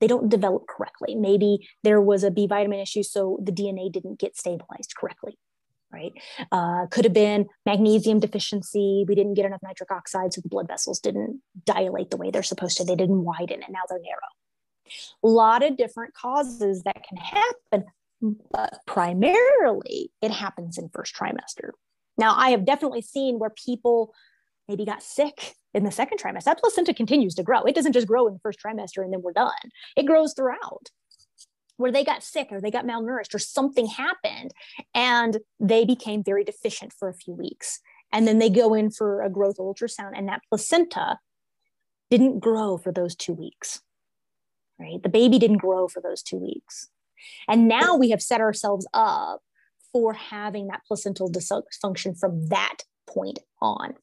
they 0.01 0.07
don't 0.07 0.29
develop 0.29 0.67
correctly. 0.69 1.15
Maybe 1.15 1.69
there 1.83 2.01
was 2.01 2.23
a 2.23 2.31
B 2.31 2.47
vitamin 2.47 2.81
issue, 2.81 3.03
so 3.03 3.39
the 3.43 3.53
DNA 3.53 3.91
didn't 3.91 4.19
get 4.19 4.37
stabilized 4.37 4.95
correctly, 4.99 5.39
right? 5.93 6.13
Uh, 6.53 6.87
could 6.91 7.05
have 7.05 7.15
been 7.15 7.47
magnesium 7.65 8.21
deficiency. 8.21 9.05
We 9.09 9.15
didn't 9.15 9.35
get 9.35 9.47
enough 9.47 9.63
nitric 9.63 9.91
oxide, 9.91 10.35
so 10.35 10.41
the 10.41 10.49
blood 10.49 10.69
vessels 10.69 11.01
didn't 11.01 11.41
dilate 11.65 12.11
the 12.11 12.19
way 12.19 12.31
they're 12.31 12.43
supposed 12.43 12.77
to. 12.77 12.85
They 12.85 12.97
didn't 12.97 13.25
widen, 13.25 13.63
and 13.63 13.73
now 13.73 13.81
they're 13.89 13.99
narrow. 14.01 14.91
A 15.25 15.29
lot 15.29 15.65
of 15.65 15.77
different 15.77 16.15
causes 16.15 16.83
that 16.83 17.03
can 17.03 17.17
happen, 17.17 17.87
but 18.51 18.81
primarily 18.87 20.11
it 20.23 20.31
happens 20.31 20.79
in 20.79 20.91
first 20.91 21.15
trimester. 21.15 21.71
Now, 22.19 22.35
I 22.37 22.51
have 22.51 22.65
definitely 22.65 23.03
seen 23.03 23.39
where 23.39 23.51
people 23.51 24.15
maybe 24.69 24.85
got 24.85 25.03
sick 25.03 25.55
in 25.75 25.85
the 25.85 25.91
second 25.91 26.19
trimester. 26.19 26.45
That 26.45 26.61
placenta 26.61 26.95
continues 26.95 27.35
to 27.37 27.43
grow. 27.43 27.63
It 27.63 27.75
doesn't 27.75 27.93
just 27.93 28.07
grow 28.07 28.27
in 28.27 28.35
the 28.35 28.41
first 28.41 28.59
trimester 28.61 29.05
and 29.05 29.13
then 29.13 29.23
we're 29.23 29.33
done. 29.33 29.53
It 29.97 30.07
grows 30.07 30.35
throughout. 30.35 30.91
Where 31.77 31.93
they 31.93 32.05
got 32.05 32.23
sick 32.23 32.49
or 32.51 32.61
they 32.61 32.71
got 32.71 32.87
malnourished 32.87 33.35
or 33.35 33.39
something 33.39 33.87
happened 33.87 34.53
and 34.95 35.39
they 35.61 35.85
became 35.85 36.25
very 36.25 36.43
deficient 36.43 36.95
for 36.95 37.09
a 37.09 37.15
few 37.15 37.35
weeks. 37.35 37.81
And 38.13 38.27
then 38.27 38.39
they 38.39 38.49
go 38.49 38.73
in 38.73 38.91
for 38.91 39.21
a 39.21 39.29
growth 39.29 39.59
ultrasound 39.59 40.13
and 40.17 40.27
that 40.29 40.41
placenta 40.49 41.19
didn't 42.11 42.41
grow 42.41 42.79
for 42.79 42.93
those 42.93 43.15
two 43.15 43.35
weeks, 43.35 43.83
right? 44.79 45.03
The 45.03 45.11
baby 45.11 45.39
didn't 45.39 45.59
grow 45.59 45.87
for 45.87 46.01
those 46.01 46.23
two 46.23 46.39
weeks. 46.39 46.89
And 47.47 47.69
now 47.69 47.95
we 47.95 48.09
have 48.11 48.23
set 48.23 48.41
ourselves 48.41 48.87
up 48.95 49.43
for 49.93 50.15
having 50.15 50.69
that 50.69 50.83
placental 50.89 51.31
dysfunction 51.31 52.19
from 52.19 52.47
that 52.49 52.79
point 53.07 53.41
on 53.61 53.95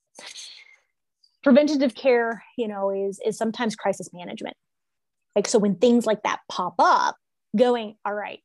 preventative 1.43 1.93
care 1.95 2.43
you 2.57 2.68
know 2.68 2.89
is 2.89 3.20
is 3.26 3.38
sometimes 3.38 3.76
crisis 3.76 4.09
management. 4.14 4.55
Like 5.36 5.47
so 5.47 5.59
when 5.59 5.76
things 5.76 6.05
like 6.05 6.24
that 6.24 6.39
pop 6.49 6.76
up 6.80 7.18
going 7.55 7.95
all 8.05 8.14
right 8.14 8.39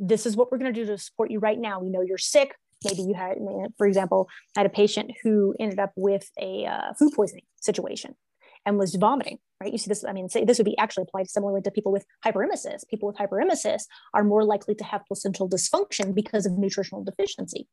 this 0.00 0.24
is 0.24 0.34
what 0.34 0.50
we're 0.50 0.58
going 0.58 0.72
to 0.72 0.80
do 0.80 0.86
to 0.86 0.96
support 0.96 1.30
you 1.30 1.38
right 1.38 1.58
now. 1.58 1.78
We 1.78 1.90
know 1.90 2.00
you're 2.00 2.16
sick. 2.16 2.54
Maybe 2.84 3.02
you 3.02 3.14
had 3.14 3.36
for 3.76 3.86
example 3.86 4.28
I 4.56 4.60
had 4.60 4.66
a 4.66 4.70
patient 4.70 5.12
who 5.22 5.54
ended 5.60 5.78
up 5.78 5.92
with 5.96 6.30
a 6.40 6.64
uh, 6.64 6.94
food 6.98 7.12
poisoning 7.14 7.44
situation 7.60 8.16
and 8.64 8.78
was 8.78 8.94
vomiting 8.94 9.38
right? 9.60 9.72
You 9.72 9.78
see 9.78 9.88
this 9.88 10.04
i 10.04 10.12
mean 10.12 10.28
this 10.32 10.58
would 10.58 10.64
be 10.64 10.78
actually 10.78 11.02
applied 11.02 11.28
similarly 11.28 11.60
to 11.62 11.70
people 11.70 11.92
with 11.92 12.06
hyperemesis. 12.24 12.88
People 12.88 13.08
with 13.08 13.16
hyperemesis 13.16 13.82
are 14.14 14.24
more 14.24 14.44
likely 14.44 14.74
to 14.76 14.84
have 14.84 15.02
placental 15.06 15.48
dysfunction 15.48 16.14
because 16.14 16.46
of 16.46 16.58
nutritional 16.58 17.04
deficiency. 17.04 17.68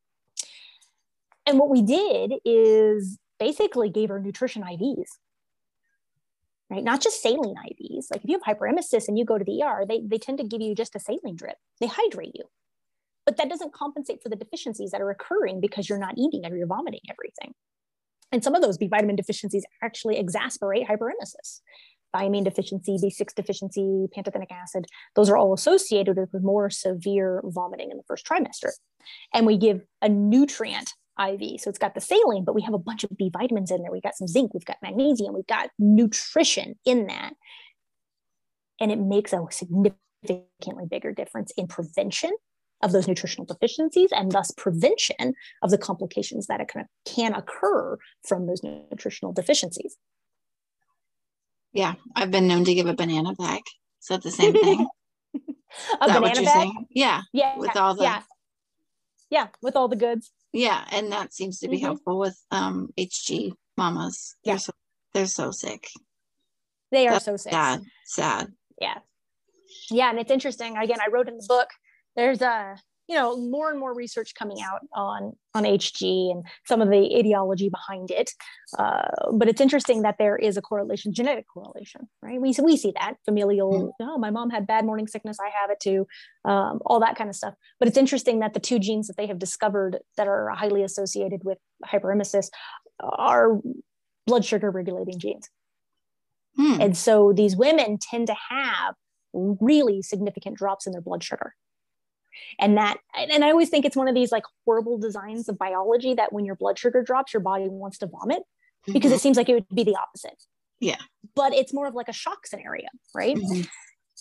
And 1.45 1.59
what 1.59 1.69
we 1.69 1.81
did 1.81 2.33
is 2.43 3.17
basically 3.39 3.89
gave 3.89 4.09
her 4.09 4.19
nutrition 4.19 4.63
IVs, 4.63 5.07
right? 6.69 6.83
Not 6.83 7.01
just 7.01 7.21
saline 7.21 7.55
IVs. 7.55 8.05
Like 8.11 8.23
if 8.23 8.29
you 8.29 8.39
have 8.43 8.57
hyperemesis 8.57 9.07
and 9.07 9.17
you 9.17 9.25
go 9.25 9.37
to 9.37 9.45
the 9.45 9.61
ER, 9.63 9.85
they, 9.87 10.01
they 10.05 10.17
tend 10.17 10.37
to 10.39 10.43
give 10.43 10.61
you 10.61 10.75
just 10.75 10.95
a 10.95 10.99
saline 10.99 11.35
drip. 11.35 11.57
They 11.79 11.87
hydrate 11.87 12.35
you. 12.35 12.45
But 13.25 13.37
that 13.37 13.49
doesn't 13.49 13.73
compensate 13.73 14.23
for 14.23 14.29
the 14.29 14.35
deficiencies 14.35 14.91
that 14.91 15.01
are 15.01 15.09
occurring 15.09 15.59
because 15.59 15.89
you're 15.89 15.99
not 15.99 16.17
eating 16.17 16.45
and 16.45 16.57
you're 16.57 16.67
vomiting 16.67 17.01
everything. 17.09 17.53
And 18.31 18.43
some 18.43 18.55
of 18.55 18.61
those 18.61 18.77
B 18.77 18.87
vitamin 18.87 19.15
deficiencies 19.15 19.65
actually 19.81 20.21
exacerbate 20.21 20.87
hyperemesis. 20.87 21.61
Thiamine 22.15 22.45
deficiency, 22.45 22.97
B6 23.03 23.35
deficiency, 23.35 24.07
pantothenic 24.15 24.51
acid, 24.51 24.85
those 25.15 25.29
are 25.29 25.37
all 25.37 25.53
associated 25.53 26.17
with 26.17 26.29
more 26.41 26.69
severe 26.69 27.41
vomiting 27.43 27.91
in 27.91 27.97
the 27.97 28.03
first 28.07 28.25
trimester. 28.25 28.71
And 29.33 29.45
we 29.45 29.57
give 29.57 29.81
a 30.01 30.09
nutrient 30.09 30.93
IV. 31.19 31.59
So 31.59 31.69
it's 31.69 31.79
got 31.79 31.95
the 31.95 32.01
saline, 32.01 32.43
but 32.43 32.55
we 32.55 32.61
have 32.61 32.73
a 32.73 32.79
bunch 32.79 33.03
of 33.03 33.15
B 33.17 33.29
vitamins 33.31 33.71
in 33.71 33.81
there. 33.81 33.91
We've 33.91 34.01
got 34.01 34.15
some 34.15 34.27
zinc, 34.27 34.53
we've 34.53 34.65
got 34.65 34.77
magnesium, 34.81 35.33
we've 35.33 35.47
got 35.47 35.69
nutrition 35.79 36.75
in 36.85 37.07
that. 37.07 37.33
And 38.79 38.91
it 38.91 38.99
makes 38.99 39.33
a 39.33 39.45
significantly 39.49 40.85
bigger 40.89 41.11
difference 41.11 41.51
in 41.57 41.67
prevention 41.67 42.31
of 42.83 42.91
those 42.91 43.07
nutritional 43.07 43.45
deficiencies 43.45 44.09
and 44.11 44.31
thus 44.31 44.51
prevention 44.51 45.33
of 45.63 45.71
the 45.71 45.77
complications 45.77 46.47
that 46.47 46.61
can 47.05 47.33
occur 47.33 47.97
from 48.27 48.45
those 48.45 48.61
nutritional 48.63 49.33
deficiencies. 49.33 49.97
Yeah, 51.73 51.95
I've 52.15 52.31
been 52.31 52.47
known 52.47 52.65
to 52.65 52.73
give 52.73 52.85
a 52.85 52.93
banana 52.93 53.33
bag. 53.33 53.61
So 53.99 54.17
the 54.17 54.31
same 54.31 54.53
thing. 54.61 54.87
a 55.99 56.07
banana 56.07 56.41
bag? 56.41 56.45
Saying? 56.45 56.85
Yeah. 56.91 57.21
Yeah. 57.33 57.57
With 57.57 57.75
all 57.75 57.95
the 57.95 58.03
yeah. 58.03 58.21
yeah, 59.29 59.47
with 59.61 59.75
all 59.75 59.87
the 59.87 59.95
goods 59.95 60.31
yeah 60.57 60.83
and 60.91 61.11
that 61.11 61.33
seems 61.33 61.59
to 61.59 61.67
be 61.67 61.77
mm-hmm. 61.77 61.85
helpful 61.85 62.17
with 62.17 62.37
um 62.51 62.89
hg 62.97 63.51
mamas. 63.77 64.35
Yeah. 64.43 64.53
they're 64.53 64.59
so 64.59 64.71
they're 65.13 65.25
so 65.27 65.51
sick. 65.51 65.87
They 66.91 67.07
are 67.07 67.13
That's 67.13 67.25
so 67.25 67.37
sick. 67.37 67.53
sad 67.53 67.81
sad. 68.05 68.47
Yeah. 68.81 68.99
Yeah 69.91 70.09
and 70.09 70.19
it's 70.19 70.31
interesting. 70.31 70.77
Again 70.77 70.99
i 71.05 71.09
wrote 71.11 71.27
in 71.27 71.37
the 71.37 71.45
book 71.47 71.69
there's 72.15 72.41
a 72.41 72.77
you 73.07 73.15
know 73.15 73.37
more 73.37 73.69
and 73.71 73.79
more 73.79 73.93
research 73.93 74.33
coming 74.35 74.57
out 74.61 74.81
on 74.93 75.33
on 75.53 75.63
hg 75.63 76.31
and 76.31 76.45
some 76.65 76.81
of 76.81 76.89
the 76.89 77.17
etiology 77.17 77.69
behind 77.69 78.11
it. 78.11 78.31
Uh, 78.77 79.07
but 79.33 79.47
it's 79.47 79.61
interesting 79.61 80.01
that 80.01 80.15
there 80.19 80.35
is 80.35 80.57
a 80.57 80.61
correlation 80.61 81.13
genetic 81.13 81.45
correlation 81.47 82.07
right? 82.21 82.39
We, 82.41 82.53
we 82.61 82.77
see 82.77 82.93
that 82.99 83.15
familial 83.25 83.71
mm-hmm. 83.71 84.09
oh 84.09 84.17
my 84.17 84.29
mom 84.29 84.49
had 84.49 84.67
bad 84.67 84.85
morning 84.85 85.07
sickness 85.07 85.37
i 85.39 85.49
have 85.61 85.69
it 85.69 85.79
too 85.79 86.05
um, 86.47 86.79
all 86.85 86.99
that 87.01 87.15
kind 87.15 87.29
of 87.29 87.35
stuff. 87.35 87.53
But 87.79 87.87
it's 87.87 87.97
interesting 87.97 88.39
that 88.39 88.53
the 88.53 88.59
two 88.59 88.79
genes 88.79 89.07
that 89.07 89.17
they 89.17 89.27
have 89.27 89.37
discovered 89.37 89.99
that 90.15 90.27
are 90.27 90.49
highly 90.49 90.81
associated 90.81 91.41
with 91.43 91.57
hyperemesis 91.85 92.47
are 93.01 93.59
blood 94.25 94.45
sugar 94.45 94.71
regulating 94.71 95.19
genes. 95.19 95.49
Hmm. 96.55 96.81
and 96.81 96.97
so 96.97 97.33
these 97.33 97.55
women 97.55 97.99
tend 98.01 98.25
to 98.27 98.35
have 98.49 98.95
really 99.31 100.01
significant 100.01 100.57
drops 100.57 100.87
in 100.87 100.91
their 100.91 101.01
blood 101.01 101.23
sugar 101.23 101.53
and 102.59 102.77
that 102.77 102.97
and 103.15 103.43
i 103.43 103.49
always 103.49 103.69
think 103.69 103.85
it's 103.85 103.95
one 103.95 104.07
of 104.07 104.15
these 104.15 104.31
like 104.31 104.43
horrible 104.65 104.97
designs 104.97 105.47
of 105.49 105.57
biology 105.57 106.13
that 106.13 106.33
when 106.33 106.45
your 106.45 106.55
blood 106.55 106.77
sugar 106.77 107.01
drops 107.01 107.33
your 107.33 107.41
body 107.41 107.67
wants 107.67 107.97
to 107.97 108.07
vomit 108.07 108.43
because 108.85 109.09
mm-hmm. 109.09 109.15
it 109.15 109.21
seems 109.21 109.37
like 109.37 109.49
it 109.49 109.53
would 109.53 109.65
be 109.73 109.83
the 109.83 109.95
opposite 109.95 110.43
yeah 110.79 110.99
but 111.35 111.53
it's 111.53 111.73
more 111.73 111.87
of 111.87 111.93
like 111.93 112.07
a 112.07 112.13
shock 112.13 112.45
scenario 112.45 112.87
right 113.15 113.35
mm-hmm. 113.35 113.61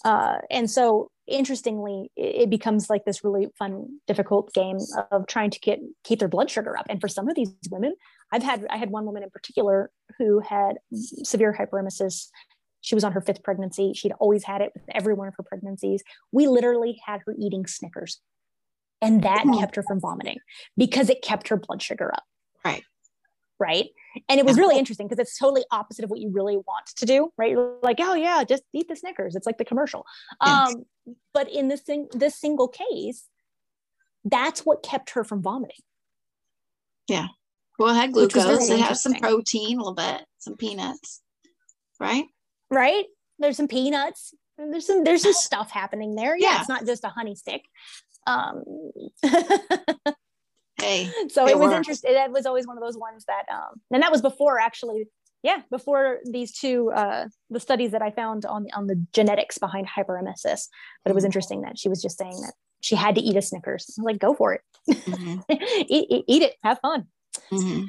uh, 0.05 0.39
and 0.51 0.71
so 0.71 1.11
interestingly 1.27 2.11
it, 2.17 2.43
it 2.43 2.51
becomes 2.51 2.89
like 2.89 3.05
this 3.05 3.25
really 3.25 3.49
fun 3.59 3.87
difficult 4.07 4.53
game 4.55 4.79
of 5.11 5.27
trying 5.27 5.51
to 5.51 5.61
get 5.61 5.81
keep 6.05 6.19
their 6.19 6.29
blood 6.29 6.51
sugar 6.51 6.79
up 6.79 6.87
and 6.89 7.01
for 7.01 7.09
some 7.09 7.29
of 7.29 7.35
these 7.35 7.53
women 7.71 7.95
i've 8.33 8.43
had 8.43 8.67
i 8.71 8.77
had 8.77 8.91
one 8.91 9.05
woman 9.05 9.23
in 9.23 9.31
particular 9.31 9.91
who 10.19 10.41
had 10.41 10.77
severe 10.93 11.57
hyperemesis 11.59 12.29
she 12.87 12.95
was 12.95 13.03
on 13.03 13.11
her 13.11 13.21
fifth 13.21 13.43
pregnancy. 13.43 13.93
She'd 13.95 14.13
always 14.21 14.45
had 14.45 14.61
it 14.61 14.71
with 14.73 14.85
every 14.95 15.13
one 15.13 15.27
of 15.27 15.35
her 15.37 15.43
pregnancies. 15.43 16.05
We 16.31 16.47
literally 16.47 17.01
had 17.05 17.21
her 17.27 17.35
eating 17.37 17.67
Snickers. 17.67 18.21
And 19.03 19.25
that 19.25 19.45
kept 19.59 19.75
her 19.75 19.83
from 19.83 19.99
vomiting 19.99 20.39
because 20.77 21.11
it 21.11 21.21
kept 21.21 21.49
her 21.49 21.57
blood 21.57 21.83
sugar 21.83 22.15
up. 22.15 22.23
Right. 22.65 22.85
Right. 23.59 23.89
And 24.29 24.39
it 24.39 24.47
was 24.47 24.57
really 24.57 24.79
interesting 24.79 25.09
because 25.09 25.19
it's 25.19 25.37
totally 25.37 25.65
opposite 25.73 26.05
of 26.05 26.11
what 26.11 26.21
you 26.21 26.31
really 26.31 26.57
want 26.57 26.87
to 26.97 27.07
do. 27.07 27.33
Right. 27.37 27.51
You're 27.51 27.77
like, 27.83 27.97
oh 28.01 28.15
yeah, 28.15 28.45
just 28.45 28.63
eat 28.73 28.87
the 28.89 28.95
Snickers. 28.95 29.35
It's 29.35 29.47
like 29.47 29.59
the 29.59 29.65
commercial. 29.65 30.07
Yes. 30.45 30.75
Um, 30.75 30.85
but 31.35 31.51
in 31.51 31.67
this 31.67 31.81
thing, 31.81 32.07
this 32.13 32.37
single 32.37 32.69
case, 32.69 33.25
that's 34.25 34.65
what 34.65 34.85
kept 34.85 35.11
her 35.11 35.25
from 35.25 35.43
vomiting. 35.43 35.83
Yeah. 37.09 37.27
Well, 37.81 37.93
it 37.93 37.99
had 37.99 38.13
glucose, 38.13 38.71
it 38.71 38.79
has 38.79 39.03
some 39.03 39.15
protein, 39.15 39.77
a 39.77 39.81
little 39.81 39.95
bit, 39.95 40.25
some 40.39 40.57
peanuts, 40.57 41.21
right? 41.99 42.27
Right? 42.71 43.05
There's 43.39 43.57
some 43.57 43.69
peanuts. 43.69 44.35
There's 44.59 44.87
some 44.87 45.05
there's 45.05 45.23
some 45.23 45.33
stuff 45.33 45.71
happening 45.71 46.15
there. 46.15 46.37
Yeah, 46.37 46.53
yeah. 46.53 46.61
it's 46.61 46.69
not 46.69 46.87
just 46.87 47.05
a 47.05 47.09
honey 47.09 47.35
stick. 47.35 47.63
Um, 48.27 48.65
hey, 50.81 51.11
so 51.29 51.47
it, 51.47 51.53
it 51.53 51.59
was 51.59 51.73
interesting. 51.73 52.15
That 52.15 52.33
was 52.33 52.47
always 52.47 52.67
one 52.67 52.77
of 52.77 52.83
those 52.83 52.97
ones 52.97 53.25
that, 53.27 53.45
um, 53.53 53.81
and 53.91 54.03
that 54.03 54.13
was 54.13 54.23
before 54.23 54.59
actually. 54.59 55.07
Yeah, 55.43 55.61
before 55.71 56.19
these 56.25 56.51
two, 56.51 56.91
uh, 56.91 57.27
the 57.51 57.61
studies 57.61 57.93
that 57.93 58.03
I 58.03 58.11
found 58.11 58.45
on 58.47 58.67
on 58.75 58.87
the 58.87 59.05
genetics 59.13 59.59
behind 59.59 59.87
hyperemesis. 59.87 60.69
But 61.05 61.11
it 61.11 61.15
was 61.15 61.23
mm-hmm. 61.23 61.27
interesting 61.27 61.61
that 61.61 61.79
she 61.79 61.89
was 61.89 62.03
just 62.03 62.19
saying 62.19 62.41
that 62.41 62.55
she 62.81 62.97
had 62.97 63.15
to 63.15 63.21
eat 63.21 63.37
a 63.37 63.43
Snickers. 63.43 63.95
Like, 63.99 64.19
go 64.19 64.35
for 64.35 64.55
it, 64.55 64.61
mm-hmm. 64.91 65.41
eat, 65.51 66.07
eat, 66.11 66.25
eat, 66.27 66.43
it, 66.43 66.55
have 66.65 66.81
fun. 66.81 67.07
Mm-hmm. 67.53 67.87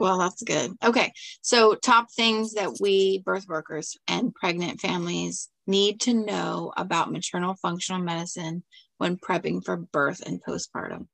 Well, 0.00 0.18
that's 0.18 0.42
good. 0.42 0.72
Okay. 0.82 1.12
So, 1.42 1.74
top 1.74 2.06
things 2.16 2.54
that 2.54 2.78
we 2.80 3.18
birth 3.18 3.46
workers 3.46 3.98
and 4.08 4.34
pregnant 4.34 4.80
families 4.80 5.50
need 5.66 6.00
to 6.00 6.14
know 6.14 6.72
about 6.74 7.12
maternal 7.12 7.54
functional 7.60 8.00
medicine 8.00 8.64
when 8.96 9.18
prepping 9.18 9.62
for 9.62 9.76
birth 9.76 10.22
and 10.24 10.42
postpartum. 10.42 11.06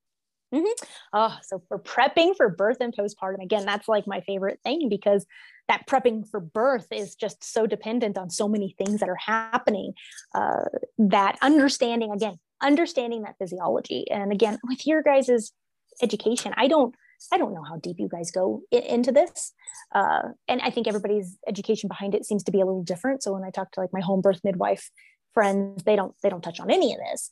Mm-hmm. 0.55 0.87
Oh, 1.13 1.37
so 1.43 1.61
for 1.67 1.81
prepping 1.81 2.37
for 2.37 2.49
birth 2.49 2.77
and 2.81 2.97
postpartum, 2.97 3.43
again, 3.43 3.67
that's 3.67 3.89
like 3.89 4.07
my 4.07 4.21
favorite 4.21 4.61
thing 4.63 4.89
because 4.89 5.27
that 5.67 5.89
prepping 5.89 6.31
for 6.31 6.39
birth 6.39 6.87
is 6.93 7.17
just 7.17 7.43
so 7.43 7.67
dependent 7.67 8.17
on 8.17 8.31
so 8.31 8.47
many 8.47 8.77
things 8.79 9.01
that 9.01 9.09
are 9.09 9.19
happening. 9.19 9.95
Uh, 10.33 10.67
that 10.99 11.39
understanding, 11.43 12.13
again, 12.13 12.39
understanding 12.63 13.23
that 13.23 13.35
physiology. 13.41 14.09
And 14.13 14.31
again, 14.31 14.59
with 14.63 14.87
your 14.87 15.03
guys's 15.03 15.53
education, 16.01 16.55
I 16.57 16.69
don't 16.69 16.95
I 17.33 17.39
don't 17.39 17.55
know 17.55 17.63
how 17.63 17.77
deep 17.77 17.97
you 17.99 18.09
guys 18.09 18.31
go 18.31 18.63
into 18.71 19.13
this. 19.13 19.53
Uh, 19.95 20.23
and 20.49 20.61
I 20.61 20.71
think 20.71 20.87
everybody's 20.87 21.37
education 21.49 21.89
behind 21.89 22.15
it 22.15 22.25
seems 22.25 22.45
to 22.45 22.53
be 22.53 22.61
a 22.61 22.67
little 22.67 22.83
different. 22.83 23.23
So 23.23 23.33
when 23.33 23.45
I 23.45 23.51
talk 23.51 23.73
to 23.73 23.81
like 23.81 23.93
my 23.93 24.01
home 24.01 24.21
birth 24.21 24.41
midwife 24.45 24.91
friends, 25.35 25.85
they 25.85 25.97
don't 25.97 26.15
they 26.23 26.29
don't 26.29 26.43
touch 26.43 26.61
on 26.61 26.71
any 26.71 26.93
of 26.95 27.01
this. 27.11 27.31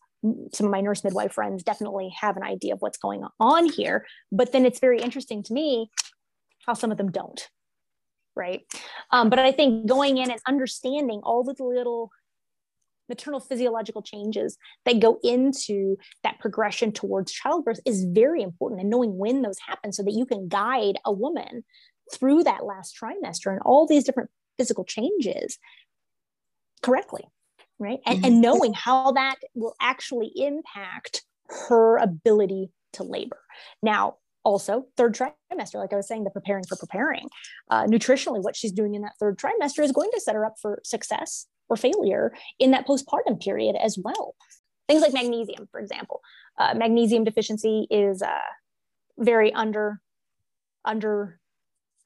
Some 0.52 0.66
of 0.66 0.72
my 0.72 0.80
nurse 0.80 1.04
midwife 1.04 1.32
friends 1.32 1.62
definitely 1.62 2.14
have 2.20 2.36
an 2.36 2.42
idea 2.42 2.74
of 2.74 2.80
what's 2.80 2.98
going 2.98 3.24
on 3.40 3.70
here, 3.70 4.06
but 4.32 4.52
then 4.52 4.66
it's 4.66 4.80
very 4.80 5.00
interesting 5.00 5.42
to 5.44 5.52
me 5.52 5.90
how 6.66 6.74
some 6.74 6.90
of 6.90 6.98
them 6.98 7.10
don't. 7.10 7.48
Right. 8.36 8.62
Um, 9.10 9.30
but 9.30 9.38
I 9.38 9.52
think 9.52 9.88
going 9.88 10.18
in 10.18 10.30
and 10.30 10.40
understanding 10.48 11.20
all 11.22 11.44
the 11.44 11.54
little 11.62 12.10
maternal 13.08 13.40
physiological 13.40 14.02
changes 14.02 14.56
that 14.84 15.00
go 15.00 15.18
into 15.22 15.96
that 16.22 16.38
progression 16.40 16.92
towards 16.92 17.32
childbirth 17.32 17.80
is 17.84 18.04
very 18.04 18.42
important 18.42 18.80
and 18.80 18.90
knowing 18.90 19.16
when 19.16 19.42
those 19.42 19.58
happen 19.66 19.92
so 19.92 20.02
that 20.02 20.12
you 20.12 20.26
can 20.26 20.48
guide 20.48 20.96
a 21.04 21.12
woman 21.12 21.64
through 22.12 22.42
that 22.42 22.64
last 22.64 22.96
trimester 23.00 23.50
and 23.52 23.60
all 23.64 23.86
these 23.86 24.04
different 24.04 24.30
physical 24.58 24.84
changes 24.84 25.58
correctly 26.82 27.24
right? 27.78 28.00
And, 28.06 28.18
mm-hmm. 28.18 28.26
and 28.26 28.40
knowing 28.40 28.74
how 28.74 29.12
that 29.12 29.36
will 29.54 29.74
actually 29.80 30.32
impact 30.36 31.24
her 31.68 31.98
ability 31.98 32.70
to 32.94 33.02
labor. 33.02 33.40
Now 33.82 34.16
also 34.44 34.84
third 34.98 35.14
trimester 35.14 35.76
like 35.76 35.90
i 35.90 35.96
was 35.96 36.06
saying 36.06 36.22
the 36.22 36.30
preparing 36.30 36.64
for 36.64 36.76
preparing. 36.76 37.28
Uh, 37.70 37.84
nutritionally 37.84 38.42
what 38.42 38.54
she's 38.54 38.72
doing 38.72 38.94
in 38.94 39.02
that 39.02 39.14
third 39.18 39.38
trimester 39.38 39.82
is 39.82 39.92
going 39.92 40.10
to 40.12 40.20
set 40.20 40.34
her 40.34 40.44
up 40.44 40.54
for 40.60 40.80
success 40.84 41.46
or 41.68 41.76
failure 41.76 42.32
in 42.58 42.70
that 42.72 42.86
postpartum 42.86 43.40
period 43.40 43.76
as 43.76 43.98
well. 44.02 44.34
Things 44.88 45.02
like 45.02 45.12
magnesium, 45.12 45.66
for 45.70 45.80
example. 45.80 46.20
Uh, 46.58 46.74
magnesium 46.74 47.24
deficiency 47.24 47.86
is 47.90 48.22
uh, 48.22 48.38
very 49.18 49.52
under 49.52 50.00
under 50.84 51.40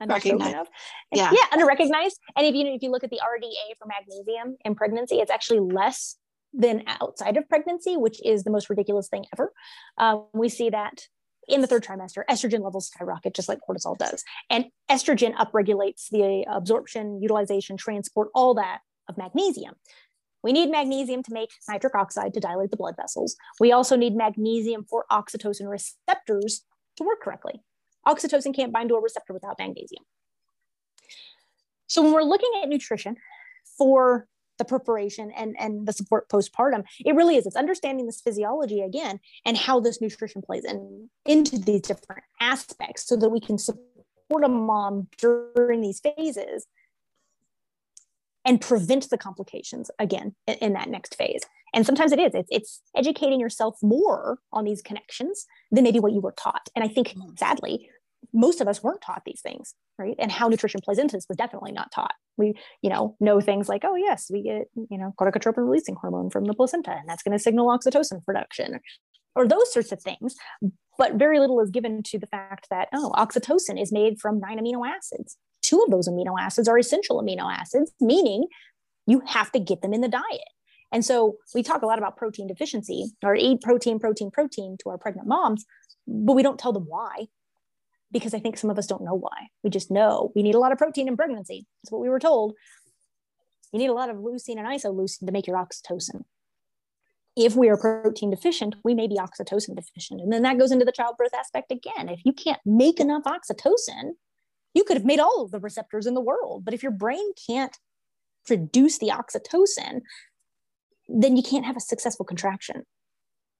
recognized. 0.07 0.71
Yeah. 1.13 1.31
yeah, 1.33 1.47
under 1.53 1.67
recognized. 1.67 2.19
And 2.37 2.47
if 2.47 2.55
you 2.55 2.67
if 2.67 2.83
you 2.83 2.91
look 2.91 3.05
at 3.05 3.11
the 3.11 3.21
RDA 3.23 3.77
for 3.79 3.87
magnesium 3.87 4.57
in 4.65 4.75
pregnancy, 4.75 5.17
it's 5.17 5.31
actually 5.31 5.61
less 5.61 6.17
than 6.55 6.85
outside 6.87 7.37
of 7.37 7.49
pregnancy, 7.49 7.97
which 7.97 8.25
is 8.25 8.45
the 8.45 8.51
most 8.51 8.71
ridiculous 8.71 9.09
thing 9.09 9.25
ever. 9.35 9.53
Um, 9.99 10.27
we 10.33 10.49
see 10.49 10.71
that 10.71 11.03
in 11.49 11.61
the 11.63 11.67
third 11.67 11.85
trimester, 11.85 12.23
estrogen 12.31 12.63
levels 12.63 12.89
skyrocket 12.89 13.35
just 13.35 13.49
like 13.49 13.59
cortisol 13.69 13.97
does. 13.97 14.23
And 14.51 14.67
estrogen 14.91 15.35
upregulates 15.35 16.09
the 16.11 16.47
absorption, 16.49 17.21
utilization, 17.21 17.77
transport, 17.77 18.29
all 18.35 18.55
that 18.55 18.81
of 19.09 19.17
magnesium. 19.17 19.75
We 20.43 20.53
need 20.53 20.71
magnesium 20.71 21.23
to 21.25 21.33
make 21.33 21.51
nitric 21.69 21.95
oxide 21.95 22.35
to 22.35 22.41
dilate 22.41 22.71
the 22.71 22.77
blood 22.77 22.95
vessels. 22.97 23.37
We 23.59 23.73
also 23.73 23.97
need 23.97 24.15
magnesium 24.15 24.85
for 24.89 25.05
oxytocin 25.11 25.69
receptors 25.69 26.65
to 26.97 27.05
work 27.05 27.21
correctly. 27.23 27.61
Oxytocin 28.07 28.55
can't 28.55 28.73
bind 28.73 28.89
to 28.91 28.95
a 28.95 29.03
receptor 29.03 29.33
without 29.33 29.57
magnesium. 29.59 30.05
So 31.89 32.03
when 32.03 32.13
we're 32.13 32.23
looking 32.23 32.51
at 32.63 32.69
nutrition 32.69 33.17
for 33.77 34.29
the 34.59 34.65
preparation 34.65 35.31
and, 35.37 35.57
and 35.59 35.87
the 35.87 35.93
support 35.93 36.29
postpartum, 36.29 36.85
it 37.05 37.15
really 37.15 37.37
is. 37.37 37.47
It's 37.47 37.57
understanding 37.57 38.07
this 38.07 38.21
physiology 38.21 38.81
again 38.81 39.21
and 39.45 39.57
how 39.57 39.81
this 39.81 40.01
nutrition 40.01 40.43
plays 40.43 40.65
in, 40.65 41.09
into 41.25 41.59
these 41.59 41.83
different 41.83 42.25
aspects 42.41 43.07
so 43.07 43.17
that 43.17 43.29
we 43.29 43.41
can 43.41 43.57
support 43.57 44.45
a 44.45 44.49
mom 44.49 45.09
during 45.19 45.81
these 45.81 46.01
phases 46.01 46.67
and 48.45 48.61
prevent 48.61 49.11
the 49.11 49.19
complications 49.19 49.91
again 49.99 50.35
in, 50.47 50.55
in, 50.55 50.73
that 50.75 50.89
next 50.89 51.17
phase. 51.17 51.43
And 51.75 51.85
sometimes 51.85 52.13
it 52.13 52.19
is, 52.19 52.35
it's, 52.35 52.49
it's 52.51 52.83
educating 52.97 53.41
yourself 53.41 53.77
more 53.83 54.39
on 54.53 54.65
these 54.65 54.81
connections 54.81 55.45
than 55.71 55.85
maybe 55.85 56.01
what 56.01 56.13
you 56.13 56.21
were 56.21 56.33
taught. 56.33 56.69
And 56.75 56.85
I 56.85 56.89
think 56.89 57.09
mm-hmm. 57.09 57.37
sadly, 57.37 57.89
most 58.33 58.61
of 58.61 58.69
us 58.69 58.83
weren't 58.83 59.01
taught 59.01 59.23
these 59.25 59.41
things, 59.43 59.75
right? 59.99 60.17
And 60.19 60.33
how 60.33 60.49
nutrition 60.49 60.81
plays 60.83 60.99
into 60.99 61.17
this 61.17 61.27
was 61.29 61.37
definitely 61.37 61.73
not 61.73 61.93
taught. 61.93 62.15
We, 62.37 62.55
you 62.83 62.91
know, 62.91 63.17
know 63.21 63.41
things 63.41 63.69
like, 63.69 63.83
oh 63.85 63.97
yes, 63.97 64.29
we 64.33 64.43
get, 64.43 64.69
you 64.75 64.99
know, 64.99 65.15
corticotropin 65.21 65.59
releasing 65.59 65.97
hormone 65.97 66.31
from 66.31 66.45
the 66.45 66.55
placenta, 66.55 66.93
and 66.93 67.09
that's 67.09 67.23
going 67.23 67.37
to 67.37 67.43
signal 67.43 67.69
oxytocin 67.69 68.25
production, 68.25 68.81
or 69.35 69.47
those 69.47 69.73
sorts 69.73 69.93
of 69.93 70.03
things. 70.03 70.35
But 70.99 71.15
very 71.15 71.39
little 71.39 71.61
is 71.61 71.71
given 71.71 72.03
to 72.05 72.19
the 72.19 72.27
fact 72.27 72.67
that, 72.71 72.89
oh, 72.93 73.13
oxytocin 73.17 73.81
is 73.81 73.93
made 73.93 74.21
from 74.21 74.41
nine 74.41 74.59
amino 74.59 74.83
acids 74.87 75.37
two 75.69 75.83
of 75.85 75.91
those 75.91 76.09
amino 76.09 76.35
acids 76.39 76.69
are 76.69 76.79
essential 76.79 77.23
amino 77.23 77.53
acids, 77.53 77.93
meaning 78.01 78.47
you 79.07 79.23
have 79.27 79.51
to 79.53 79.59
get 79.59 79.83
them 79.83 79.95
in 79.95 80.01
the 80.01 80.09
diet. 80.09 80.53
And 80.93 81.05
so 81.05 81.37
we 81.55 81.63
talk 81.63 81.83
a 81.83 81.87
lot 81.87 81.99
about 81.99 82.17
protein 82.17 82.47
deficiency 82.47 83.11
or 83.23 83.35
eat 83.35 83.61
protein, 83.61 83.99
protein, 83.99 84.31
protein 84.31 84.77
to 84.83 84.91
our 84.91 84.99
pregnant 84.99 85.29
moms, 85.29 85.65
but 86.07 86.33
we 86.33 86.43
don't 86.43 86.59
tell 86.59 86.73
them 86.73 86.87
why 86.87 87.27
because 88.11 88.35
I 88.35 88.39
think 88.39 88.57
some 88.57 88.71
of 88.71 88.79
us 88.79 88.87
don't 88.87 89.05
know 89.05 89.15
why. 89.15 89.49
We 89.63 89.71
just 89.71 89.91
know 89.91 90.33
we 90.35 90.43
need 90.43 90.55
a 90.55 90.59
lot 90.59 90.73
of 90.73 90.79
protein 90.79 91.09
in 91.09 91.17
pregnancy. 91.17 91.67
That's 91.83 91.93
what 91.93 92.01
we 92.01 92.09
were 92.09 92.19
told. 92.21 92.55
You 93.73 93.79
need 93.79 93.91
a 93.91 93.95
lot 93.95 94.09
of 94.09 94.17
leucine 94.17 94.57
and 94.57 94.67
isoleucine 94.67 95.27
to 95.27 95.33
make 95.33 95.47
your 95.47 95.57
oxytocin. 95.57 96.25
if 97.37 97.55
we 97.55 97.69
are 97.69 97.77
protein 97.77 98.31
deficient, 98.31 98.75
we 98.83 98.95
may 98.95 99.07
be 99.07 99.17
oxytocin 99.17 99.77
deficient. 99.77 100.21
And 100.21 100.33
then 100.33 100.43
that 100.43 100.59
goes 100.59 100.73
into 100.73 100.85
the 100.85 100.93
childbirth 100.93 101.35
aspect 101.35 101.71
again. 101.71 102.09
If 102.09 102.21
you 102.25 102.33
can't 102.33 102.61
make 102.65 102.99
enough 102.99 103.25
oxytocin, 103.25 104.15
you 104.79 104.85
could 104.85 104.97
have 104.97 105.05
made 105.05 105.19
all 105.19 105.43
of 105.43 105.51
the 105.51 105.59
receptors 105.59 106.07
in 106.07 106.15
the 106.15 106.21
world. 106.21 106.65
But 106.65 106.73
if 106.73 106.85
your 106.85 106.93
brain 106.93 107.33
can't 107.49 107.77
produce 108.47 108.99
the 108.99 109.09
oxytocin, 109.09 110.03
then 111.09 111.37
you 111.37 111.43
can't 111.43 111.67
have 111.67 111.77
a 111.77 111.81
successful 111.81 112.25
contraction. 112.25 112.85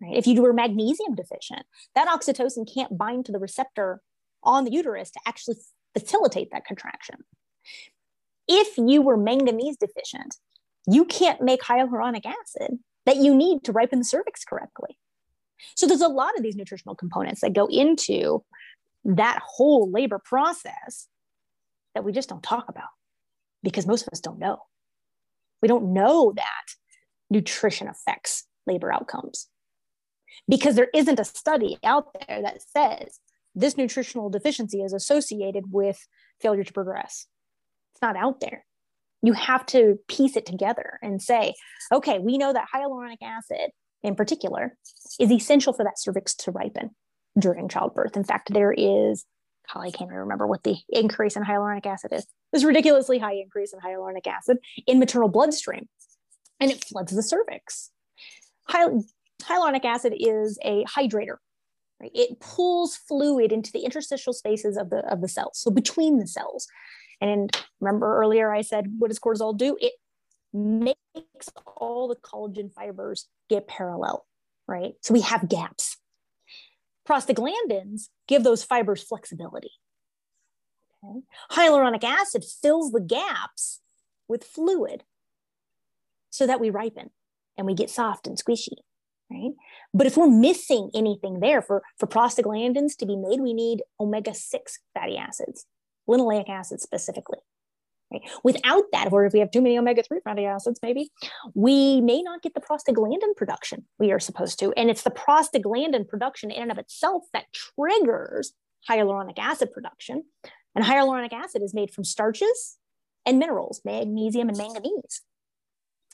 Right? 0.01 0.17
If 0.17 0.29
you 0.29 0.41
were 0.41 0.53
magnesium 0.53 1.17
deficient, 1.17 1.67
that 1.97 2.07
oxytocin 2.07 2.73
can't 2.73 2.97
bind 2.97 3.27
to 3.27 3.33
the 3.33 3.41
receptor 3.41 4.01
on 4.45 4.65
the 4.65 4.71
uterus 4.71 5.11
to 5.11 5.21
actually 5.27 5.57
facilitate 5.99 6.53
that 6.53 6.65
contraction. 6.65 7.17
If 8.47 8.79
you 8.79 9.03
were 9.03 9.17
manganese 9.17 9.77
deficient, 9.77 10.37
you 10.87 11.05
can't 11.05 11.43
make 11.43 11.63
hyaluronic 11.63 12.25
acid 12.25 12.79
that 13.07 13.17
you 13.17 13.35
need 13.35 13.65
to 13.65 13.73
ripen 13.73 13.99
the 13.99 14.05
cervix 14.05 14.45
correctly. 14.45 14.97
So 15.75 15.89
there's 15.89 16.01
a 16.01 16.09
lot 16.09 16.37
of 16.37 16.45
these 16.45 16.55
nutritional 16.55 16.95
components 16.95 17.41
that 17.41 17.53
go 17.53 17.67
into 17.67 18.45
that 19.05 19.41
whole 19.45 19.91
labor 19.91 20.21
process 20.23 21.09
that 21.95 22.05
we 22.05 22.13
just 22.13 22.29
don't 22.29 22.43
talk 22.43 22.67
about 22.69 22.89
because 23.63 23.87
most 23.87 24.07
of 24.07 24.13
us 24.13 24.21
don't 24.21 24.39
know. 24.39 24.59
We 25.63 25.69
don't 25.69 25.93
know 25.93 26.33
that 26.37 26.67
nutrition 27.31 27.89
affects 27.89 28.45
labor 28.67 28.93
outcomes 28.93 29.49
because 30.49 30.77
there 30.77 30.91
isn't 30.95 31.21
a 31.21 31.25
study 31.25 31.79
out 31.83 32.09
there 32.27 32.43
that 32.43 32.63
says 32.63 33.21
this 33.55 33.77
nutritional 33.77 34.31
deficiency 34.31 34.83
is 34.83 34.93
associated 34.93 35.65
with 35.71 35.99
failure 36.41 36.65
to 36.65 36.73
progress. 36.73 37.27
It's 37.95 38.03
not 38.03 38.17
out 38.17 38.41
there. 38.41 38.65
You 39.23 39.33
have 39.33 39.67
to 39.67 39.99
piece 40.07 40.37
it 40.37 40.47
together 40.47 40.99
and 41.03 41.21
say, 41.21 41.55
okay, 41.93 42.21
we 42.21 42.39
know 42.39 42.53
that 42.53 42.69
hyaluronic 42.73 43.19
acid 43.23 43.71
in 44.03 44.15
particular 44.15 44.77
is 45.19 45.33
essential 45.33 45.73
for 45.73 45.85
that 45.85 45.99
cervix 45.99 46.35
to 46.37 46.53
ripen 46.53 46.91
during 47.39 47.69
childbirth. 47.69 48.17
In 48.17 48.25
fact, 48.25 48.53
there 48.53 48.73
is, 48.73 49.25
oh, 49.75 49.81
I 49.81 49.91
can't 49.91 50.09
even 50.11 50.17
remember 50.17 50.47
what 50.47 50.65
the 50.65 50.77
increase 50.89 51.37
in 51.37 51.45
hyaluronic 51.45 51.87
acid 51.87 52.13
is. 52.13 52.27
This 52.53 52.65
ridiculously 52.65 53.19
high 53.19 53.35
increase 53.35 53.73
in 53.73 53.81
hyaluronic 53.81 54.27
acid 54.27 54.59
in 54.87 54.99
maternal 54.99 55.29
bloodstream, 55.29 55.89
and 56.61 56.71
it 56.71 56.85
floods 56.85 57.15
the 57.15 57.23
cervix. 57.23 57.91
Hy- 58.69 59.01
hyaluronic 59.43 59.85
acid 59.85 60.15
is 60.19 60.59
a 60.65 60.85
hydrator. 60.85 61.37
Right? 62.01 62.13
It 62.15 62.39
pulls 62.41 62.97
fluid 62.97 63.51
into 63.51 63.73
the 63.73 63.81
interstitial 63.81 64.33
spaces 64.33 64.77
of 64.77 64.91
the 64.91 64.99
of 65.11 65.21
the 65.21 65.29
cells, 65.29 65.59
so 65.59 65.71
between 65.71 66.19
the 66.19 66.29
cells. 66.29 66.69
And 67.21 67.51
remember 67.81 68.19
earlier 68.19 68.55
I 68.55 68.61
said, 68.61 68.87
what 68.99 69.09
does 69.09 69.19
cortisol 69.19 69.57
do? 69.57 69.77
It 69.81 69.95
makes 70.53 71.51
all 71.77 72.07
the 72.07 72.17
collagen 72.17 72.73
fibers 72.73 73.27
get 73.51 73.67
parallel, 73.67 74.25
right? 74.69 74.95
So 75.03 75.13
we 75.13 75.23
have 75.23 75.49
gaps. 75.49 75.88
Prostaglandins 77.09 78.09
give 78.27 78.45
those 78.45 78.63
fibers 78.63 79.03
flexibility. 79.03 79.71
Okay. 81.05 81.21
Hyaluronic 81.53 82.05
acid 82.05 82.45
fills 82.45 82.91
the 82.91 83.01
gaps 83.01 83.81
with 84.29 84.45
fluid 84.45 85.05
so 86.31 86.47
that 86.47 86.61
we 86.61 86.71
ripen 86.71 87.11
and 87.57 87.67
we 87.67 87.75
get 87.75 87.91
soft 87.91 88.27
and 88.27 88.37
squishy, 88.37 88.77
right? 89.31 89.53
But 89.95 90.07
if 90.07 90.17
we're 90.17 90.29
missing 90.31 90.91
anything 90.95 91.41
there 91.41 91.63
for, 91.63 91.83
for 91.99 92.07
prostaglandins 92.07 92.97
to 92.99 93.07
be 93.07 93.17
made, 93.17 93.41
we 93.41 93.55
need 93.55 93.83
omega 93.99 94.35
6 94.35 94.79
fatty 94.93 95.17
acids, 95.17 95.67
linoleic 96.09 96.49
acid 96.49 96.81
specifically. 96.81 97.39
Right? 98.11 98.23
Without 98.43 98.85
that, 98.93 99.13
or 99.13 99.27
if 99.27 99.35
we 99.35 99.41
have 99.41 99.51
too 99.51 99.61
many 99.61 99.79
omega 99.79 100.03
3 100.03 100.21
fatty 100.25 100.47
acids, 100.47 100.81
maybe 100.83 101.11
we 101.55 102.01
may 102.01 102.23
not 102.23 102.41
get 102.41 102.55
the 102.55 102.61
prostaglandin 102.61 103.37
production 103.37 103.85
we 103.99 104.13
are 104.13 104.21
supposed 104.21 104.59
to. 104.61 104.73
And 104.73 104.89
it's 104.89 105.03
the 105.03 105.11
prostaglandin 105.11 106.09
production 106.09 106.51
in 106.51 106.63
and 106.63 106.73
of 106.73 106.79
itself 106.79 107.25
that 107.35 107.45
triggers 107.53 108.53
hyaluronic 108.89 109.39
acid 109.39 109.73
production. 109.73 110.25
And 110.75 110.85
hyaluronic 110.85 111.33
acid 111.33 111.63
is 111.63 111.75
made 111.75 111.91
from 111.91 112.05
starches 112.05 112.79
and 113.27 113.39
minerals, 113.39 113.83
magnesium 113.85 114.49
and 114.49 114.57
manganese. 114.57 115.23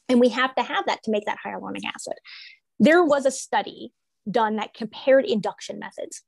And 0.09 0.21
we 0.21 0.31
have 0.31 0.55
to 0.57 0.63
have 0.63 0.87
that 0.87 1.03
to 1.05 1.11
make 1.11 1.27
that 1.27 1.39
hyaluronic 1.45 1.85
acid. 1.85 2.15
There 2.81 3.05
was 3.05 3.25
a 3.25 3.31
study 3.31 3.93
done 4.29 4.57
that 4.57 4.75
compared 4.75 5.27
induction 5.27 5.79
methods 5.79 6.23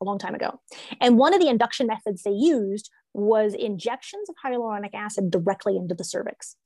a 0.00 0.04
long 0.04 0.18
time 0.18 0.34
ago. 0.34 0.60
And 1.00 1.18
one 1.18 1.34
of 1.34 1.40
the 1.40 1.48
induction 1.48 1.86
methods 1.86 2.22
they 2.22 2.30
used 2.30 2.90
was 3.14 3.54
injections 3.54 4.28
of 4.28 4.34
hyaluronic 4.44 4.92
acid 4.92 5.30
directly 5.30 5.76
into 5.76 5.94
the 5.94 6.04
cervix. 6.04 6.56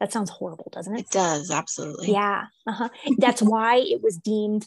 That 0.00 0.12
sounds 0.12 0.28
horrible, 0.28 0.68
doesn't 0.72 0.94
it? 0.94 1.00
It 1.00 1.10
does, 1.10 1.50
absolutely. 1.50 2.12
Yeah. 2.12 2.44
Uh-huh. 2.66 2.88
That's 3.18 3.40
why 3.40 3.76
it 3.76 4.02
was 4.02 4.18
deemed 4.18 4.66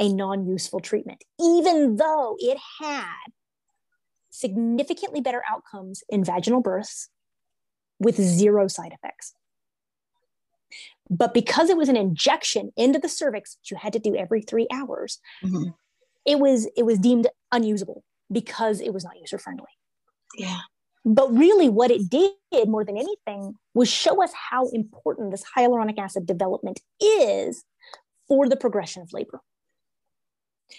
a 0.00 0.12
non 0.12 0.46
useful 0.46 0.80
treatment, 0.80 1.22
even 1.40 1.96
though 1.96 2.36
it 2.40 2.58
had 2.80 3.26
significantly 4.30 5.20
better 5.20 5.42
outcomes 5.48 6.02
in 6.08 6.24
vaginal 6.24 6.60
births 6.60 7.08
with 8.00 8.16
zero 8.16 8.66
side 8.66 8.92
effects. 8.92 9.34
But 11.10 11.34
because 11.34 11.68
it 11.68 11.76
was 11.76 11.88
an 11.88 11.96
injection 11.96 12.72
into 12.76 12.98
the 12.98 13.08
cervix, 13.08 13.58
which 13.60 13.70
you 13.70 13.76
had 13.76 13.92
to 13.92 13.98
do 13.98 14.16
every 14.16 14.42
three 14.42 14.66
hours, 14.72 15.20
mm-hmm. 15.44 15.70
it 16.24 16.38
was 16.38 16.68
it 16.76 16.84
was 16.84 16.98
deemed 16.98 17.28
unusable 17.52 18.02
because 18.32 18.80
it 18.80 18.92
was 18.92 19.04
not 19.04 19.20
user 19.20 19.38
friendly. 19.38 19.68
Yeah. 20.36 20.60
But 21.04 21.34
really, 21.36 21.68
what 21.68 21.90
it 21.90 22.08
did 22.08 22.32
more 22.66 22.84
than 22.84 22.96
anything 22.96 23.54
was 23.74 23.90
show 23.90 24.22
us 24.22 24.32
how 24.50 24.68
important 24.70 25.30
this 25.30 25.44
hyaluronic 25.56 25.98
acid 25.98 26.26
development 26.26 26.80
is 27.00 27.64
for 28.26 28.48
the 28.48 28.56
progression 28.56 29.02
of 29.02 29.12
labor. 29.12 29.40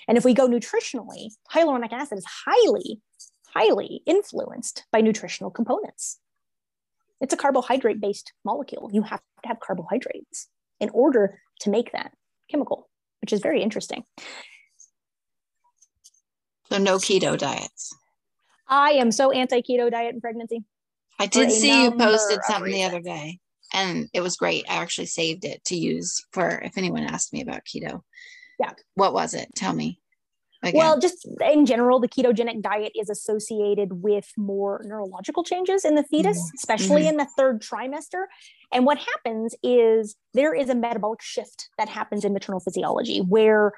And 0.07 0.17
if 0.17 0.25
we 0.25 0.33
go 0.33 0.47
nutritionally, 0.47 1.29
hyaluronic 1.53 1.93
acid 1.93 2.17
is 2.17 2.25
highly, 2.45 3.01
highly 3.53 4.01
influenced 4.05 4.85
by 4.91 5.01
nutritional 5.01 5.51
components. 5.51 6.19
It's 7.21 7.33
a 7.33 7.37
carbohydrate 7.37 8.01
based 8.01 8.33
molecule. 8.43 8.89
You 8.91 9.03
have 9.03 9.21
to 9.43 9.47
have 9.47 9.59
carbohydrates 9.59 10.47
in 10.79 10.89
order 10.89 11.39
to 11.61 11.69
make 11.69 11.91
that 11.91 12.13
chemical, 12.49 12.89
which 13.21 13.31
is 13.31 13.41
very 13.41 13.61
interesting. 13.61 14.03
So, 16.71 16.79
no 16.79 16.97
keto 16.97 17.37
diets. 17.37 17.95
I 18.67 18.91
am 18.91 19.11
so 19.11 19.31
anti 19.31 19.61
keto 19.61 19.91
diet 19.91 20.13
in 20.13 20.21
pregnancy. 20.21 20.63
I 21.19 21.27
did 21.27 21.51
see 21.51 21.83
you 21.83 21.91
posted 21.91 22.39
something 22.43 22.71
the 22.71 22.83
other 22.83 22.99
day 22.99 23.39
and 23.73 24.09
it 24.13 24.21
was 24.21 24.37
great. 24.37 24.65
I 24.69 24.75
actually 24.75 25.07
saved 25.07 25.45
it 25.45 25.63
to 25.65 25.75
use 25.75 26.25
for 26.31 26.49
if 26.49 26.77
anyone 26.77 27.03
asked 27.03 27.33
me 27.33 27.41
about 27.41 27.61
keto. 27.65 28.01
Yeah. 28.59 28.71
What 28.95 29.13
was 29.13 29.33
it? 29.33 29.49
Tell 29.55 29.73
me. 29.73 29.99
Again. 30.63 30.79
Well, 30.79 30.99
just 30.99 31.27
in 31.41 31.67
general, 31.67 31.99
the 31.99 32.07
ketogenic 32.07 32.61
diet 32.61 32.93
is 32.95 33.09
associated 33.09 34.01
with 34.01 34.31
more 34.35 34.81
neurological 34.83 35.43
changes 35.43 35.85
in 35.85 35.93
the 35.93 36.03
fetus, 36.03 36.39
mm-hmm. 36.39 36.55
especially 36.55 37.01
mm-hmm. 37.01 37.09
in 37.09 37.17
the 37.17 37.27
third 37.37 37.61
trimester. 37.61 38.25
And 38.71 38.83
what 38.83 38.97
happens 38.97 39.53
is 39.61 40.15
there 40.33 40.55
is 40.55 40.69
a 40.69 40.75
metabolic 40.75 41.21
shift 41.21 41.69
that 41.77 41.87
happens 41.87 42.25
in 42.25 42.33
maternal 42.33 42.61
physiology 42.61 43.19
where 43.19 43.73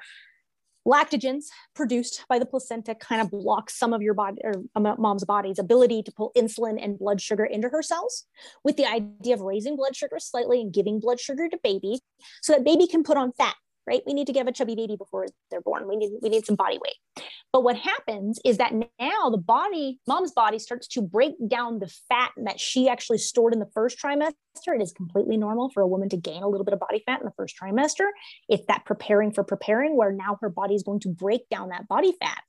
lactogens 0.88 1.46
produced 1.74 2.24
by 2.28 2.38
the 2.38 2.46
placenta 2.46 2.94
kind 2.94 3.20
of 3.20 3.30
block 3.30 3.68
some 3.68 3.92
of 3.92 4.00
your 4.00 4.14
body 4.14 4.40
or 4.42 4.54
um, 4.74 4.94
mom's 4.98 5.24
body's 5.24 5.58
ability 5.58 6.02
to 6.02 6.10
pull 6.12 6.32
insulin 6.36 6.82
and 6.82 6.98
blood 6.98 7.20
sugar 7.20 7.44
into 7.44 7.68
her 7.68 7.82
cells 7.82 8.24
with 8.64 8.76
the 8.76 8.86
idea 8.86 9.34
of 9.34 9.40
raising 9.40 9.76
blood 9.76 9.94
sugar 9.94 10.16
slightly 10.18 10.62
and 10.62 10.72
giving 10.72 10.98
blood 10.98 11.20
sugar 11.20 11.48
to 11.48 11.58
baby 11.62 12.00
so 12.42 12.54
that 12.54 12.64
baby 12.64 12.86
can 12.86 13.02
put 13.02 13.18
on 13.18 13.32
fat 13.32 13.54
right? 13.88 14.02
We 14.06 14.12
need 14.12 14.26
to 14.26 14.32
give 14.32 14.46
a 14.46 14.52
chubby 14.52 14.74
baby 14.74 14.96
before 14.96 15.26
they're 15.50 15.62
born. 15.62 15.88
We 15.88 15.96
need 15.96 16.10
we 16.20 16.28
need 16.28 16.44
some 16.44 16.56
body 16.56 16.78
weight. 16.78 17.24
But 17.52 17.64
what 17.64 17.76
happens 17.76 18.38
is 18.44 18.58
that 18.58 18.74
now 19.00 19.30
the 19.30 19.38
body, 19.38 19.98
mom's 20.06 20.32
body 20.32 20.58
starts 20.58 20.86
to 20.88 21.00
break 21.02 21.32
down 21.48 21.78
the 21.78 21.90
fat 22.08 22.32
that 22.44 22.60
she 22.60 22.88
actually 22.88 23.18
stored 23.18 23.54
in 23.54 23.58
the 23.58 23.70
first 23.72 23.98
trimester. 23.98 24.34
It 24.74 24.82
is 24.82 24.92
completely 24.92 25.38
normal 25.38 25.70
for 25.70 25.82
a 25.82 25.86
woman 25.86 26.10
to 26.10 26.18
gain 26.18 26.42
a 26.42 26.48
little 26.48 26.64
bit 26.64 26.74
of 26.74 26.80
body 26.80 27.02
fat 27.06 27.20
in 27.20 27.24
the 27.24 27.32
first 27.32 27.56
trimester. 27.60 28.08
It's 28.48 28.66
that 28.68 28.84
preparing 28.84 29.32
for 29.32 29.42
preparing 29.42 29.96
where 29.96 30.12
now 30.12 30.38
her 30.42 30.50
body 30.50 30.74
is 30.74 30.82
going 30.82 31.00
to 31.00 31.08
break 31.08 31.48
down 31.48 31.70
that 31.70 31.88
body 31.88 32.12
fat. 32.20 32.42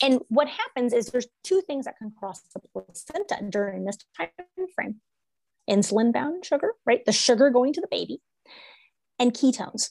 And 0.00 0.20
what 0.28 0.48
happens 0.48 0.94
is 0.94 1.06
there's 1.06 1.28
two 1.44 1.60
things 1.66 1.84
that 1.84 1.98
can 1.98 2.12
cross 2.18 2.40
the 2.54 2.60
placenta 2.72 3.44
during 3.50 3.84
this 3.84 3.98
time 4.16 4.28
frame. 4.74 4.96
Insulin 5.68 6.14
bound 6.14 6.46
sugar, 6.46 6.72
right? 6.86 7.04
The 7.04 7.12
sugar 7.12 7.50
going 7.50 7.74
to 7.74 7.82
the 7.82 7.88
baby 7.90 8.22
and 9.18 9.34
ketones 9.34 9.90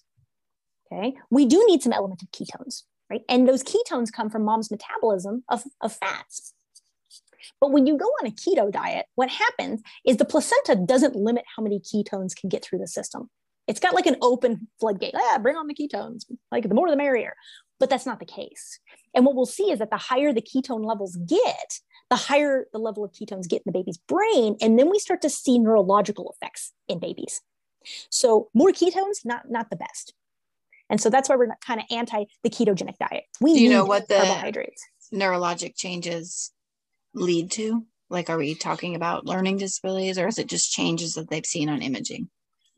Okay. 0.91 1.15
We 1.29 1.45
do 1.45 1.63
need 1.67 1.81
some 1.81 1.93
element 1.93 2.21
of 2.21 2.31
ketones, 2.31 2.83
right? 3.09 3.21
And 3.29 3.47
those 3.47 3.63
ketones 3.63 4.11
come 4.11 4.29
from 4.29 4.43
mom's 4.43 4.71
metabolism 4.71 5.43
of, 5.49 5.63
of 5.81 5.93
fats. 5.93 6.53
But 7.59 7.71
when 7.71 7.87
you 7.87 7.97
go 7.97 8.05
on 8.05 8.27
a 8.27 8.31
keto 8.31 8.71
diet, 8.71 9.05
what 9.15 9.29
happens 9.29 9.81
is 10.05 10.17
the 10.17 10.25
placenta 10.25 10.75
doesn't 10.75 11.15
limit 11.15 11.45
how 11.55 11.63
many 11.63 11.79
ketones 11.79 12.35
can 12.35 12.49
get 12.49 12.63
through 12.63 12.79
the 12.79 12.87
system. 12.87 13.29
It's 13.67 13.79
got 13.79 13.93
like 13.93 14.05
an 14.05 14.15
open 14.21 14.67
floodgate. 14.79 15.13
Yeah, 15.13 15.37
bring 15.39 15.55
on 15.55 15.67
the 15.67 15.73
ketones. 15.73 16.23
Like 16.51 16.67
the 16.67 16.75
more 16.75 16.89
the 16.89 16.95
merrier. 16.95 17.33
But 17.79 17.89
that's 17.89 18.05
not 18.05 18.19
the 18.19 18.25
case. 18.25 18.79
And 19.13 19.25
what 19.25 19.35
we'll 19.35 19.45
see 19.45 19.71
is 19.71 19.79
that 19.79 19.91
the 19.91 19.97
higher 19.97 20.33
the 20.33 20.41
ketone 20.41 20.85
levels 20.85 21.17
get, 21.27 21.79
the 22.09 22.15
higher 22.15 22.65
the 22.71 22.79
level 22.79 23.03
of 23.03 23.11
ketones 23.11 23.47
get 23.47 23.61
in 23.65 23.71
the 23.71 23.77
baby's 23.77 23.97
brain. 23.97 24.55
And 24.61 24.79
then 24.79 24.89
we 24.89 24.99
start 24.99 25.21
to 25.23 25.29
see 25.29 25.59
neurological 25.59 26.33
effects 26.33 26.73
in 26.87 26.99
babies. 26.99 27.41
So 28.09 28.49
more 28.53 28.71
ketones, 28.71 29.25
not, 29.25 29.49
not 29.49 29.69
the 29.69 29.75
best. 29.75 30.13
And 30.89 31.01
so 31.01 31.09
that's 31.09 31.27
why 31.29 31.35
we're 31.35 31.49
kind 31.65 31.79
of 31.79 31.85
anti 31.91 32.25
the 32.43 32.49
ketogenic 32.49 32.97
diet. 32.97 33.25
We 33.41 33.53
Do 33.53 33.59
you 33.61 33.69
need 33.69 33.75
know 33.75 33.85
what 33.85 34.07
the- 34.07 34.15
carbohydrates. 34.15 34.83
Neurologic 35.13 35.75
changes 35.75 36.51
lead 37.13 37.51
to? 37.51 37.85
Like, 38.09 38.29
are 38.29 38.37
we 38.37 38.55
talking 38.55 38.95
about 38.95 39.25
learning 39.25 39.57
disabilities 39.57 40.17
or 40.17 40.27
is 40.27 40.37
it 40.37 40.47
just 40.47 40.71
changes 40.71 41.13
that 41.15 41.29
they've 41.29 41.45
seen 41.45 41.69
on 41.69 41.81
imaging? 41.81 42.29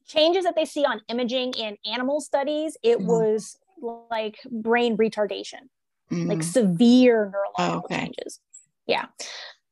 Changes 0.07 0.43
that 0.45 0.55
they 0.55 0.65
see 0.65 0.85
on 0.85 1.01
imaging 1.07 1.53
in 1.53 1.77
animal 1.85 2.19
studies, 2.19 2.77
it 2.83 2.97
Mhm. 2.99 3.05
was 3.05 3.57
like 4.09 4.39
brain 4.49 4.97
retardation, 4.97 5.69
like 6.11 6.39
Mhm. 6.39 6.43
severe 6.43 7.31
neurological 7.31 7.53
Oh, 7.59 7.77
okay. 7.85 8.05
changes. 8.05 8.39
Yeah. 8.87 9.05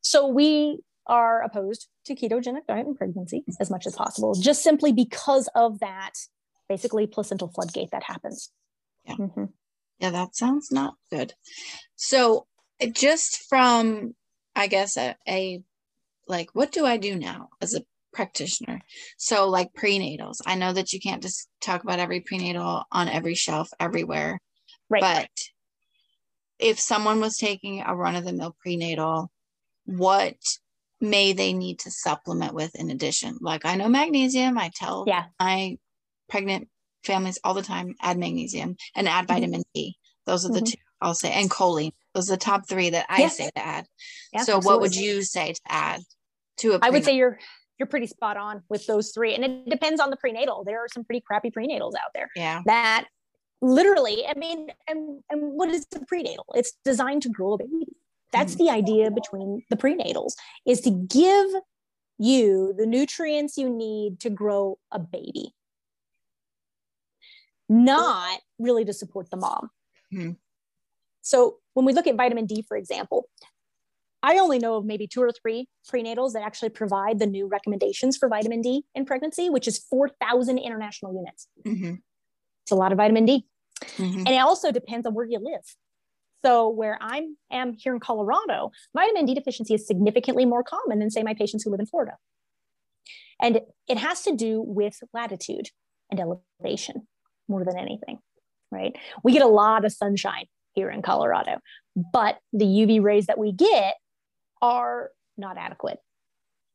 So 0.02 0.28
we 0.28 0.80
are 1.08 1.42
opposed 1.42 1.88
to 2.06 2.16
ketogenic 2.16 2.66
diet 2.68 2.86
in 2.88 2.96
pregnancy 2.96 3.44
as 3.60 3.70
much 3.72 3.88
as 3.88 3.96
possible, 3.96 4.34
just 4.36 4.62
simply 4.64 4.92
because 4.92 5.50
of 5.56 5.80
that 5.80 6.14
basically 6.70 7.08
placental 7.08 7.50
floodgate 7.50 7.92
that 7.92 8.04
happens. 8.04 8.52
Yeah. 9.06 9.16
Mhm. 9.16 9.54
Yeah, 10.00 10.12
that 10.12 10.36
sounds 10.36 10.72
not 10.72 10.96
good. 11.12 11.34
So, 11.96 12.46
just 12.92 13.48
from, 13.50 14.16
I 14.56 14.68
guess, 14.68 14.98
a, 14.98 15.16
a 15.28 15.64
like, 16.28 16.50
what 16.54 16.72
do 16.72 16.86
I 16.86 16.98
do 16.98 17.16
now 17.16 17.50
as 17.62 17.74
a 17.74 17.84
practitioner? 18.14 18.82
So, 19.18 19.50
like 19.50 19.74
prenatals, 19.74 20.38
I 20.46 20.56
know 20.56 20.74
that 20.74 20.94
you 20.94 21.00
can't 21.00 21.24
just 21.24 21.50
talk 21.62 21.84
about 21.84 22.00
every 22.00 22.20
prenatal 22.22 22.84
on 22.92 23.08
every 23.08 23.34
shelf 23.36 23.70
everywhere, 23.80 24.40
Right. 24.90 25.02
but 25.02 25.30
if 26.60 26.80
someone 26.80 27.20
was 27.20 27.38
taking 27.38 27.82
a 27.82 27.96
run 27.96 28.16
of 28.16 28.26
the 28.26 28.34
mill 28.34 28.56
prenatal, 28.62 29.32
what 29.86 30.36
may 31.00 31.34
they 31.34 31.54
need 31.54 31.80
to 31.80 31.92
supplement 31.92 32.54
with 32.54 32.76
in 32.76 32.90
addition? 32.92 33.38
Like, 33.42 33.66
I 33.66 33.76
know 33.76 33.88
magnesium, 33.88 34.58
I 34.58 34.72
tell 34.76 35.06
yeah. 35.08 35.26
my 35.40 35.78
pregnant 36.30 36.70
families 37.04 37.40
all 37.44 37.54
the 37.54 37.62
time 37.62 37.96
add 38.02 38.18
magnesium 38.18 38.76
and 38.96 39.08
add 39.08 39.26
Mhm. 39.26 39.28
vitamin 39.28 39.64
D. 39.74 39.96
Those 40.26 40.46
are 40.46 40.52
the 40.52 40.62
Mhm. 40.62 40.72
two 40.74 40.78
I'll 41.00 41.14
say, 41.14 41.32
and 41.32 41.50
choline. 41.52 41.92
Those 42.16 42.28
are 42.32 42.34
the 42.34 42.40
top 42.40 42.68
three 42.68 42.90
that 42.90 43.06
I 43.08 43.22
Yeah. 43.22 43.28
say 43.30 43.52
to 43.56 43.60
add. 43.64 43.86
So, 44.44 44.60
what 44.60 44.82
would 44.82 44.96
you 44.96 45.22
say 45.22 45.54
to 45.54 45.62
add 45.68 46.02
to 46.58 46.74
a? 46.74 46.80
I 46.82 46.90
would 46.90 47.04
say 47.06 47.16
you're 47.16 47.40
you're 47.78 47.88
pretty 47.88 48.08
spot 48.08 48.38
on 48.38 48.64
with 48.70 48.88
those 48.88 49.12
three. 49.12 49.36
And 49.36 49.46
it 49.46 49.70
depends 49.70 50.02
on 50.02 50.10
the 50.10 50.18
prenatal. 50.18 50.64
There 50.64 50.80
are 50.84 50.88
some 50.88 51.04
pretty 51.06 51.22
crappy 51.22 51.52
prenatals 51.52 51.94
out 51.94 52.10
there 52.16 52.28
yeah, 52.36 52.64
that 52.66 53.06
literally, 53.62 54.26
I 54.26 54.34
mean, 54.34 54.72
and 54.88 55.22
and 55.30 55.54
what 55.54 55.70
is 55.70 55.86
the 55.92 56.00
prenatal? 56.08 56.46
It's 56.56 56.74
designed 56.84 57.22
to 57.24 57.30
grow 57.30 57.54
a 57.54 57.58
baby. 57.60 57.86
That's 58.32 58.56
Mm-hmm. 58.56 58.64
the 58.66 58.72
idea 58.72 59.12
between 59.12 59.64
the 59.70 59.76
prenatals 59.78 60.34
is 60.66 60.82
to 60.82 60.90
give 60.90 61.52
you 62.18 62.74
the 62.76 62.88
nutrients 62.88 63.58
you 63.58 63.70
need 63.70 64.20
to 64.22 64.32
grow 64.32 64.80
a 64.92 64.98
baby. 64.98 65.54
Not 67.70 68.40
really 68.60 68.86
to 68.86 68.94
support 68.94 69.30
the 69.30 69.38
mom. 69.38 69.70
Mhm. 70.14 70.38
So 71.22 71.58
when 71.74 71.86
we 71.86 71.94
look 71.94 72.08
at 72.08 72.16
vitamin 72.16 72.46
D, 72.46 72.62
for 72.62 72.78
example, 72.78 73.30
I 74.24 74.40
only 74.40 74.60
know 74.60 74.76
of 74.76 74.86
maybe 74.86 75.08
two 75.08 75.22
or 75.22 75.32
three 75.32 75.70
prenatals 75.88 76.34
that 76.34 76.42
actually 76.42 76.70
provide 76.70 77.20
the 77.20 77.28
new 77.28 77.48
recommendations 77.48 78.18
for 78.18 78.28
vitamin 78.30 78.62
D 78.62 78.86
in 78.96 79.06
pregnancy, 79.06 79.50
which 79.50 79.68
is 79.68 79.78
4,000 79.78 80.58
international 80.58 81.14
units. 81.14 81.48
hmm 81.66 81.96
It's 82.64 82.72
a 82.72 82.76
lot 82.76 82.92
of 82.92 82.98
vitamin 82.98 83.26
D. 83.26 83.46
hmm 83.98 84.20
And 84.20 84.30
it 84.30 84.40
also 84.40 84.72
depends 84.72 85.06
on 85.06 85.14
where 85.14 85.26
you 85.26 85.40
live. 85.40 85.76
So 86.44 86.70
where 86.70 86.98
I 87.02 87.28
am 87.52 87.74
here 87.74 87.94
in 87.94 88.00
Colorado, 88.00 88.72
vitamin 88.94 89.26
D 89.26 89.34
deficiency 89.34 89.74
is 89.74 89.86
significantly 89.86 90.46
more 90.46 90.64
common 90.64 91.00
than 91.00 91.10
say 91.10 91.24
my 91.24 91.34
patients 91.34 91.64
who 91.64 91.72
live 91.72 91.80
in 91.80 91.86
Florida. 91.88 92.18
And 93.40 93.62
it 93.88 93.98
has 93.98 94.24
to 94.24 94.36
do 94.36 94.62
with 94.62 95.00
latitude 95.14 95.70
and 96.10 96.20
elevation 96.20 97.08
more 97.48 97.64
than 97.64 97.78
anything, 97.78 98.20
right? 98.72 98.96
We 99.24 99.34
get 99.34 99.42
a 99.42 99.48
lot 99.48 99.86
of 99.86 99.92
sunshine 99.92 100.46
here 100.74 100.90
in 100.90 101.02
Colorado, 101.02 101.60
but 102.14 102.40
the 102.54 102.66
UV 102.66 103.02
rays 103.02 103.28
that 103.28 103.38
we 103.38 103.52
get 103.52 103.96
are 104.62 105.12
not 105.38 105.58
adequate. 105.58 106.00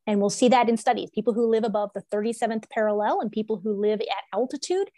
And 0.07 0.21
we'll 0.21 0.31
see 0.31 0.49
that 0.49 0.69
in 0.69 0.77
studies. 0.77 1.11
People 1.11 1.33
who 1.33 1.49
live 1.49 1.65
above 1.65 1.91
the 1.95 2.03
37th 2.13 2.65
parallel 2.71 3.21
and 3.21 3.31
people 3.31 3.61
who 3.63 3.73
live 3.73 4.01
at 4.01 4.25
altitude 4.35 4.89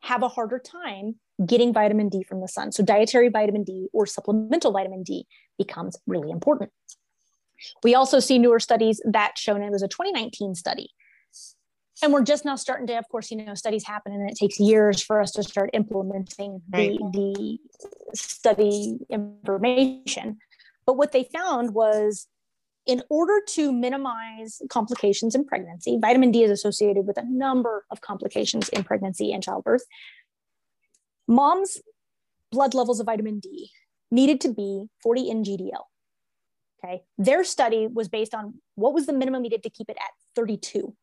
have 0.00 0.22
a 0.22 0.28
harder 0.28 0.58
time 0.58 1.16
getting 1.46 1.72
vitamin 1.72 2.08
D 2.08 2.22
from 2.22 2.40
the 2.40 2.48
sun. 2.48 2.72
So, 2.72 2.82
dietary 2.82 3.28
vitamin 3.28 3.64
D 3.64 3.88
or 3.92 4.06
supplemental 4.06 4.72
vitamin 4.72 5.02
D 5.02 5.26
becomes 5.58 5.96
really 6.06 6.30
important. 6.30 6.70
We 7.82 7.94
also 7.94 8.20
see 8.20 8.38
newer 8.38 8.60
studies 8.60 9.00
that 9.04 9.38
show, 9.38 9.54
and 9.54 9.64
it 9.64 9.70
was 9.70 9.82
a 9.82 9.88
2019 9.88 10.54
study. 10.54 10.90
And 12.02 12.12
we're 12.12 12.24
just 12.24 12.44
now 12.44 12.56
starting 12.56 12.88
to, 12.88 12.98
of 12.98 13.08
course, 13.08 13.30
you 13.30 13.36
know, 13.44 13.54
studies 13.54 13.86
happen 13.86 14.12
and 14.12 14.28
it 14.28 14.36
takes 14.36 14.58
years 14.58 15.00
for 15.00 15.20
us 15.20 15.30
to 15.32 15.42
start 15.42 15.70
implementing 15.72 16.60
Right. 16.72 16.98
the, 16.98 17.58
the 18.10 18.16
study 18.16 18.98
information. 19.08 20.38
But 20.84 20.94
what 20.94 21.12
they 21.12 21.28
found 21.32 21.74
was 21.74 22.26
in 22.86 23.02
order 23.08 23.40
to 23.50 23.72
minimize 23.72 24.60
complications 24.68 25.36
in 25.36 25.44
pregnancy, 25.44 25.98
vitamin 26.00 26.32
D 26.32 26.42
is 26.42 26.50
associated 26.50 27.06
with 27.06 27.16
a 27.16 27.24
number 27.24 27.84
of 27.90 28.00
complications 28.00 28.68
in 28.70 28.82
pregnancy 28.82 29.32
and 29.32 29.40
childbirth. 29.42 29.84
Mom's 31.28 31.80
blood 32.50 32.74
levels 32.74 32.98
of 32.98 33.06
vitamin 33.06 33.38
D 33.38 33.70
needed 34.10 34.40
to 34.40 34.52
be 34.52 34.86
40 35.04 35.30
NGDL. 35.30 35.84
Okay. 36.84 37.04
Their 37.16 37.44
study 37.44 37.86
was 37.86 38.08
based 38.08 38.34
on 38.34 38.54
what 38.74 38.92
was 38.92 39.06
the 39.06 39.12
minimum 39.12 39.42
needed 39.42 39.62
to 39.62 39.70
keep 39.70 39.88
it 39.88 39.96
at 39.98 40.10
32. 40.34 40.96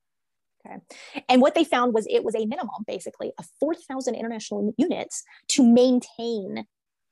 Okay. 0.70 1.24
And 1.28 1.42
what 1.42 1.56
they 1.56 1.64
found 1.64 1.94
was 1.94 2.06
it 2.10 2.24
was 2.24 2.36
a 2.36 2.46
minimum, 2.46 2.84
basically, 2.86 3.32
of 3.38 3.46
4,000 3.60 4.16
international 4.16 4.74
units 4.78 5.24
to 5.50 5.64
maintain 5.64 6.66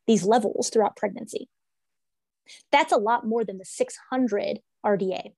these 0.05 0.23
levels 0.23 0.69
throughout 0.69 0.95
pregnancy. 0.95 1.49
That's 2.71 2.91
a 2.91 2.97
lot 2.97 3.25
more 3.25 3.43
than 3.43 3.57
the 3.57 3.65
600 3.65 4.59
RDA. 4.85 5.33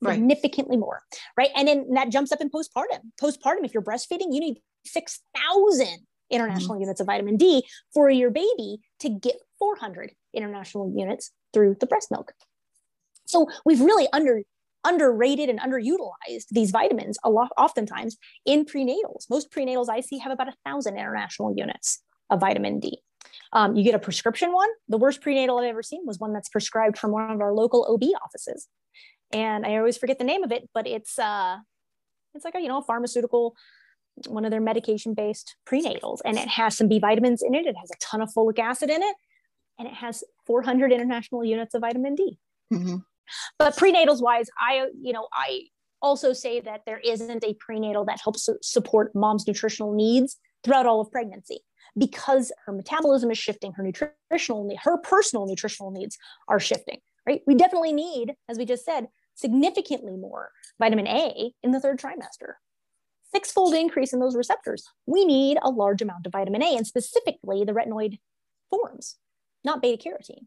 Right. 0.00 0.14
Significantly 0.16 0.76
more, 0.76 1.00
right? 1.36 1.48
And 1.56 1.66
then 1.66 1.94
that 1.94 2.10
jumps 2.10 2.30
up 2.30 2.40
in 2.42 2.50
postpartum. 2.50 3.00
Postpartum, 3.20 3.64
if 3.64 3.72
you're 3.72 3.82
breastfeeding, 3.82 4.32
you 4.32 4.40
need 4.40 4.58
6,000 4.84 5.86
international 6.30 6.74
mm-hmm. 6.74 6.82
units 6.82 7.00
of 7.00 7.06
vitamin 7.06 7.36
D 7.36 7.64
for 7.94 8.10
your 8.10 8.30
baby 8.30 8.78
to 9.00 9.08
get 9.08 9.36
400 9.58 10.12
international 10.34 10.92
units 10.94 11.30
through 11.54 11.76
the 11.80 11.86
breast 11.86 12.10
milk. 12.10 12.32
So 13.24 13.48
we've 13.64 13.80
really 13.80 14.06
under 14.12 14.42
underrated 14.84 15.48
and 15.48 15.60
underutilized 15.60 16.46
these 16.50 16.70
vitamins 16.70 17.18
a 17.24 17.30
lot 17.30 17.50
oftentimes 17.56 18.16
in 18.44 18.64
prenatals. 18.64 19.28
Most 19.30 19.50
prenatals 19.50 19.88
I 19.88 20.00
see 20.00 20.18
have 20.18 20.32
about 20.32 20.48
a 20.48 20.54
thousand 20.64 20.94
international 20.94 21.54
units 21.56 22.02
of 22.30 22.40
vitamin 22.40 22.80
D. 22.80 23.00
Um, 23.52 23.76
you 23.76 23.84
get 23.84 23.94
a 23.94 23.98
prescription 23.98 24.52
one. 24.52 24.68
The 24.88 24.98
worst 24.98 25.20
prenatal 25.20 25.58
I've 25.58 25.64
ever 25.64 25.82
seen 25.82 26.02
was 26.04 26.18
one 26.18 26.32
that's 26.32 26.48
prescribed 26.48 26.98
from 26.98 27.12
one 27.12 27.30
of 27.30 27.40
our 27.40 27.52
local 27.52 27.86
OB 27.88 28.02
offices, 28.22 28.68
and 29.32 29.64
I 29.64 29.76
always 29.76 29.96
forget 29.96 30.18
the 30.18 30.24
name 30.24 30.42
of 30.42 30.52
it, 30.52 30.68
but 30.74 30.86
it's 30.86 31.18
uh, 31.18 31.58
it's 32.34 32.44
like 32.44 32.54
a 32.54 32.60
you 32.60 32.68
know 32.68 32.78
a 32.78 32.82
pharmaceutical, 32.82 33.54
one 34.26 34.44
of 34.44 34.50
their 34.50 34.60
medication 34.60 35.14
based 35.14 35.56
prenatals, 35.66 36.18
and 36.24 36.36
it 36.36 36.48
has 36.48 36.76
some 36.76 36.88
B 36.88 36.98
vitamins 36.98 37.42
in 37.42 37.54
it. 37.54 37.66
It 37.66 37.76
has 37.80 37.90
a 37.90 37.98
ton 38.00 38.20
of 38.20 38.30
folic 38.36 38.58
acid 38.58 38.90
in 38.90 39.02
it, 39.02 39.16
and 39.78 39.88
it 39.88 39.94
has 39.94 40.24
400 40.46 40.92
international 40.92 41.44
units 41.44 41.74
of 41.74 41.80
vitamin 41.80 42.14
D 42.14 42.38
hmm 42.70 42.96
but 43.58 43.76
prenatals 43.76 44.22
wise 44.22 44.46
i 44.58 44.86
you 45.00 45.12
know 45.12 45.26
i 45.32 45.62
also 46.04 46.34
say 46.34 46.60
that 46.60 46.82
there 46.84 46.98
isn't 46.98 47.42
a 47.42 47.54
prenatal 47.54 48.04
that 48.04 48.20
helps 48.22 48.48
support 48.60 49.14
mom's 49.14 49.46
nutritional 49.46 49.94
needs 49.94 50.36
throughout 50.62 50.86
all 50.86 51.00
of 51.00 51.10
pregnancy. 51.10 51.60
Because 51.96 52.50
her 52.66 52.72
metabolism 52.72 53.30
is 53.30 53.38
shifting 53.38 53.72
her 53.72 53.82
nutritional 53.82 54.68
her 54.82 54.98
personal 54.98 55.46
nutritional 55.46 55.92
needs 55.92 56.18
are 56.48 56.58
shifting 56.60 56.98
right? 57.26 57.40
We 57.46 57.54
definitely 57.54 57.92
need 57.92 58.34
as 58.48 58.58
we 58.58 58.64
just 58.64 58.84
said 58.84 59.06
significantly 59.34 60.16
more 60.16 60.50
vitamin 60.78 61.06
a 61.06 61.52
in 61.62 61.70
the 61.70 61.80
third 61.80 62.00
trimester. 62.00 62.54
Six-fold 63.32 63.74
increase 63.74 64.12
in 64.12 64.20
those 64.20 64.36
receptors. 64.36 64.84
We 65.06 65.24
need 65.24 65.58
a 65.62 65.70
large 65.70 66.02
amount 66.02 66.26
of 66.26 66.32
vitamin 66.32 66.62
a 66.62 66.76
and 66.76 66.86
specifically 66.86 67.64
the 67.64 67.72
retinoid 67.72 68.18
forms 68.70 69.16
not 69.64 69.80
beta 69.80 70.02
carotene 70.02 70.46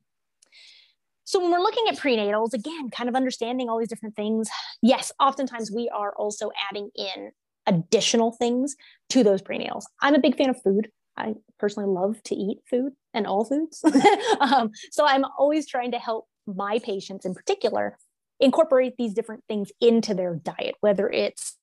so 1.28 1.41
when 1.41 1.51
we're 1.51 1.59
looking 1.59 1.84
at 1.89 1.97
prenatals, 1.97 2.53
again, 2.53 2.89
kind 2.89 3.09
of 3.09 3.15
understanding 3.15 3.67
all 3.67 3.78
these 3.78 3.89
different 3.89 4.15
things, 4.15 4.47
yes, 4.82 5.11
oftentimes 5.19 5.69
we 5.69 5.89
are 5.89 6.15
also 6.15 6.51
adding 6.69 6.89
in 6.95 7.32
additional 7.65 8.32
things 8.32 8.78
to 9.09 9.25
those 9.25 9.41
prenatals. 9.41 9.84
I'm 10.01 10.15
a 10.15 10.19
big 10.19 10.38
fan 10.38 10.49
of 10.49 10.61
food. 10.63 10.89
I 11.17 11.34
personally 11.59 11.89
love 11.89 12.23
to 12.23 12.36
eat 12.36 12.59
food 12.69 12.93
and 13.13 13.28
all 13.28 13.43
foods. 13.43 13.84
um, 14.39 14.71
so 14.89 15.05
I'm 15.05 15.25
always 15.38 15.67
trying 15.67 15.91
to 15.91 15.99
help 15.99 16.28
my 16.45 16.80
patients 16.80 17.25
in 17.25 17.34
particular 17.34 17.97
incorporate 18.39 18.93
these 18.97 19.13
different 19.13 19.43
things 19.49 19.69
into 19.82 20.13
their 20.13 20.36
diet, 20.36 20.75
whether 20.80 21.09
it's 21.09 21.57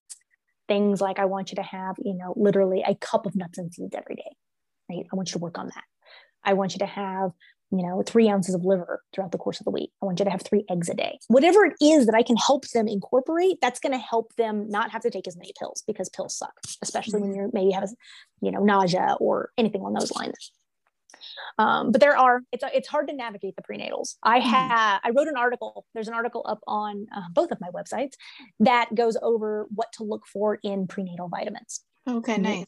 things 0.69 1.01
like 1.01 1.19
I 1.19 1.25
want 1.25 1.53
you 1.53 1.57
to 1.57 1.62
have, 1.62 1.97
you 2.05 2.12
know, 2.12 2.35
literally 2.37 2.85
a 2.87 2.95
cup 2.97 3.25
of 3.25 3.35
nuts 3.35 3.57
and 3.57 3.73
seeds 3.73 3.95
every 3.97 4.17
day, 4.17 4.37
right? 4.91 5.07
I 5.11 5.17
want 5.17 5.31
you 5.31 5.39
to 5.39 5.39
work 5.39 5.57
on 5.57 5.69
that. 5.69 5.85
I 6.45 6.53
want 6.53 6.75
you 6.75 6.81
to 6.81 6.87
have 6.87 7.31
you 7.75 7.83
know, 7.85 8.03
three 8.07 8.29
ounces 8.29 8.55
of 8.55 8.64
liver 8.64 9.03
throughout 9.12 9.33
the 9.33 9.39
course 9.39 9.61
of 9.61 9.64
the 9.64 9.70
week. 9.70 9.91
I 10.01 10.07
want 10.07 10.20
you 10.20 10.25
to 10.25 10.31
have 10.31 10.43
three 10.43 10.64
eggs 10.70 10.89
a 10.89 10.95
day. 10.95 11.18
Whatever 11.27 11.64
it 11.64 11.75
is 11.81 12.07
that 12.07 12.14
I 12.14 12.22
can 12.22 12.37
help 12.37 12.68
them 12.68 12.87
incorporate, 12.87 13.59
that's 13.61 13.81
going 13.81 13.93
to 13.93 13.99
help 13.99 14.35
them 14.37 14.68
not 14.68 14.93
have 14.93 15.03
to 15.03 15.11
take 15.11 15.27
as 15.27 15.37
many 15.37 15.53
pills 15.59 15.83
because 15.85 16.09
pills 16.09 16.37
suck, 16.37 16.55
especially 16.83 17.20
when 17.20 17.35
you're 17.35 17.51
maybe 17.53 17.72
have, 17.72 17.89
you 18.41 18.53
know, 18.53 18.62
nausea 18.62 19.16
or 19.18 19.51
anything 19.59 19.81
along 19.81 19.95
those 19.95 20.12
lines. 20.12 20.53
Um, 21.59 21.91
but 21.91 22.01
there 22.01 22.16
are 22.16 22.43
it's 22.53 22.62
it's 22.72 22.87
hard 22.87 23.09
to 23.09 23.14
navigate 23.14 23.57
the 23.57 23.62
prenatals. 23.62 24.16
I 24.22 24.39
have 24.39 25.01
I 25.03 25.11
wrote 25.11 25.27
an 25.27 25.37
article. 25.37 25.85
There's 25.95 26.09
an 26.09 26.14
article 26.14 26.45
up 26.47 26.61
on 26.68 27.07
uh, 27.14 27.22
both 27.33 27.51
of 27.51 27.61
my 27.61 27.70
websites 27.70 28.12
that 28.61 28.95
goes 28.95 29.16
over 29.20 29.66
what 29.75 29.91
to 29.95 30.05
look 30.05 30.27
for 30.27 30.59
in 30.62 30.87
prenatal 30.87 31.29
vitamins. 31.29 31.81
Okay, 32.07 32.37
nice. 32.37 32.66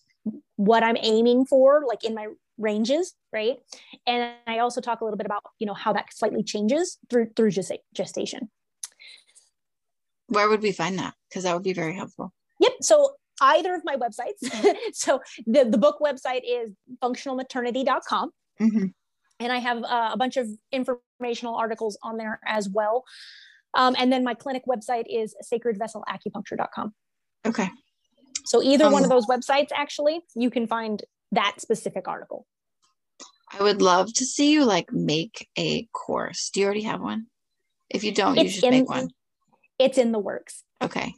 What 0.57 0.83
I'm 0.83 0.97
aiming 1.01 1.47
for, 1.47 1.85
like 1.87 2.03
in 2.03 2.15
my 2.15 2.27
ranges, 2.59 3.15
right? 3.33 3.57
And 4.07 4.33
I 4.47 4.59
also 4.59 4.81
talk 4.81 5.01
a 5.01 5.05
little 5.05 5.17
bit 5.17 5.27
about 5.27 5.43
you 5.59 5.67
know 5.67 5.75
how 5.75 5.93
that 5.93 6.13
slightly 6.13 6.43
changes 6.43 6.99
through 7.11 7.31
through 7.37 7.51
gestation. 7.95 8.51
Where 10.29 10.49
would 10.49 10.63
we 10.63 10.73
find 10.73 10.99
that? 10.99 11.15
Because 11.29 11.45
that 11.45 11.55
would 11.55 11.63
be 11.63 11.73
very 11.73 11.95
helpful. 11.95 12.33
Yep. 12.61 12.73
So 12.81 13.13
either 13.41 13.75
of 13.75 13.83
my 13.85 13.97
websites. 13.97 14.77
so 14.93 15.21
the, 15.47 15.65
the 15.65 15.79
book 15.79 15.99
website 16.01 16.43
is 16.47 16.73
functionalmaternity.com. 17.03 18.31
Mm-hmm. 18.61 18.87
And 19.39 19.53
I 19.53 19.59
have 19.59 19.85
uh, 19.85 20.11
a 20.13 20.17
bunch 20.17 20.37
of 20.37 20.49
informational 20.73 21.57
articles 21.57 21.99
on 22.03 22.17
there 22.17 22.41
as 22.47 22.69
well. 22.69 23.05
Um, 23.75 23.95
and 23.99 24.11
then 24.11 24.25
my 24.25 24.35
clinic 24.35 24.63
website 24.67 25.05
is 25.09 25.35
sacredvesselacupuncture.com. 25.53 26.95
Okay. 27.45 27.69
So 28.47 28.63
either 28.63 28.87
um, 28.87 28.93
one 28.93 29.05
of 29.05 29.11
those 29.11 29.27
websites, 29.27 29.69
actually, 29.75 30.21
you 30.35 30.51
can 30.51 30.67
find 30.67 31.03
that 31.33 31.61
specific 31.61 32.09
article. 32.09 32.47
I 33.53 33.63
would 33.63 33.81
love 33.81 34.13
to 34.15 34.25
see 34.25 34.53
you 34.53 34.65
like 34.65 34.93
make 34.93 35.49
a 35.57 35.87
course. 35.93 36.51
Do 36.51 36.61
you 36.61 36.67
already 36.67 36.83
have 36.83 37.01
one? 37.01 37.27
If 37.89 38.03
you 38.03 38.13
don't, 38.13 38.37
it's 38.37 38.55
you 38.57 38.61
should 38.61 38.65
in, 38.65 38.81
make 38.81 38.89
one. 38.89 39.11
It's 39.79 39.99
in 39.99 40.13
the 40.13 40.19
works. 40.19 40.65
Okay 40.83 41.15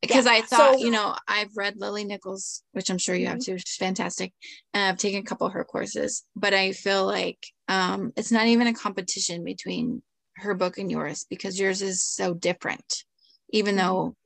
because 0.00 0.26
yeah. 0.26 0.32
I 0.32 0.40
thought, 0.42 0.78
so, 0.78 0.84
you 0.84 0.90
know, 0.90 1.14
I've 1.28 1.56
read 1.56 1.76
Lily 1.76 2.04
Nichols, 2.04 2.62
which 2.72 2.90
I'm 2.90 2.98
sure 2.98 3.14
you 3.14 3.26
have 3.26 3.38
mm-hmm. 3.38 3.52
too. 3.52 3.58
She's 3.58 3.76
fantastic. 3.76 4.32
And 4.72 4.82
I've 4.82 4.98
taken 4.98 5.20
a 5.20 5.24
couple 5.24 5.46
of 5.46 5.52
her 5.52 5.64
courses, 5.64 6.24
but 6.34 6.54
I 6.54 6.72
feel 6.72 7.04
like 7.06 7.38
um, 7.68 8.12
it's 8.16 8.32
not 8.32 8.46
even 8.46 8.66
a 8.66 8.74
competition 8.74 9.44
between 9.44 10.02
her 10.36 10.54
book 10.54 10.78
and 10.78 10.90
yours 10.90 11.26
because 11.28 11.60
yours 11.60 11.82
is 11.82 12.02
so 12.02 12.34
different, 12.34 13.04
even 13.50 13.76
mm-hmm. 13.76 13.86
though 13.86 14.16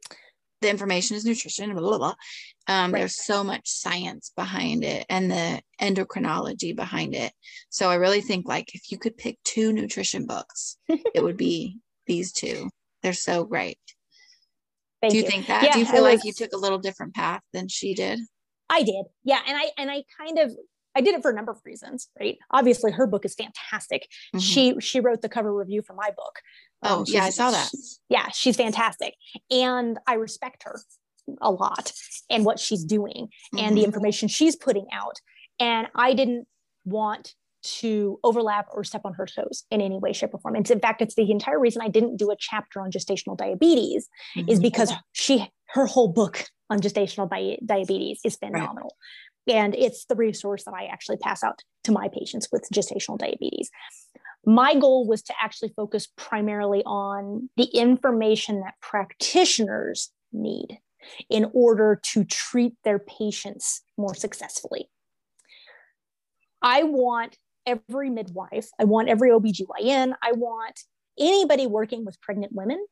the 0.65 0.71
information 0.71 1.17
is 1.17 1.25
nutrition, 1.25 1.73
blah, 1.73 1.81
blah, 1.81 1.99
blah. 1.99 2.15
Um, 2.67 2.93
right. 2.93 3.01
There's 3.01 3.25
so 3.25 3.45
much 3.45 3.69
science 3.69 4.33
behind 4.35 4.83
it 4.83 5.05
and 5.09 5.31
the 5.31 5.61
endocrinology 5.81 6.75
behind 6.75 7.15
it. 7.15 7.33
So 7.69 7.91
I 7.91 7.97
really 7.97 8.23
think 8.23 8.49
like 8.49 8.75
if 8.75 8.91
you 8.91 8.99
could 8.99 9.17
pick 9.17 9.39
two 9.45 9.73
nutrition 9.73 10.27
books, 10.27 10.79
it 10.89 11.23
would 11.23 11.37
be 11.37 11.79
these 12.07 12.33
two. 12.33 12.71
They're 13.03 13.13
so 13.13 13.45
great. 13.45 13.79
Thank 15.03 15.13
Do 15.13 15.19
you, 15.19 15.25
you. 15.25 15.31
think 15.31 15.47
that? 15.49 15.63
Yeah, 15.63 15.75
Do 15.75 15.81
you 15.81 15.87
feel 15.87 16.03
like 16.03 16.25
you 16.25 16.33
took 16.33 16.55
a 16.55 16.59
little 16.59 16.79
different 16.79 17.15
path 17.15 17.43
than 17.53 17.69
she 17.69 17.95
did? 17.95 18.19
I 18.71 18.83
did. 18.83 19.05
Yeah. 19.23 19.41
And 19.47 19.57
I, 19.57 19.71
and 19.77 19.91
I 19.91 20.05
kind 20.19 20.39
of, 20.39 20.53
I 20.95 21.01
did 21.01 21.15
it 21.15 21.23
for 21.23 21.31
a 21.31 21.35
number 21.35 21.53
of 21.53 21.61
reasons, 21.65 22.09
right? 22.19 22.39
Obviously 22.51 22.93
her 22.93 23.07
book 23.07 23.25
is 23.25 23.35
fantastic. 23.35 24.03
Mm-hmm. 24.35 24.39
She, 24.39 24.75
she 24.81 25.01
wrote 25.01 25.23
the 25.23 25.29
cover 25.29 25.55
review 25.55 25.83
for 25.83 25.95
my 25.95 26.11
book. 26.17 26.41
Oh 26.83 27.01
um, 27.01 27.05
yeah, 27.07 27.25
I 27.25 27.31
saw 27.31 27.51
that. 27.51 27.71
yeah. 28.09 28.29
She's 28.33 28.57
fantastic. 28.57 29.15
And 29.51 29.99
I 30.07 30.15
respect 30.15 30.65
her 30.65 30.81
a 31.41 31.51
lot 31.51 31.93
and 32.31 32.45
what 32.45 32.59
she's 32.59 32.85
doing 32.85 33.29
mm-hmm. 33.29 33.59
and 33.59 33.77
the 33.77 33.81
mm-hmm. 33.81 33.87
information 33.87 34.29
she's 34.29 34.57
putting 34.57 34.87
out. 34.93 35.17
And 35.59 35.89
I 35.95 36.15
didn't 36.15 36.47
want 36.85 37.35
to 37.65 38.21
overlap 38.23 38.67
or 38.73 38.85
step 38.85 39.03
on 39.05 39.15
her 39.15 39.27
toes 39.27 39.65
in 39.71 39.81
any 39.81 39.99
way, 39.99 40.13
shape, 40.13 40.35
or 40.35 40.39
form. 40.39 40.55
And 40.55 40.71
in 40.71 40.81
fact, 40.81 41.01
it's 41.01 41.15
the 41.15 41.31
entire 41.31 41.59
reason 41.59 41.81
I 41.81 41.89
didn't 41.89 42.17
do 42.19 42.31
a 42.31 42.37
chapter 42.39 42.81
on 42.81 42.91
gestational 42.91 43.37
diabetes 43.37 44.09
mm-hmm. 44.37 44.51
is 44.51 44.61
because 44.61 44.93
she 45.13 45.51
her 45.69 45.87
whole 45.87 46.09
book 46.09 46.45
on 46.71 46.81
gestational 46.81 47.29
di- 47.29 47.59
diabetes 47.65 48.21
is 48.25 48.37
phenomenal. 48.37 48.95
And 49.47 49.75
it's 49.75 50.07
the 50.07 50.15
resource 50.15 50.65
that 50.65 50.75
I 50.75 50.87
actually 50.87 51.19
pass 51.19 51.43
out 51.43 51.63
to 51.85 51.93
my 51.93 52.09
patients 52.09 52.49
with 52.51 52.67
gestational 52.73 53.19
diabetes. 53.19 53.71
My 54.47 54.75
goal 54.75 55.07
was 55.07 55.23
to 55.23 55.35
actually 55.43 55.73
focus 55.77 56.09
primarily 56.17 56.83
on 56.85 57.49
the 57.57 57.65
information 57.65 58.61
that 58.61 58.75
practitioners 58.81 60.11
need 60.33 60.79
in 61.29 61.51
order 61.53 62.01
to 62.03 62.25
treat 62.25 62.75
their 62.85 62.99
patients 62.99 63.83
more 63.97 64.15
successfully. 64.15 64.89
I 66.63 66.83
want 66.83 67.37
every 67.67 68.11
midwife, 68.11 68.69
I 68.79 68.85
want 68.85 69.09
every 69.09 69.31
OBGYN, 69.31 70.15
I 70.23 70.33
want 70.33 70.81
anybody 71.19 71.67
working 71.67 72.05
with 72.05 72.21
pregnant 72.21 72.53
women 72.55 72.85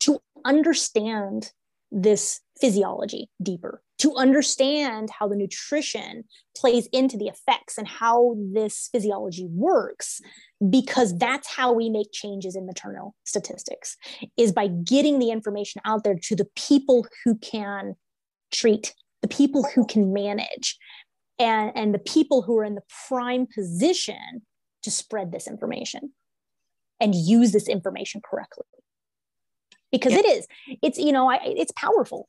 to 0.00 0.20
understand 0.44 1.52
this 1.90 2.40
physiology 2.60 3.30
deeper, 3.42 3.82
to 3.98 4.14
understand 4.16 5.10
how 5.10 5.26
the 5.28 5.36
nutrition 5.36 6.24
plays 6.56 6.88
into 6.92 7.16
the 7.16 7.26
effects 7.26 7.76
and 7.76 7.88
how 7.88 8.36
this 8.52 8.88
physiology 8.92 9.46
works, 9.50 10.20
because 10.68 11.16
that's 11.18 11.48
how 11.48 11.72
we 11.72 11.90
make 11.90 12.12
changes 12.12 12.54
in 12.54 12.66
maternal 12.66 13.14
statistics, 13.24 13.96
is 14.36 14.52
by 14.52 14.68
getting 14.68 15.18
the 15.18 15.30
information 15.30 15.82
out 15.84 16.04
there 16.04 16.18
to 16.22 16.36
the 16.36 16.48
people 16.54 17.06
who 17.24 17.36
can 17.38 17.94
treat, 18.52 18.94
the 19.22 19.28
people 19.28 19.66
who 19.74 19.86
can 19.86 20.12
manage, 20.12 20.78
and, 21.38 21.72
and 21.74 21.94
the 21.94 21.98
people 21.98 22.42
who 22.42 22.56
are 22.58 22.64
in 22.64 22.74
the 22.74 22.82
prime 23.08 23.46
position 23.54 24.42
to 24.82 24.90
spread 24.90 25.32
this 25.32 25.46
information 25.46 26.12
and 27.00 27.14
use 27.14 27.52
this 27.52 27.68
information 27.68 28.20
correctly 28.22 28.64
because 29.92 30.12
it 30.12 30.24
is 30.24 30.46
it's 30.82 30.98
you 30.98 31.12
know 31.12 31.30
I, 31.30 31.38
it's 31.42 31.72
powerful 31.76 32.28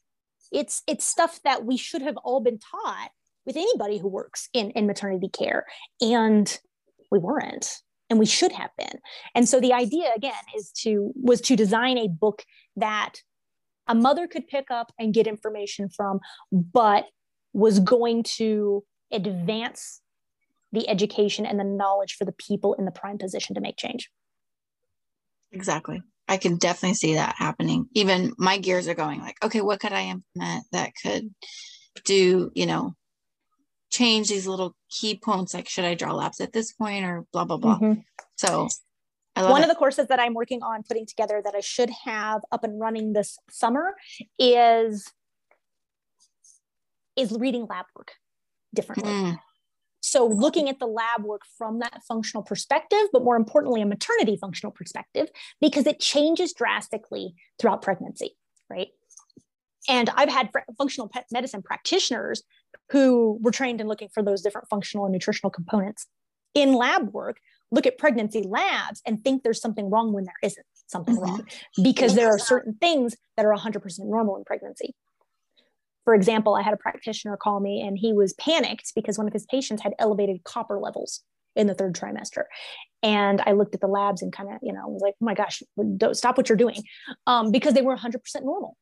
it's 0.51 0.83
it's 0.87 1.05
stuff 1.05 1.39
that 1.43 1.65
we 1.65 1.77
should 1.77 2.01
have 2.01 2.17
all 2.17 2.39
been 2.41 2.59
taught 2.59 3.11
with 3.45 3.55
anybody 3.55 3.97
who 3.97 4.07
works 4.07 4.49
in 4.53 4.71
in 4.71 4.87
maternity 4.87 5.29
care 5.29 5.65
and 5.99 6.59
we 7.11 7.19
weren't 7.19 7.77
and 8.09 8.19
we 8.19 8.25
should 8.25 8.51
have 8.51 8.71
been 8.77 8.99
and 9.35 9.47
so 9.47 9.59
the 9.59 9.73
idea 9.73 10.11
again 10.15 10.33
is 10.57 10.71
to 10.71 11.11
was 11.15 11.41
to 11.41 11.55
design 11.55 11.97
a 11.97 12.07
book 12.07 12.43
that 12.75 13.15
a 13.87 13.95
mother 13.95 14.27
could 14.27 14.47
pick 14.47 14.69
up 14.69 14.91
and 14.99 15.13
get 15.13 15.27
information 15.27 15.89
from 15.89 16.19
but 16.51 17.05
was 17.53 17.79
going 17.79 18.23
to 18.23 18.83
advance 19.11 20.01
the 20.71 20.87
education 20.87 21.45
and 21.45 21.59
the 21.59 21.63
knowledge 21.63 22.15
for 22.15 22.25
the 22.25 22.31
people 22.31 22.73
in 22.75 22.85
the 22.85 22.91
prime 22.91 23.17
position 23.17 23.55
to 23.55 23.61
make 23.61 23.77
change. 23.77 24.09
Exactly. 25.51 26.01
I 26.27 26.37
can 26.37 26.57
definitely 26.57 26.95
see 26.95 27.15
that 27.15 27.35
happening. 27.37 27.87
Even 27.93 28.33
my 28.37 28.57
gears 28.57 28.87
are 28.87 28.93
going 28.93 29.19
like, 29.19 29.35
okay, 29.43 29.61
what 29.61 29.79
could 29.79 29.93
I 29.93 30.03
implement 30.03 30.65
that 30.71 30.93
could 31.01 31.33
do, 32.05 32.51
you 32.53 32.65
know, 32.65 32.95
change 33.89 34.29
these 34.29 34.47
little 34.47 34.75
key 34.89 35.19
points? 35.21 35.53
Like, 35.53 35.67
should 35.67 35.85
I 35.85 35.95
draw 35.95 36.13
labs 36.13 36.39
at 36.39 36.53
this 36.53 36.71
point 36.71 37.05
or 37.05 37.25
blah, 37.33 37.45
blah, 37.45 37.57
blah. 37.57 37.79
Mm-hmm. 37.79 38.01
So 38.37 38.67
one 39.35 39.61
it. 39.61 39.63
of 39.63 39.69
the 39.69 39.75
courses 39.75 40.07
that 40.07 40.19
I'm 40.19 40.33
working 40.33 40.61
on 40.61 40.83
putting 40.83 41.05
together 41.05 41.41
that 41.43 41.55
I 41.55 41.61
should 41.61 41.89
have 42.05 42.41
up 42.51 42.63
and 42.63 42.79
running 42.79 43.13
this 43.13 43.37
summer 43.49 43.95
is 44.37 45.11
is 47.15 47.31
reading 47.31 47.65
lab 47.69 47.85
work 47.95 48.13
differently. 48.73 49.11
Mm. 49.11 49.39
So, 50.11 50.27
looking 50.27 50.67
at 50.67 50.77
the 50.77 50.87
lab 50.87 51.23
work 51.23 51.43
from 51.57 51.79
that 51.79 52.01
functional 52.05 52.43
perspective, 52.43 53.03
but 53.13 53.23
more 53.23 53.37
importantly, 53.37 53.81
a 53.81 53.85
maternity 53.85 54.35
functional 54.35 54.73
perspective, 54.73 55.29
because 55.61 55.87
it 55.87 56.01
changes 56.01 56.51
drastically 56.51 57.33
throughout 57.57 57.81
pregnancy, 57.81 58.35
right? 58.69 58.89
And 59.87 60.09
I've 60.09 60.27
had 60.27 60.49
functional 60.77 61.09
medicine 61.31 61.61
practitioners 61.61 62.43
who 62.89 63.39
were 63.41 63.51
trained 63.51 63.79
in 63.79 63.87
looking 63.87 64.09
for 64.13 64.21
those 64.21 64.41
different 64.41 64.67
functional 64.67 65.05
and 65.05 65.13
nutritional 65.13 65.49
components 65.49 66.07
in 66.53 66.73
lab 66.73 67.13
work, 67.13 67.37
look 67.71 67.85
at 67.87 67.97
pregnancy 67.97 68.43
labs 68.43 69.01
and 69.05 69.23
think 69.23 69.43
there's 69.43 69.61
something 69.61 69.89
wrong 69.89 70.11
when 70.11 70.25
there 70.25 70.33
isn't 70.43 70.65
something 70.87 71.15
mm-hmm. 71.15 71.23
wrong 71.23 71.47
because 71.81 72.15
there 72.15 72.27
are 72.27 72.37
certain 72.37 72.73
things 72.81 73.15
that 73.37 73.45
are 73.45 73.55
100% 73.55 73.81
normal 73.99 74.35
in 74.35 74.43
pregnancy 74.43 74.93
for 76.05 76.15
example, 76.15 76.55
I 76.55 76.61
had 76.61 76.73
a 76.73 76.77
practitioner 76.77 77.37
call 77.37 77.59
me 77.59 77.81
and 77.81 77.97
he 77.97 78.13
was 78.13 78.33
panicked 78.33 78.93
because 78.95 79.17
one 79.17 79.27
of 79.27 79.33
his 79.33 79.45
patients 79.45 79.81
had 79.81 79.93
elevated 79.99 80.43
copper 80.43 80.79
levels 80.79 81.21
in 81.55 81.67
the 81.67 81.75
third 81.75 81.93
trimester. 81.93 82.43
And 83.03 83.41
I 83.41 83.51
looked 83.51 83.75
at 83.75 83.81
the 83.81 83.87
labs 83.87 84.21
and 84.21 84.31
kind 84.31 84.49
of, 84.49 84.59
you 84.61 84.73
know, 84.73 84.87
was 84.87 85.01
like, 85.01 85.15
oh 85.21 85.25
my 85.25 85.33
gosh, 85.33 85.61
don't 85.97 86.15
stop 86.15 86.37
what 86.37 86.49
you're 86.49 86.57
doing 86.57 86.83
um, 87.27 87.51
because 87.51 87.73
they 87.73 87.81
were 87.81 87.95
100% 87.95 88.15
normal. 88.43 88.77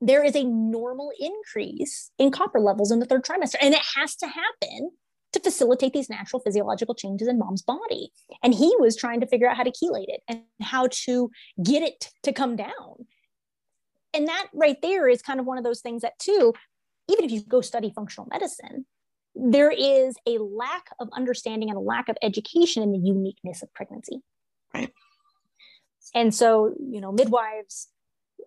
There 0.00 0.24
is 0.24 0.34
a 0.34 0.44
normal 0.44 1.10
increase 1.18 2.10
in 2.18 2.30
copper 2.30 2.60
levels 2.60 2.90
in 2.90 3.00
the 3.00 3.06
third 3.06 3.24
trimester, 3.24 3.56
and 3.60 3.74
it 3.74 3.82
has 3.96 4.16
to 4.16 4.26
happen 4.26 4.90
to 5.32 5.40
facilitate 5.40 5.92
these 5.92 6.10
natural 6.10 6.40
physiological 6.40 6.94
changes 6.94 7.28
in 7.28 7.38
mom's 7.38 7.62
body. 7.62 8.10
And 8.42 8.54
he 8.54 8.74
was 8.78 8.96
trying 8.96 9.20
to 9.20 9.26
figure 9.26 9.48
out 9.48 9.56
how 9.56 9.62
to 9.62 9.70
chelate 9.70 10.08
it 10.08 10.22
and 10.26 10.42
how 10.60 10.88
to 11.04 11.30
get 11.62 11.82
it 11.82 12.10
to 12.22 12.32
come 12.32 12.56
down 12.56 13.06
and 14.14 14.28
that 14.28 14.48
right 14.52 14.80
there 14.82 15.08
is 15.08 15.22
kind 15.22 15.40
of 15.40 15.46
one 15.46 15.58
of 15.58 15.64
those 15.64 15.80
things 15.80 16.02
that 16.02 16.18
too 16.18 16.52
even 17.08 17.24
if 17.24 17.30
you 17.30 17.42
go 17.42 17.60
study 17.60 17.92
functional 17.94 18.28
medicine 18.30 18.86
there 19.34 19.70
is 19.70 20.16
a 20.26 20.38
lack 20.38 20.90
of 20.98 21.08
understanding 21.12 21.70
and 21.70 21.76
a 21.76 21.80
lack 21.80 22.08
of 22.08 22.16
education 22.22 22.82
in 22.82 22.92
the 22.92 22.98
uniqueness 22.98 23.62
of 23.62 23.72
pregnancy. 23.74 24.20
Right. 24.74 24.92
And 26.14 26.34
so, 26.34 26.74
you 26.80 27.00
know, 27.00 27.12
midwives 27.12 27.88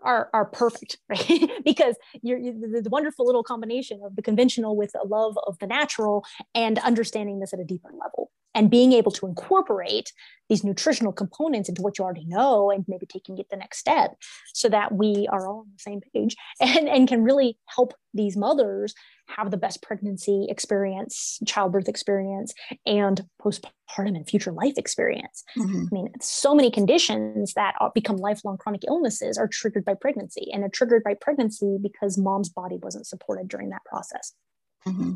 are 0.04 0.30
are 0.34 0.46
perfect, 0.46 0.98
right? 1.10 1.50
because 1.64 1.96
you're, 2.22 2.38
you're 2.38 2.82
the 2.82 2.90
wonderful 2.90 3.26
little 3.26 3.44
combination 3.44 4.02
of 4.04 4.16
the 4.16 4.22
conventional 4.22 4.76
with 4.76 4.92
a 5.02 5.08
love 5.08 5.38
of 5.48 5.58
the 5.60 5.68
natural 5.68 6.26
and 6.54 6.80
understanding 6.80 7.40
this 7.40 7.54
at 7.54 7.60
a 7.60 7.64
deeper 7.66 7.90
level 7.92 8.32
and 8.56 8.70
being 8.70 8.94
able 8.94 9.12
to 9.12 9.26
incorporate 9.26 10.12
these 10.50 10.64
nutritional 10.64 11.14
components 11.14 11.70
into 11.70 11.82
what 11.82 11.98
you 11.98 12.04
already 12.04 12.26
know 12.26 12.70
and 12.70 12.86
maybe 12.88 13.06
taking 13.06 13.38
it 13.38 13.50
the 13.50 13.58
next 13.58 13.80
step 13.80 14.16
so 14.54 14.70
that 14.70 14.94
we 14.94 15.28
are 15.32 15.48
all 15.48 15.62
on 15.62 15.72
the 15.74 15.80
same 15.80 16.02
page 16.14 16.36
and, 16.60 16.88
and 16.88 17.08
can 17.08 17.24
really 17.24 17.58
help 17.68 17.94
these 18.14 18.38
mothers 18.38 18.94
have 19.28 19.52
the 19.52 19.58
best 19.58 19.82
pregnancy 19.82 20.46
experience, 20.50 21.40
childbirth 21.48 21.88
experience, 21.88 22.54
and 22.86 23.22
postpartum 23.42 24.16
and 24.16 24.28
future 24.28 24.52
life 24.52 24.74
experience. 24.78 25.44
Mm-hmm. 25.58 25.84
I 25.86 25.90
mean, 25.92 26.10
so 26.22 26.54
many 26.54 26.70
conditions 26.70 27.54
that 27.54 27.74
become 27.96 28.18
lifelong 28.18 28.58
chronic 28.58 28.82
illnesses 28.86 29.38
are 29.38 29.48
triggered 29.48 29.86
by 29.86 29.94
pregnancy, 29.94 30.50
and 30.54 30.64
are 30.64 30.70
triggered 30.70 31.04
by 31.04 31.16
pregnancy 31.20 31.78
because 31.82 32.18
mom's 32.18 32.50
body 32.50 32.78
wasn't 32.84 33.08
supported 33.08 33.48
during 33.48 33.70
that 33.70 33.86
process. 33.86 34.34
Mm-hmm. 34.86 35.14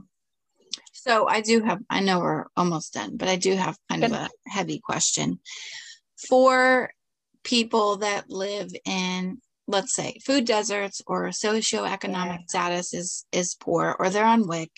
So 1.08 1.28
I 1.28 1.42
do 1.42 1.64
have, 1.64 1.80
I 1.90 2.02
know 2.02 2.20
we're 2.20 2.46
almost 2.56 2.94
done, 2.94 3.18
but 3.18 3.30
I 3.30 3.38
do 3.38 3.56
have 3.56 3.78
kind 3.90 4.04
of 4.04 4.12
a 4.12 4.30
heavy 4.46 4.80
question 4.80 5.40
for 6.28 6.92
people 7.44 7.98
that 7.98 8.30
live 8.30 8.72
in 8.86 9.40
let's 9.68 9.94
say 9.94 10.18
food 10.26 10.46
deserts 10.46 11.02
or 11.08 11.28
socioeconomic 11.28 12.40
yeah. 12.40 12.48
status 12.48 12.94
is 12.94 13.26
is 13.32 13.56
poor 13.60 13.96
or 14.00 14.10
they're 14.10 14.26
on 14.26 14.48
WIC 14.48 14.72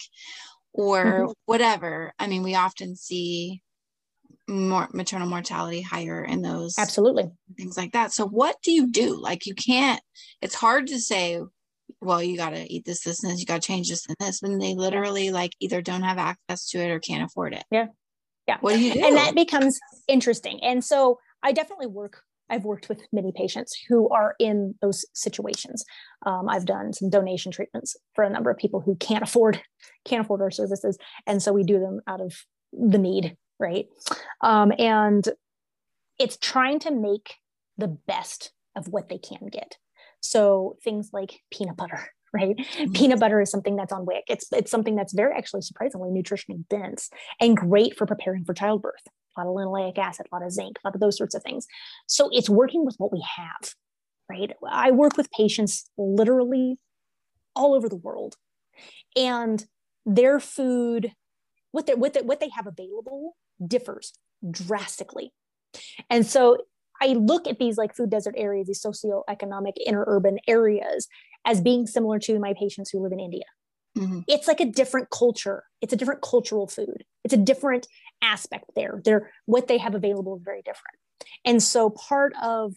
or 0.73 1.05
mm-hmm. 1.05 1.31
whatever. 1.45 2.13
I 2.19 2.27
mean, 2.27 2.43
we 2.43 2.55
often 2.55 2.95
see 2.95 3.61
more 4.47 4.89
maternal 4.93 5.27
mortality 5.27 5.81
higher 5.81 6.23
in 6.23 6.41
those 6.41 6.77
absolutely 6.79 7.29
things 7.55 7.77
like 7.77 7.91
that. 7.93 8.11
So 8.11 8.27
what 8.27 8.55
do 8.63 8.71
you 8.71 8.91
do? 8.91 9.19
Like 9.19 9.45
you 9.45 9.53
can't, 9.53 10.01
it's 10.41 10.55
hard 10.55 10.87
to 10.87 10.99
say, 10.99 11.39
well, 12.01 12.23
you 12.23 12.37
got 12.37 12.51
to 12.51 12.71
eat 12.71 12.85
this, 12.85 13.03
this, 13.03 13.23
and 13.23 13.31
this, 13.31 13.39
you 13.39 13.45
got 13.45 13.61
to 13.61 13.67
change 13.67 13.89
this 13.89 14.05
and 14.07 14.15
this, 14.19 14.41
when 14.41 14.57
they 14.57 14.75
literally 14.75 15.31
like 15.31 15.51
either 15.59 15.81
don't 15.81 16.03
have 16.03 16.17
access 16.17 16.69
to 16.69 16.79
it 16.79 16.89
or 16.89 16.99
can't 16.99 17.23
afford 17.23 17.53
it. 17.53 17.63
Yeah. 17.71 17.87
Yeah. 18.47 18.57
What 18.61 18.75
do 18.75 18.81
you 18.81 18.93
do? 18.93 19.05
And 19.05 19.15
that 19.17 19.35
becomes 19.35 19.79
interesting. 20.07 20.59
And 20.63 20.83
so 20.83 21.19
I 21.43 21.51
definitely 21.51 21.87
work 21.87 22.23
I've 22.49 22.65
worked 22.65 22.89
with 22.89 23.01
many 23.11 23.31
patients 23.31 23.77
who 23.87 24.09
are 24.09 24.35
in 24.39 24.75
those 24.81 25.05
situations. 25.13 25.85
Um, 26.25 26.49
I've 26.49 26.65
done 26.65 26.93
some 26.93 27.09
donation 27.09 27.51
treatments 27.51 27.95
for 28.15 28.23
a 28.23 28.29
number 28.29 28.49
of 28.49 28.57
people 28.57 28.81
who 28.81 28.95
can't 28.95 29.23
afford 29.23 29.61
can't 30.05 30.25
afford 30.25 30.41
our 30.41 30.51
services, 30.51 30.97
and 31.27 31.41
so 31.41 31.53
we 31.53 31.63
do 31.63 31.79
them 31.79 32.01
out 32.07 32.21
of 32.21 32.33
the 32.73 32.97
need, 32.97 33.37
right? 33.59 33.87
Um, 34.41 34.73
and 34.77 35.27
it's 36.17 36.37
trying 36.37 36.79
to 36.79 36.91
make 36.91 37.35
the 37.77 37.87
best 37.87 38.51
of 38.75 38.87
what 38.87 39.09
they 39.09 39.17
can 39.17 39.47
get. 39.51 39.77
So 40.21 40.77
things 40.83 41.09
like 41.13 41.39
peanut 41.51 41.77
butter, 41.77 42.07
right? 42.33 42.55
Mm-hmm. 42.57 42.91
Peanut 42.93 43.19
butter 43.19 43.41
is 43.41 43.51
something 43.51 43.75
that's 43.75 43.93
on 43.93 44.05
WIC. 44.05 44.23
It's 44.27 44.47
it's 44.51 44.71
something 44.71 44.95
that's 44.95 45.13
very 45.13 45.35
actually 45.35 45.61
surprisingly 45.61 46.09
nutritionally 46.09 46.67
dense 46.69 47.09
and 47.39 47.57
great 47.57 47.97
for 47.97 48.05
preparing 48.05 48.45
for 48.45 48.53
childbirth 48.53 49.03
a 49.37 49.41
lot 49.41 49.49
of 49.49 49.55
linoleic 49.55 49.97
acid, 49.97 50.27
a 50.31 50.35
lot 50.35 50.45
of 50.45 50.51
zinc, 50.51 50.77
a 50.83 50.87
lot 50.87 50.95
of 50.95 51.01
those 51.01 51.17
sorts 51.17 51.35
of 51.35 51.43
things. 51.43 51.67
So 52.07 52.29
it's 52.31 52.49
working 52.49 52.85
with 52.85 52.95
what 52.97 53.11
we 53.11 53.23
have, 53.37 53.73
right? 54.29 54.51
I 54.69 54.91
work 54.91 55.17
with 55.17 55.31
patients 55.31 55.89
literally 55.97 56.77
all 57.55 57.73
over 57.73 57.89
the 57.89 57.95
world, 57.95 58.35
and 59.15 59.65
their 60.05 60.39
food, 60.39 61.13
what 61.71 61.85
they 61.87 61.95
what 61.95 62.13
they, 62.13 62.21
what 62.21 62.39
they 62.39 62.49
have 62.49 62.67
available, 62.67 63.35
differs 63.65 64.13
drastically. 64.49 65.33
And 66.09 66.25
so 66.25 66.57
I 67.01 67.07
look 67.07 67.47
at 67.47 67.59
these 67.59 67.77
like 67.77 67.95
food 67.95 68.09
desert 68.09 68.35
areas, 68.37 68.67
these 68.67 68.83
socioeconomic 68.83 69.73
interurban 69.87 70.37
areas, 70.47 71.07
as 71.45 71.61
being 71.61 71.87
similar 71.87 72.19
to 72.19 72.39
my 72.39 72.53
patients 72.53 72.89
who 72.89 73.01
live 73.01 73.11
in 73.11 73.19
India. 73.19 73.45
Mm-hmm. 73.97 74.19
It's 74.27 74.47
like 74.47 74.59
a 74.59 74.65
different 74.65 75.09
culture. 75.09 75.63
It's 75.81 75.93
a 75.93 75.95
different 75.95 76.21
cultural 76.21 76.67
food. 76.67 77.03
It's 77.23 77.33
a 77.33 77.37
different 77.37 77.87
aspect 78.21 78.65
there. 78.75 79.01
They're 79.03 79.31
what 79.45 79.67
they 79.67 79.77
have 79.77 79.95
available 79.95 80.35
is 80.37 80.43
very 80.43 80.61
different. 80.61 80.97
And 81.45 81.61
so 81.61 81.89
part 81.89 82.33
of 82.41 82.75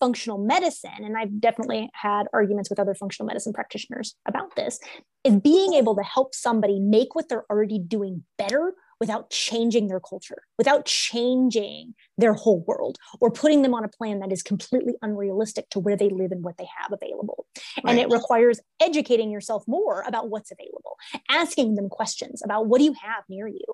functional 0.00 0.38
medicine, 0.38 0.90
and 0.98 1.16
I've 1.16 1.40
definitely 1.40 1.88
had 1.94 2.26
arguments 2.32 2.68
with 2.68 2.78
other 2.78 2.94
functional 2.94 3.26
medicine 3.26 3.52
practitioners 3.52 4.16
about 4.26 4.54
this, 4.56 4.78
is 5.22 5.34
being 5.40 5.74
able 5.74 5.94
to 5.96 6.02
help 6.02 6.34
somebody 6.34 6.80
make 6.80 7.14
what 7.14 7.28
they're 7.28 7.46
already 7.50 7.78
doing 7.78 8.24
better 8.36 8.74
without 9.00 9.30
changing 9.30 9.88
their 9.88 10.00
culture, 10.00 10.42
without 10.58 10.86
changing 10.86 11.94
their 12.18 12.32
whole 12.32 12.60
world, 12.66 12.98
or 13.20 13.30
putting 13.30 13.62
them 13.62 13.74
on 13.74 13.84
a 13.84 13.88
plan 13.88 14.20
that 14.20 14.32
is 14.32 14.42
completely 14.42 14.94
unrealistic 15.02 15.68
to 15.70 15.80
where 15.80 15.96
they 15.96 16.08
live 16.08 16.32
and 16.32 16.42
what 16.42 16.56
they 16.56 16.68
have 16.80 16.92
available. 16.92 17.46
Right. 17.84 17.90
And 17.90 17.98
it 17.98 18.10
requires 18.10 18.60
educating 18.80 19.30
yourself 19.30 19.64
more 19.66 20.04
about 20.06 20.30
what's 20.30 20.52
available, 20.52 20.96
asking 21.28 21.74
them 21.74 21.88
questions 21.88 22.42
about 22.44 22.66
what 22.66 22.78
do 22.78 22.84
you 22.84 22.94
have 23.02 23.24
near 23.28 23.46
you, 23.48 23.64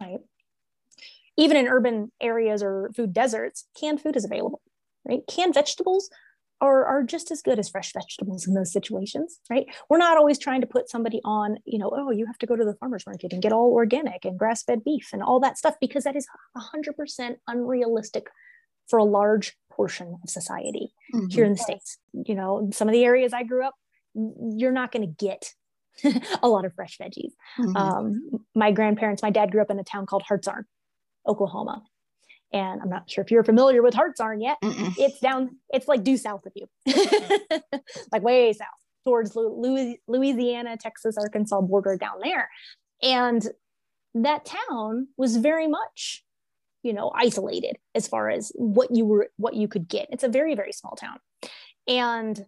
right? 0.00 0.18
Even 1.36 1.56
in 1.56 1.68
urban 1.68 2.12
areas 2.20 2.62
or 2.62 2.90
food 2.94 3.12
deserts, 3.12 3.66
canned 3.78 4.00
food 4.00 4.16
is 4.16 4.24
available, 4.24 4.60
right? 5.04 5.20
Canned 5.28 5.54
vegetables 5.54 6.10
are, 6.60 6.84
are 6.84 7.02
just 7.02 7.30
as 7.30 7.42
good 7.42 7.58
as 7.58 7.68
fresh 7.68 7.92
vegetables 7.92 8.46
in 8.46 8.54
those 8.54 8.72
situations, 8.72 9.40
right? 9.48 9.66
We're 9.88 9.98
not 9.98 10.16
always 10.16 10.38
trying 10.38 10.60
to 10.60 10.66
put 10.66 10.90
somebody 10.90 11.20
on, 11.24 11.58
you 11.64 11.78
know, 11.78 11.90
oh, 11.94 12.10
you 12.10 12.26
have 12.26 12.38
to 12.38 12.46
go 12.46 12.56
to 12.56 12.64
the 12.64 12.74
farmer's 12.74 13.06
market 13.06 13.32
and 13.32 13.42
get 13.42 13.52
all 13.52 13.72
organic 13.72 14.24
and 14.24 14.38
grass 14.38 14.62
fed 14.62 14.84
beef 14.84 15.08
and 15.12 15.22
all 15.22 15.40
that 15.40 15.58
stuff 15.58 15.74
because 15.80 16.04
that 16.04 16.16
is 16.16 16.26
100% 16.56 17.36
unrealistic 17.46 18.28
for 18.88 18.98
a 18.98 19.04
large 19.04 19.56
portion 19.70 20.18
of 20.22 20.28
society 20.28 20.92
mm-hmm. 21.14 21.28
here 21.30 21.44
in 21.44 21.52
the 21.52 21.58
States. 21.58 21.98
You 22.12 22.34
know, 22.34 22.68
some 22.72 22.88
of 22.88 22.92
the 22.92 23.04
areas 23.04 23.32
I 23.32 23.44
grew 23.44 23.64
up, 23.64 23.74
you're 24.14 24.72
not 24.72 24.92
going 24.92 25.06
to 25.06 25.24
get 25.24 25.54
a 26.42 26.48
lot 26.48 26.64
of 26.64 26.74
fresh 26.74 26.98
veggies. 26.98 27.32
Mm-hmm. 27.58 27.76
Um, 27.76 28.44
my 28.54 28.72
grandparents, 28.72 29.22
my 29.22 29.30
dad 29.30 29.50
grew 29.50 29.62
up 29.62 29.70
in 29.70 29.78
a 29.78 29.84
town 29.84 30.06
called 30.06 30.24
Hartshorne, 30.24 30.64
Oklahoma. 31.26 31.82
And 32.52 32.82
I'm 32.82 32.88
not 32.88 33.08
sure 33.08 33.22
if 33.22 33.30
you're 33.30 33.44
familiar 33.44 33.82
with 33.82 33.94
Hartshorne 33.94 34.40
yet. 34.40 34.58
Mm-mm. 34.62 34.94
It's 34.98 35.20
down, 35.20 35.56
it's 35.72 35.86
like 35.86 36.02
due 36.02 36.16
south 36.16 36.44
of 36.46 36.52
you, 36.54 36.66
like 38.12 38.22
way 38.22 38.52
south 38.52 38.68
towards 39.04 39.36
Louisiana, 39.36 40.76
Texas, 40.76 41.16
Arkansas 41.16 41.60
border 41.62 41.96
down 41.96 42.20
there. 42.22 42.48
And 43.02 43.46
that 44.14 44.44
town 44.44 45.08
was 45.16 45.36
very 45.36 45.68
much, 45.68 46.24
you 46.82 46.92
know, 46.92 47.12
isolated 47.14 47.76
as 47.94 48.08
far 48.08 48.30
as 48.30 48.52
what 48.56 48.94
you 48.94 49.04
were, 49.04 49.28
what 49.36 49.54
you 49.54 49.68
could 49.68 49.88
get. 49.88 50.08
It's 50.10 50.24
a 50.24 50.28
very, 50.28 50.54
very 50.54 50.72
small 50.72 50.96
town. 50.96 51.18
And 51.86 52.44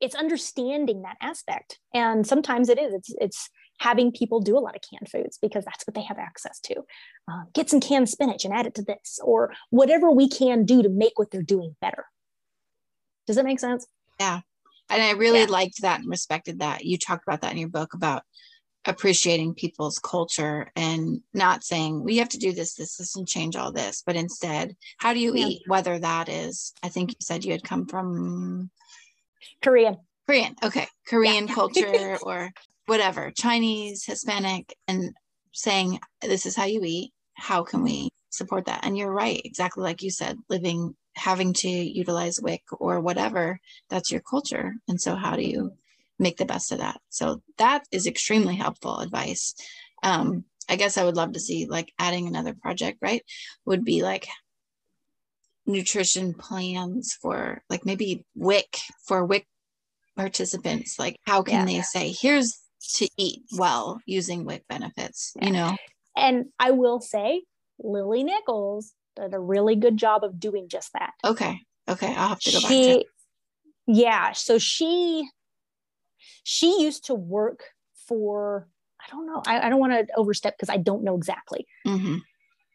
it's 0.00 0.14
understanding 0.14 1.02
that 1.02 1.16
aspect 1.20 1.78
and 1.92 2.26
sometimes 2.26 2.68
it 2.70 2.78
is 2.78 2.94
it's 2.94 3.14
it's 3.20 3.50
having 3.80 4.12
people 4.12 4.40
do 4.40 4.56
a 4.56 4.60
lot 4.60 4.76
of 4.76 4.82
canned 4.82 5.10
foods 5.10 5.38
because 5.40 5.64
that's 5.64 5.86
what 5.86 5.94
they 5.94 6.02
have 6.02 6.18
access 6.18 6.60
to 6.60 6.76
uh, 7.30 7.42
get 7.54 7.68
some 7.68 7.80
canned 7.80 8.08
spinach 8.08 8.44
and 8.44 8.54
add 8.54 8.66
it 8.66 8.74
to 8.74 8.82
this 8.82 9.18
or 9.22 9.52
whatever 9.70 10.10
we 10.10 10.28
can 10.28 10.64
do 10.64 10.82
to 10.82 10.88
make 10.88 11.18
what 11.18 11.30
they're 11.30 11.42
doing 11.42 11.74
better 11.80 12.04
does 13.26 13.36
that 13.36 13.44
make 13.44 13.60
sense 13.60 13.86
yeah 14.18 14.40
and 14.88 15.02
i 15.02 15.10
really 15.12 15.40
yeah. 15.40 15.46
liked 15.46 15.82
that 15.82 16.00
and 16.00 16.08
respected 16.08 16.60
that 16.60 16.84
you 16.84 16.96
talked 16.96 17.24
about 17.26 17.40
that 17.40 17.52
in 17.52 17.58
your 17.58 17.68
book 17.68 17.94
about 17.94 18.22
appreciating 18.86 19.52
people's 19.52 19.98
culture 19.98 20.70
and 20.74 21.20
not 21.34 21.62
saying 21.62 22.02
we 22.02 22.16
have 22.16 22.30
to 22.30 22.38
do 22.38 22.52
this 22.52 22.74
this 22.74 22.96
this 22.96 23.14
and 23.14 23.28
change 23.28 23.54
all 23.54 23.70
this 23.72 24.02
but 24.06 24.16
instead 24.16 24.74
how 24.98 25.12
do 25.12 25.20
you 25.20 25.34
yeah. 25.34 25.46
eat 25.46 25.62
whether 25.66 25.98
that 25.98 26.30
is 26.30 26.72
i 26.82 26.88
think 26.88 27.10
you 27.10 27.16
said 27.20 27.44
you 27.44 27.52
had 27.52 27.62
come 27.62 27.86
from 27.86 28.70
Korean. 29.62 29.96
Korean. 30.26 30.54
Okay. 30.62 30.86
Korean 31.06 31.48
yeah. 31.48 31.54
culture 31.60 32.18
or 32.22 32.50
whatever, 32.90 33.30
Chinese, 33.30 34.04
Hispanic, 34.04 34.76
and 34.88 35.14
saying 35.52 36.00
this 36.20 36.44
is 36.44 36.56
how 36.56 36.64
you 36.64 36.82
eat. 36.84 37.12
How 37.34 37.62
can 37.62 37.84
we 37.84 38.10
support 38.30 38.64
that? 38.64 38.84
And 38.84 38.98
you're 38.98 39.12
right, 39.12 39.40
exactly 39.44 39.84
like 39.84 40.02
you 40.02 40.10
said, 40.10 40.36
living, 40.48 40.96
having 41.14 41.52
to 41.52 41.68
utilize 41.68 42.40
WIC 42.42 42.62
or 42.80 42.98
whatever, 42.98 43.60
that's 43.88 44.10
your 44.10 44.20
culture. 44.20 44.74
And 44.88 45.00
so, 45.00 45.14
how 45.14 45.36
do 45.36 45.42
you 45.42 45.70
make 46.18 46.36
the 46.36 46.44
best 46.44 46.72
of 46.72 46.78
that? 46.78 47.00
So, 47.10 47.42
that 47.58 47.84
is 47.92 48.08
extremely 48.08 48.56
helpful 48.56 48.98
advice. 48.98 49.54
Um, 50.02 50.44
I 50.68 50.74
guess 50.74 50.98
I 50.98 51.04
would 51.04 51.16
love 51.16 51.34
to 51.34 51.40
see 51.40 51.66
like 51.66 51.92
adding 51.96 52.26
another 52.26 52.54
project, 52.54 52.98
right? 53.00 53.22
Would 53.66 53.84
be 53.84 54.02
like 54.02 54.26
nutrition 55.64 56.34
plans 56.34 57.16
for 57.22 57.62
like 57.70 57.86
maybe 57.86 58.26
WIC 58.34 58.78
for 59.06 59.24
WIC 59.24 59.46
participants? 60.16 60.98
Like, 60.98 61.20
how 61.24 61.42
can 61.42 61.68
yeah. 61.68 61.76
they 61.76 61.82
say, 61.82 62.10
here's 62.10 62.58
to 62.94 63.08
eat 63.16 63.42
well 63.56 64.00
using 64.06 64.44
WIC 64.44 64.66
benefits, 64.68 65.32
yeah. 65.36 65.46
you 65.46 65.52
know? 65.52 65.76
And 66.16 66.46
I 66.58 66.72
will 66.72 67.00
say, 67.00 67.42
Lily 67.78 68.24
Nichols 68.24 68.92
did 69.16 69.34
a 69.34 69.38
really 69.38 69.76
good 69.76 69.96
job 69.96 70.24
of 70.24 70.38
doing 70.38 70.68
just 70.68 70.92
that. 70.92 71.12
Okay. 71.24 71.60
Okay. 71.88 72.14
I'll 72.14 72.30
have 72.30 72.40
to 72.40 72.52
go 72.52 72.58
she, 72.58 72.94
back 72.94 73.02
to 73.02 73.04
Yeah. 73.86 74.32
So 74.32 74.58
she 74.58 75.28
she 76.42 76.82
used 76.82 77.06
to 77.06 77.14
work 77.14 77.64
for 78.06 78.68
I 79.00 79.10
don't 79.10 79.26
know. 79.26 79.42
I, 79.46 79.66
I 79.66 79.68
don't 79.70 79.80
want 79.80 79.92
to 79.92 80.06
overstep 80.14 80.56
because 80.56 80.68
I 80.68 80.76
don't 80.76 81.04
know 81.04 81.16
exactly. 81.16 81.66
Mm-hmm. 81.86 82.18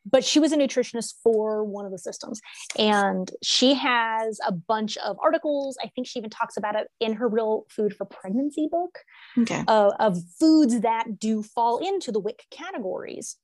But 0.10 0.24
she 0.24 0.39
was 0.39 0.51
a 0.51 0.58
nutritionist 0.58 1.16
for 1.24 1.64
one 1.64 1.86
of 1.86 1.91
the 1.91 1.97
systems. 1.97 2.39
And 2.78 3.32
she 3.41 3.74
has 3.74 4.39
a 4.45 4.51
bunch 4.51 4.97
of 4.97 5.18
articles. 5.22 5.78
I 5.84 5.89
think 5.95 6.08
she 6.08 6.20
even 6.20 6.30
talks 6.30 6.58
about 6.58 6.76
it 6.76 6.88
in 6.99 7.14
her 7.14 7.28
Real 7.28 7.66
Food 7.70 7.95
for 7.95 8.06
Pregnancy 8.06 8.68
book 8.72 8.99
Okay. 9.39 9.64
uh, 9.68 9.91
of 9.99 10.18
foods 10.39 10.82
that 10.82 11.20
do 11.20 11.41
fall 11.41 11.80
into 11.80 12.12
the 12.12 12.20
WIC 12.20 12.43
categories 12.51 13.38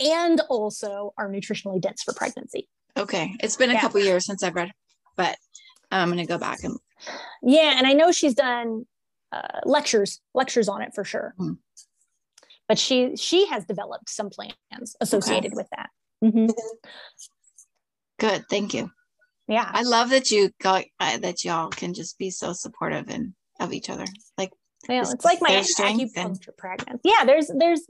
and 0.00 0.40
also 0.48 1.12
are 1.16 1.28
nutritionally 1.30 1.80
dense 1.80 2.02
for 2.02 2.12
pregnancy. 2.12 2.68
Okay. 2.96 3.34
It's 3.40 3.56
been 3.56 3.70
a 3.70 3.74
Yeah. 3.74 3.80
couple 3.80 4.00
years 4.00 4.26
since 4.26 4.42
I've 4.42 4.54
read, 4.54 4.72
but 5.16 5.36
I'm 5.90 6.08
gonna 6.08 6.26
go 6.26 6.38
back 6.38 6.64
and 6.64 6.76
Yeah, 7.42 7.74
and 7.76 7.86
I 7.86 7.92
know 7.92 8.10
she's 8.10 8.34
done 8.34 8.86
uh, 9.30 9.60
lectures 9.64 10.20
lectures 10.34 10.68
on 10.68 10.82
it 10.82 10.94
for 10.94 11.04
sure. 11.04 11.34
Mm. 11.38 11.58
But 12.68 12.78
she 12.78 13.16
she 13.16 13.46
has 13.46 13.64
developed 13.64 14.10
some 14.10 14.28
plans 14.30 14.94
associated 15.00 15.54
with 15.54 15.66
that. 15.76 15.88
Mhm. 16.22 16.50
good. 18.18 18.44
Thank 18.50 18.74
you. 18.74 18.90
Yeah, 19.46 19.68
I 19.72 19.82
love 19.82 20.10
that 20.10 20.30
you 20.30 20.50
got 20.60 20.84
uh, 21.00 21.18
that 21.18 21.44
y'all 21.44 21.70
can 21.70 21.94
just 21.94 22.18
be 22.18 22.30
so 22.30 22.52
supportive 22.52 23.08
and 23.08 23.32
of 23.60 23.72
each 23.72 23.88
other. 23.88 24.04
Like 24.36 24.50
yeah, 24.88 25.00
It's 25.00 25.14
it's 25.14 25.24
like 25.24 25.38
my 25.40 25.62
strength 25.62 26.12
and- 26.16 26.34
acupuncture 26.36 26.56
pregnant. 26.56 27.00
Yeah, 27.04 27.24
there's 27.24 27.50
there's 27.56 27.86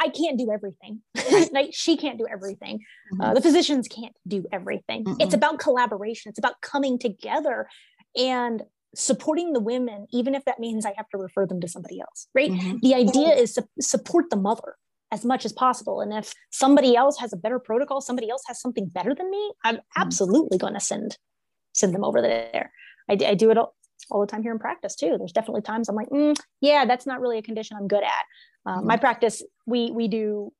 I 0.00 0.08
can't 0.08 0.38
do 0.38 0.50
everything. 0.52 1.02
like 1.52 1.70
she 1.72 1.96
can't 1.96 2.18
do 2.18 2.26
everything. 2.30 2.80
Uh, 3.20 3.30
Mhm. 3.30 3.34
the 3.34 3.40
physicians 3.40 3.88
can't 3.88 4.14
do 4.26 4.44
everything. 4.52 5.04
It's 5.18 5.34
Mm-mm. 5.34 5.38
about 5.38 5.58
collaboration. 5.58 6.30
It's 6.30 6.38
about 6.38 6.60
coming 6.60 6.98
together 6.98 7.68
and 8.16 8.62
supporting 8.94 9.52
the 9.52 9.60
women, 9.60 10.06
even 10.12 10.34
if 10.34 10.44
that 10.44 10.58
means 10.58 10.86
I 10.86 10.94
have 10.96 11.08
to 11.10 11.18
refer 11.18 11.46
them 11.46 11.60
to 11.60 11.68
somebody 11.68 12.00
else. 12.00 12.28
Right. 12.34 12.50
Mhm. 12.50 12.80
The 12.80 12.94
idea 12.94 13.34
is 13.34 13.54
to 13.54 13.66
support 13.80 14.30
the 14.30 14.36
mother 14.36 14.76
as 15.12 15.24
much 15.24 15.44
as 15.44 15.52
possible. 15.52 16.00
And 16.00 16.12
if 16.12 16.34
somebody 16.50 16.96
else 16.96 17.18
has 17.18 17.32
a 17.32 17.36
better 17.36 17.58
protocol, 17.58 18.00
somebody 18.00 18.28
else 18.30 18.42
has 18.46 18.60
something 18.60 18.86
better 18.86 19.14
than 19.14 19.30
me, 19.30 19.52
I'm 19.64 19.80
absolutely 19.96 20.58
going 20.58 20.74
to 20.74 20.80
send 20.80 21.18
send 21.72 21.92
them 21.94 22.04
over 22.04 22.22
there. 22.22 22.72
I 23.08 23.16
do 23.16 23.50
it 23.50 23.58
all, 23.58 23.74
all 24.10 24.20
the 24.20 24.26
time 24.26 24.42
here 24.42 24.52
in 24.52 24.58
practice 24.58 24.94
too. 24.94 25.16
There's 25.18 25.32
definitely 25.32 25.62
times 25.62 25.88
I'm 25.88 25.96
like, 25.96 26.08
"Mm, 26.08 26.36
yeah, 26.60 26.84
that's 26.86 27.04
not 27.06 27.20
really 27.20 27.38
a 27.38 27.42
condition 27.42 27.76
I'm 27.76 27.88
good 27.88 28.02
at. 28.04 28.24
Uh, 28.66 28.80
My 28.80 28.96
practice, 28.96 29.42
we 29.66 29.90
we 29.90 30.08
do 30.08 30.52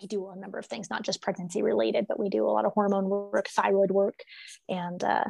we 0.00 0.08
do 0.08 0.28
a 0.28 0.36
number 0.36 0.58
of 0.58 0.66
things, 0.66 0.88
not 0.90 1.02
just 1.02 1.22
pregnancy 1.22 1.62
related, 1.62 2.06
but 2.08 2.18
we 2.18 2.28
do 2.28 2.46
a 2.46 2.50
lot 2.50 2.64
of 2.64 2.72
hormone 2.72 3.08
work, 3.08 3.48
thyroid 3.48 3.90
work, 3.90 4.20
and 4.68 5.02
uh, 5.04 5.24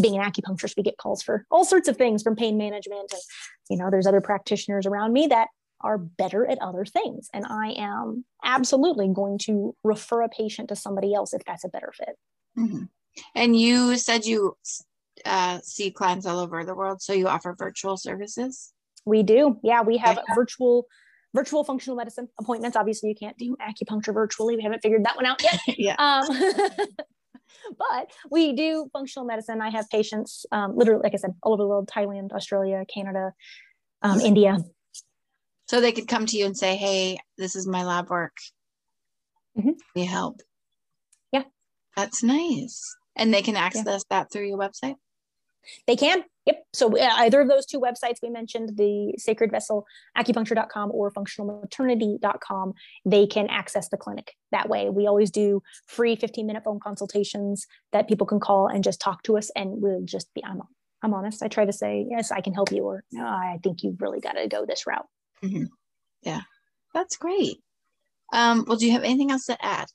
being 0.00 0.18
an 0.18 0.30
acupuncturist, 0.30 0.76
we 0.76 0.82
get 0.82 0.96
calls 0.96 1.22
for 1.22 1.46
all 1.50 1.64
sorts 1.64 1.88
of 1.88 1.96
things 1.96 2.22
from 2.22 2.36
pain 2.36 2.56
management. 2.56 3.12
And 3.12 3.20
you 3.70 3.76
know, 3.76 3.90
there's 3.90 4.06
other 4.06 4.20
practitioners 4.20 4.86
around 4.86 5.12
me 5.12 5.28
that 5.28 5.48
are 5.80 5.98
better 5.98 6.46
at 6.46 6.58
other 6.60 6.84
things, 6.84 7.28
and 7.32 7.44
I 7.46 7.74
am 7.78 8.24
absolutely 8.44 9.08
going 9.08 9.38
to 9.38 9.74
refer 9.82 10.22
a 10.22 10.28
patient 10.28 10.68
to 10.68 10.76
somebody 10.76 11.14
else 11.14 11.32
if 11.32 11.44
that's 11.44 11.64
a 11.64 11.68
better 11.68 11.92
fit. 11.96 12.16
Mhm. 12.58 12.88
And 13.34 13.58
you 13.58 13.96
said 13.96 14.24
you 14.24 14.56
uh, 15.24 15.58
see 15.62 15.90
clients 15.90 16.26
all 16.26 16.38
over 16.38 16.64
the 16.64 16.74
world, 16.74 17.02
so 17.02 17.12
you 17.12 17.28
offer 17.28 17.54
virtual 17.56 17.96
services. 17.96 18.72
We 19.04 19.22
do. 19.22 19.58
Yeah, 19.62 19.82
we 19.82 19.98
have 19.98 20.18
Okay. 20.18 20.34
virtual 20.34 20.86
virtual 21.34 21.64
functional 21.64 21.96
medicine 21.96 22.28
appointments. 22.38 22.76
Obviously, 22.76 23.08
you 23.08 23.14
can't 23.14 23.36
do 23.38 23.56
acupuncture 23.56 24.14
virtually. 24.14 24.56
We 24.56 24.62
haven't 24.62 24.80
figured 24.82 25.04
that 25.04 25.16
one 25.16 25.26
out 25.26 25.42
yet. 25.42 25.60
yeah. 25.78 25.94
Um, 25.98 26.26
but 27.78 28.10
we 28.30 28.52
do 28.52 28.88
functional 28.92 29.26
medicine. 29.26 29.60
I 29.60 29.70
have 29.70 29.88
patients, 29.90 30.46
um, 30.52 30.76
literally, 30.76 31.02
like 31.02 31.14
I 31.14 31.16
said, 31.16 31.34
all 31.42 31.52
over 31.52 31.62
the 31.62 31.68
world: 31.68 31.88
Thailand, 31.88 32.32
Australia, 32.32 32.84
Canada, 32.92 33.32
um, 34.02 34.20
India. 34.20 34.58
So 35.68 35.80
they 35.80 35.92
could 35.92 36.08
come 36.08 36.26
to 36.26 36.36
you 36.36 36.46
and 36.46 36.56
say, 36.56 36.76
"Hey, 36.76 37.18
this 37.38 37.56
is 37.56 37.66
my 37.66 37.84
lab 37.84 38.10
work. 38.10 38.36
Mhm. 39.58 39.74
We 39.94 40.04
help." 40.04 40.40
Yeah. 41.32 41.44
That's 41.96 42.22
nice. 42.22 42.94
And 43.16 43.32
they 43.32 43.42
can 43.42 43.56
access 43.56 44.04
that 44.10 44.30
through 44.32 44.46
your 44.48 44.58
website. 44.58 44.96
They 45.86 45.96
can. 45.96 46.24
Yep. 46.46 46.64
So 46.72 46.98
uh, 46.98 47.08
either 47.18 47.40
of 47.40 47.48
those 47.48 47.66
two 47.66 47.80
websites 47.80 48.16
we 48.22 48.28
mentioned, 48.30 48.76
the 48.76 49.14
Sacred 49.16 49.50
Vessel 49.52 49.86
Acupuncture.com 50.18 50.90
or 50.92 51.12
functionalmaternity.com, 51.12 52.72
they 53.04 53.26
can 53.26 53.46
access 53.48 53.88
the 53.88 53.96
clinic 53.96 54.34
that 54.50 54.68
way. 54.68 54.90
We 54.90 55.06
always 55.06 55.30
do 55.30 55.62
free 55.86 56.16
15 56.16 56.46
minute 56.46 56.64
phone 56.64 56.80
consultations 56.80 57.66
that 57.92 58.08
people 58.08 58.26
can 58.26 58.40
call 58.40 58.66
and 58.66 58.82
just 58.82 59.00
talk 59.00 59.22
to 59.24 59.36
us. 59.38 59.50
And 59.54 59.80
we'll 59.80 60.02
just 60.04 60.32
be, 60.34 60.44
I'm, 60.44 60.60
I'm 61.02 61.14
honest. 61.14 61.42
I 61.42 61.48
try 61.48 61.64
to 61.64 61.72
say, 61.72 62.06
yes, 62.10 62.32
I 62.32 62.40
can 62.40 62.54
help 62.54 62.72
you, 62.72 62.84
or 62.84 63.04
no, 63.12 63.24
I 63.24 63.58
think 63.62 63.82
you've 63.82 64.00
really 64.00 64.20
got 64.20 64.32
to 64.32 64.48
go 64.48 64.66
this 64.66 64.86
route. 64.86 65.06
Yeah. 66.22 66.40
That's 66.94 67.16
great. 67.16 67.58
Um, 68.32 68.64
well, 68.66 68.76
do 68.78 68.86
you 68.86 68.92
have 68.92 69.04
anything 69.04 69.30
else 69.30 69.46
to 69.46 69.64
add? 69.64 69.86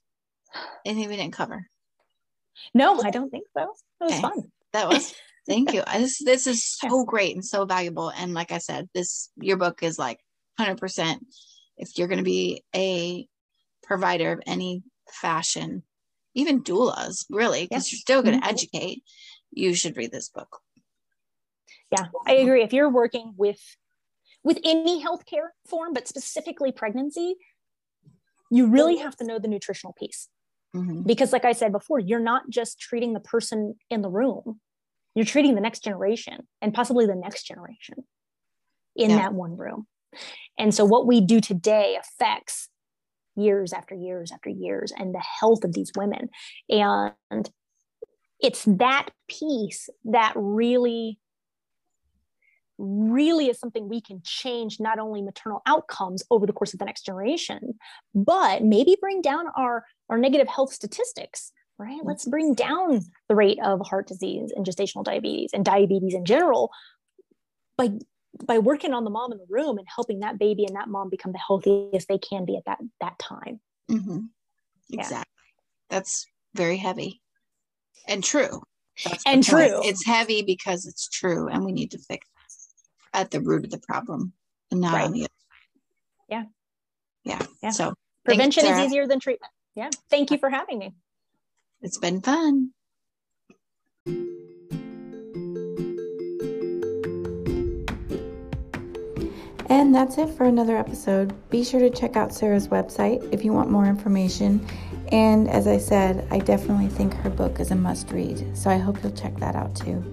Anything 0.85 1.09
we 1.09 1.15
didn't 1.17 1.33
cover? 1.33 1.65
No, 2.73 3.01
I 3.01 3.09
don't 3.11 3.29
think 3.29 3.45
so. 3.55 3.63
It 3.63 4.03
was 4.03 4.11
Okay. 4.13 4.21
fun. 4.21 4.43
That 4.73 4.87
was 4.89 5.13
thank 5.47 5.73
you. 5.73 5.83
This 5.93 6.23
this 6.23 6.47
is 6.47 6.63
so 6.63 7.05
great 7.05 7.35
and 7.35 7.45
so 7.45 7.65
valuable. 7.65 8.09
And 8.09 8.33
like 8.33 8.51
I 8.51 8.57
said, 8.59 8.89
this 8.93 9.31
your 9.37 9.57
book 9.57 9.81
is 9.83 9.97
like 9.97 10.19
100%. 10.59 11.19
If 11.77 11.97
you're 11.97 12.07
going 12.07 12.17
to 12.19 12.23
be 12.23 12.63
a 12.75 13.27
provider 13.83 14.31
of 14.33 14.41
any 14.45 14.83
fashion, 15.09 15.83
even 16.33 16.63
doulas, 16.63 17.25
really, 17.29 17.67
because 17.67 17.91
you're 17.91 17.99
still 17.99 18.21
going 18.23 18.39
to 18.39 18.45
Mhm. 18.45 18.49
educate, 18.51 19.03
you 19.51 19.73
should 19.73 19.95
read 19.97 20.11
this 20.11 20.29
book. 20.29 20.59
Yeah, 21.91 22.07
I 22.25 22.33
agree. 22.33 22.63
If 22.63 22.73
you're 22.73 22.89
working 22.89 23.33
with 23.37 23.61
with 24.43 24.59
any 24.63 25.03
healthcare 25.03 25.49
form, 25.67 25.93
but 25.93 26.07
specifically 26.07 26.71
pregnancy, 26.71 27.35
you 28.49 28.67
really 28.67 28.97
have 28.97 29.15
to 29.17 29.25
know 29.25 29.39
the 29.39 29.47
nutritional 29.47 29.93
piece. 29.93 30.29
Mhm. 30.75 31.07
because 31.07 31.31
like 31.31 31.45
i 31.45 31.53
said 31.53 31.71
before 31.71 31.97
you're 31.97 32.19
not 32.19 32.49
just 32.49 32.77
treating 32.77 33.13
the 33.13 33.21
person 33.21 33.75
in 33.89 34.01
the 34.01 34.09
room 34.09 34.59
you're 35.17 35.25
treating 35.25 35.55
the 35.55 35.61
next 35.61 35.83
generation 35.83 36.47
and 36.61 36.75
possibly 36.75 37.07
the 37.07 37.15
next 37.15 37.47
generation 37.47 38.03
in 38.95 39.09
Yeah. 39.09 39.17
that 39.17 39.33
one 39.33 39.57
room 39.57 39.87
and 40.59 40.73
so 40.73 40.85
what 40.85 41.07
we 41.07 41.21
do 41.21 41.41
today 41.41 41.97
affects 41.99 42.69
years 43.35 43.73
after 43.73 43.95
years 43.95 44.31
after 44.31 44.49
years 44.51 44.93
and 44.95 45.15
the 45.15 45.23
health 45.39 45.63
of 45.63 45.73
these 45.73 45.91
women 45.97 46.29
and 46.69 47.49
it's 48.39 48.63
that 48.65 49.09
piece 49.27 49.89
that 50.05 50.33
really 50.35 51.19
really 52.77 53.49
is 53.49 53.59
something 53.59 53.89
we 53.89 54.01
can 54.01 54.21
change 54.23 54.79
not 54.79 54.99
only 54.99 55.23
maternal 55.23 55.63
outcomes 55.65 56.23
over 56.29 56.45
the 56.45 56.53
course 56.53 56.73
of 56.73 56.79
the 56.79 56.85
next 56.85 57.03
generation 57.03 57.73
but 58.13 58.63
maybe 58.63 58.95
bring 59.01 59.19
down 59.19 59.45
our 59.57 59.83
our 60.09 60.17
negative 60.19 60.47
health 60.47 60.71
statistics 60.71 61.51
right 61.77 61.99
let's 62.03 62.25
bring 62.25 62.53
down 62.53 63.01
the 63.29 63.35
rate 63.35 63.59
of 63.63 63.79
heart 63.87 64.07
disease 64.07 64.51
and 64.55 64.65
gestational 64.65 65.03
diabetes 65.03 65.51
and 65.53 65.63
diabetes 65.63 66.13
in 66.13 66.25
general 66.25 66.71
by 67.77 67.89
by 68.45 68.59
working 68.59 68.93
on 68.93 69.03
the 69.03 69.09
mom 69.09 69.31
in 69.31 69.37
the 69.37 69.45
room 69.49 69.77
and 69.77 69.87
helping 69.93 70.19
that 70.19 70.37
baby 70.39 70.65
and 70.65 70.75
that 70.75 70.87
mom 70.89 71.09
become 71.09 71.31
the 71.31 71.39
healthiest 71.45 72.07
they 72.07 72.17
can 72.17 72.45
be 72.45 72.55
at 72.57 72.65
that 72.65 72.79
that 73.01 73.17
time 73.19 73.59
Mhm. 73.89 74.29
Yeah. 74.89 74.99
Exactly. 75.01 75.33
That's 75.89 76.25
very 76.53 76.75
heavy 76.77 77.21
and 78.07 78.21
true. 78.23 78.61
That's 79.05 79.23
And 79.25 79.45
point. 79.45 79.69
true. 79.69 79.81
It's 79.83 80.05
heavy 80.05 80.41
because 80.41 80.85
it's 80.85 81.07
true, 81.07 81.47
and 81.47 81.63
we 81.63 81.71
need 81.71 81.91
to 81.91 81.97
fix 81.99 82.27
at 83.13 83.31
the 83.31 83.39
root 83.41 83.63
of 83.65 83.71
the 83.71 83.79
problem 83.79 84.33
and 84.71 84.81
not 84.81 84.93
Right. 84.93 85.05
on 85.05 85.11
the 85.13 85.21
other. 85.23 85.33
Yeah. 86.29 86.43
Yeah. 87.23 87.45
Yeah. 87.63 87.69
So 87.71 87.93
prevention 88.25 88.65
is 88.65 88.77
easier 88.79 89.07
than 89.07 89.19
treatment 89.21 89.51
yeah 89.75 89.89
thank 90.09 90.31
you 90.31 90.37
for 90.37 90.49
having 90.49 90.79
me 90.79 90.93
it's 91.81 91.97
been 91.97 92.21
fun. 92.21 92.71
And 99.69 99.93
that's 99.93 100.17
it 100.17 100.29
for 100.29 100.45
another 100.45 100.77
episode. 100.77 101.33
Be 101.49 101.63
sure 101.63 101.81
to 101.81 101.89
check 101.89 102.15
out 102.15 102.33
Sarah's 102.33 102.69
website 102.69 103.27
if 103.33 103.43
you 103.43 103.51
want 103.51 103.69
more 103.69 103.85
information. 103.85 104.65
And 105.11 105.49
as 105.49 105.67
I 105.67 105.77
said, 105.77 106.25
I 106.31 106.39
definitely 106.39 106.87
think 106.87 107.13
her 107.15 107.29
book 107.29 107.59
is 107.59 107.71
a 107.71 107.75
must 107.75 108.11
read. 108.11 108.57
So 108.57 108.69
I 108.69 108.77
hope 108.77 109.03
you'll 109.03 109.11
check 109.11 109.35
that 109.37 109.55
out 109.55 109.75
too. 109.75 110.03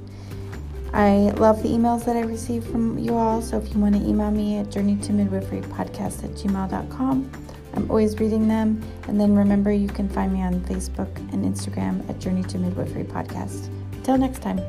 I 0.92 1.32
love 1.38 1.62
the 1.62 1.68
emails 1.68 2.04
that 2.04 2.16
I 2.16 2.20
receive 2.20 2.64
from 2.64 2.98
you 2.98 3.14
all. 3.14 3.42
So 3.42 3.58
if 3.58 3.72
you 3.74 3.80
want 3.80 3.94
to 3.96 4.00
email 4.00 4.30
me 4.30 4.58
at 4.58 4.66
journeytomidwiferypodcast 4.66 6.24
at 6.24 6.30
gmail.com, 6.30 7.43
I'm 7.74 7.90
always 7.90 8.18
reading 8.20 8.48
them. 8.48 8.82
And 9.08 9.20
then 9.20 9.34
remember, 9.34 9.72
you 9.72 9.88
can 9.88 10.08
find 10.08 10.32
me 10.32 10.42
on 10.42 10.60
Facebook 10.62 11.14
and 11.32 11.44
Instagram 11.44 12.08
at 12.08 12.18
Journey 12.18 12.42
to 12.44 12.58
Midwifery 12.58 13.04
Podcast. 13.04 13.68
Till 14.04 14.18
next 14.18 14.42
time. 14.42 14.60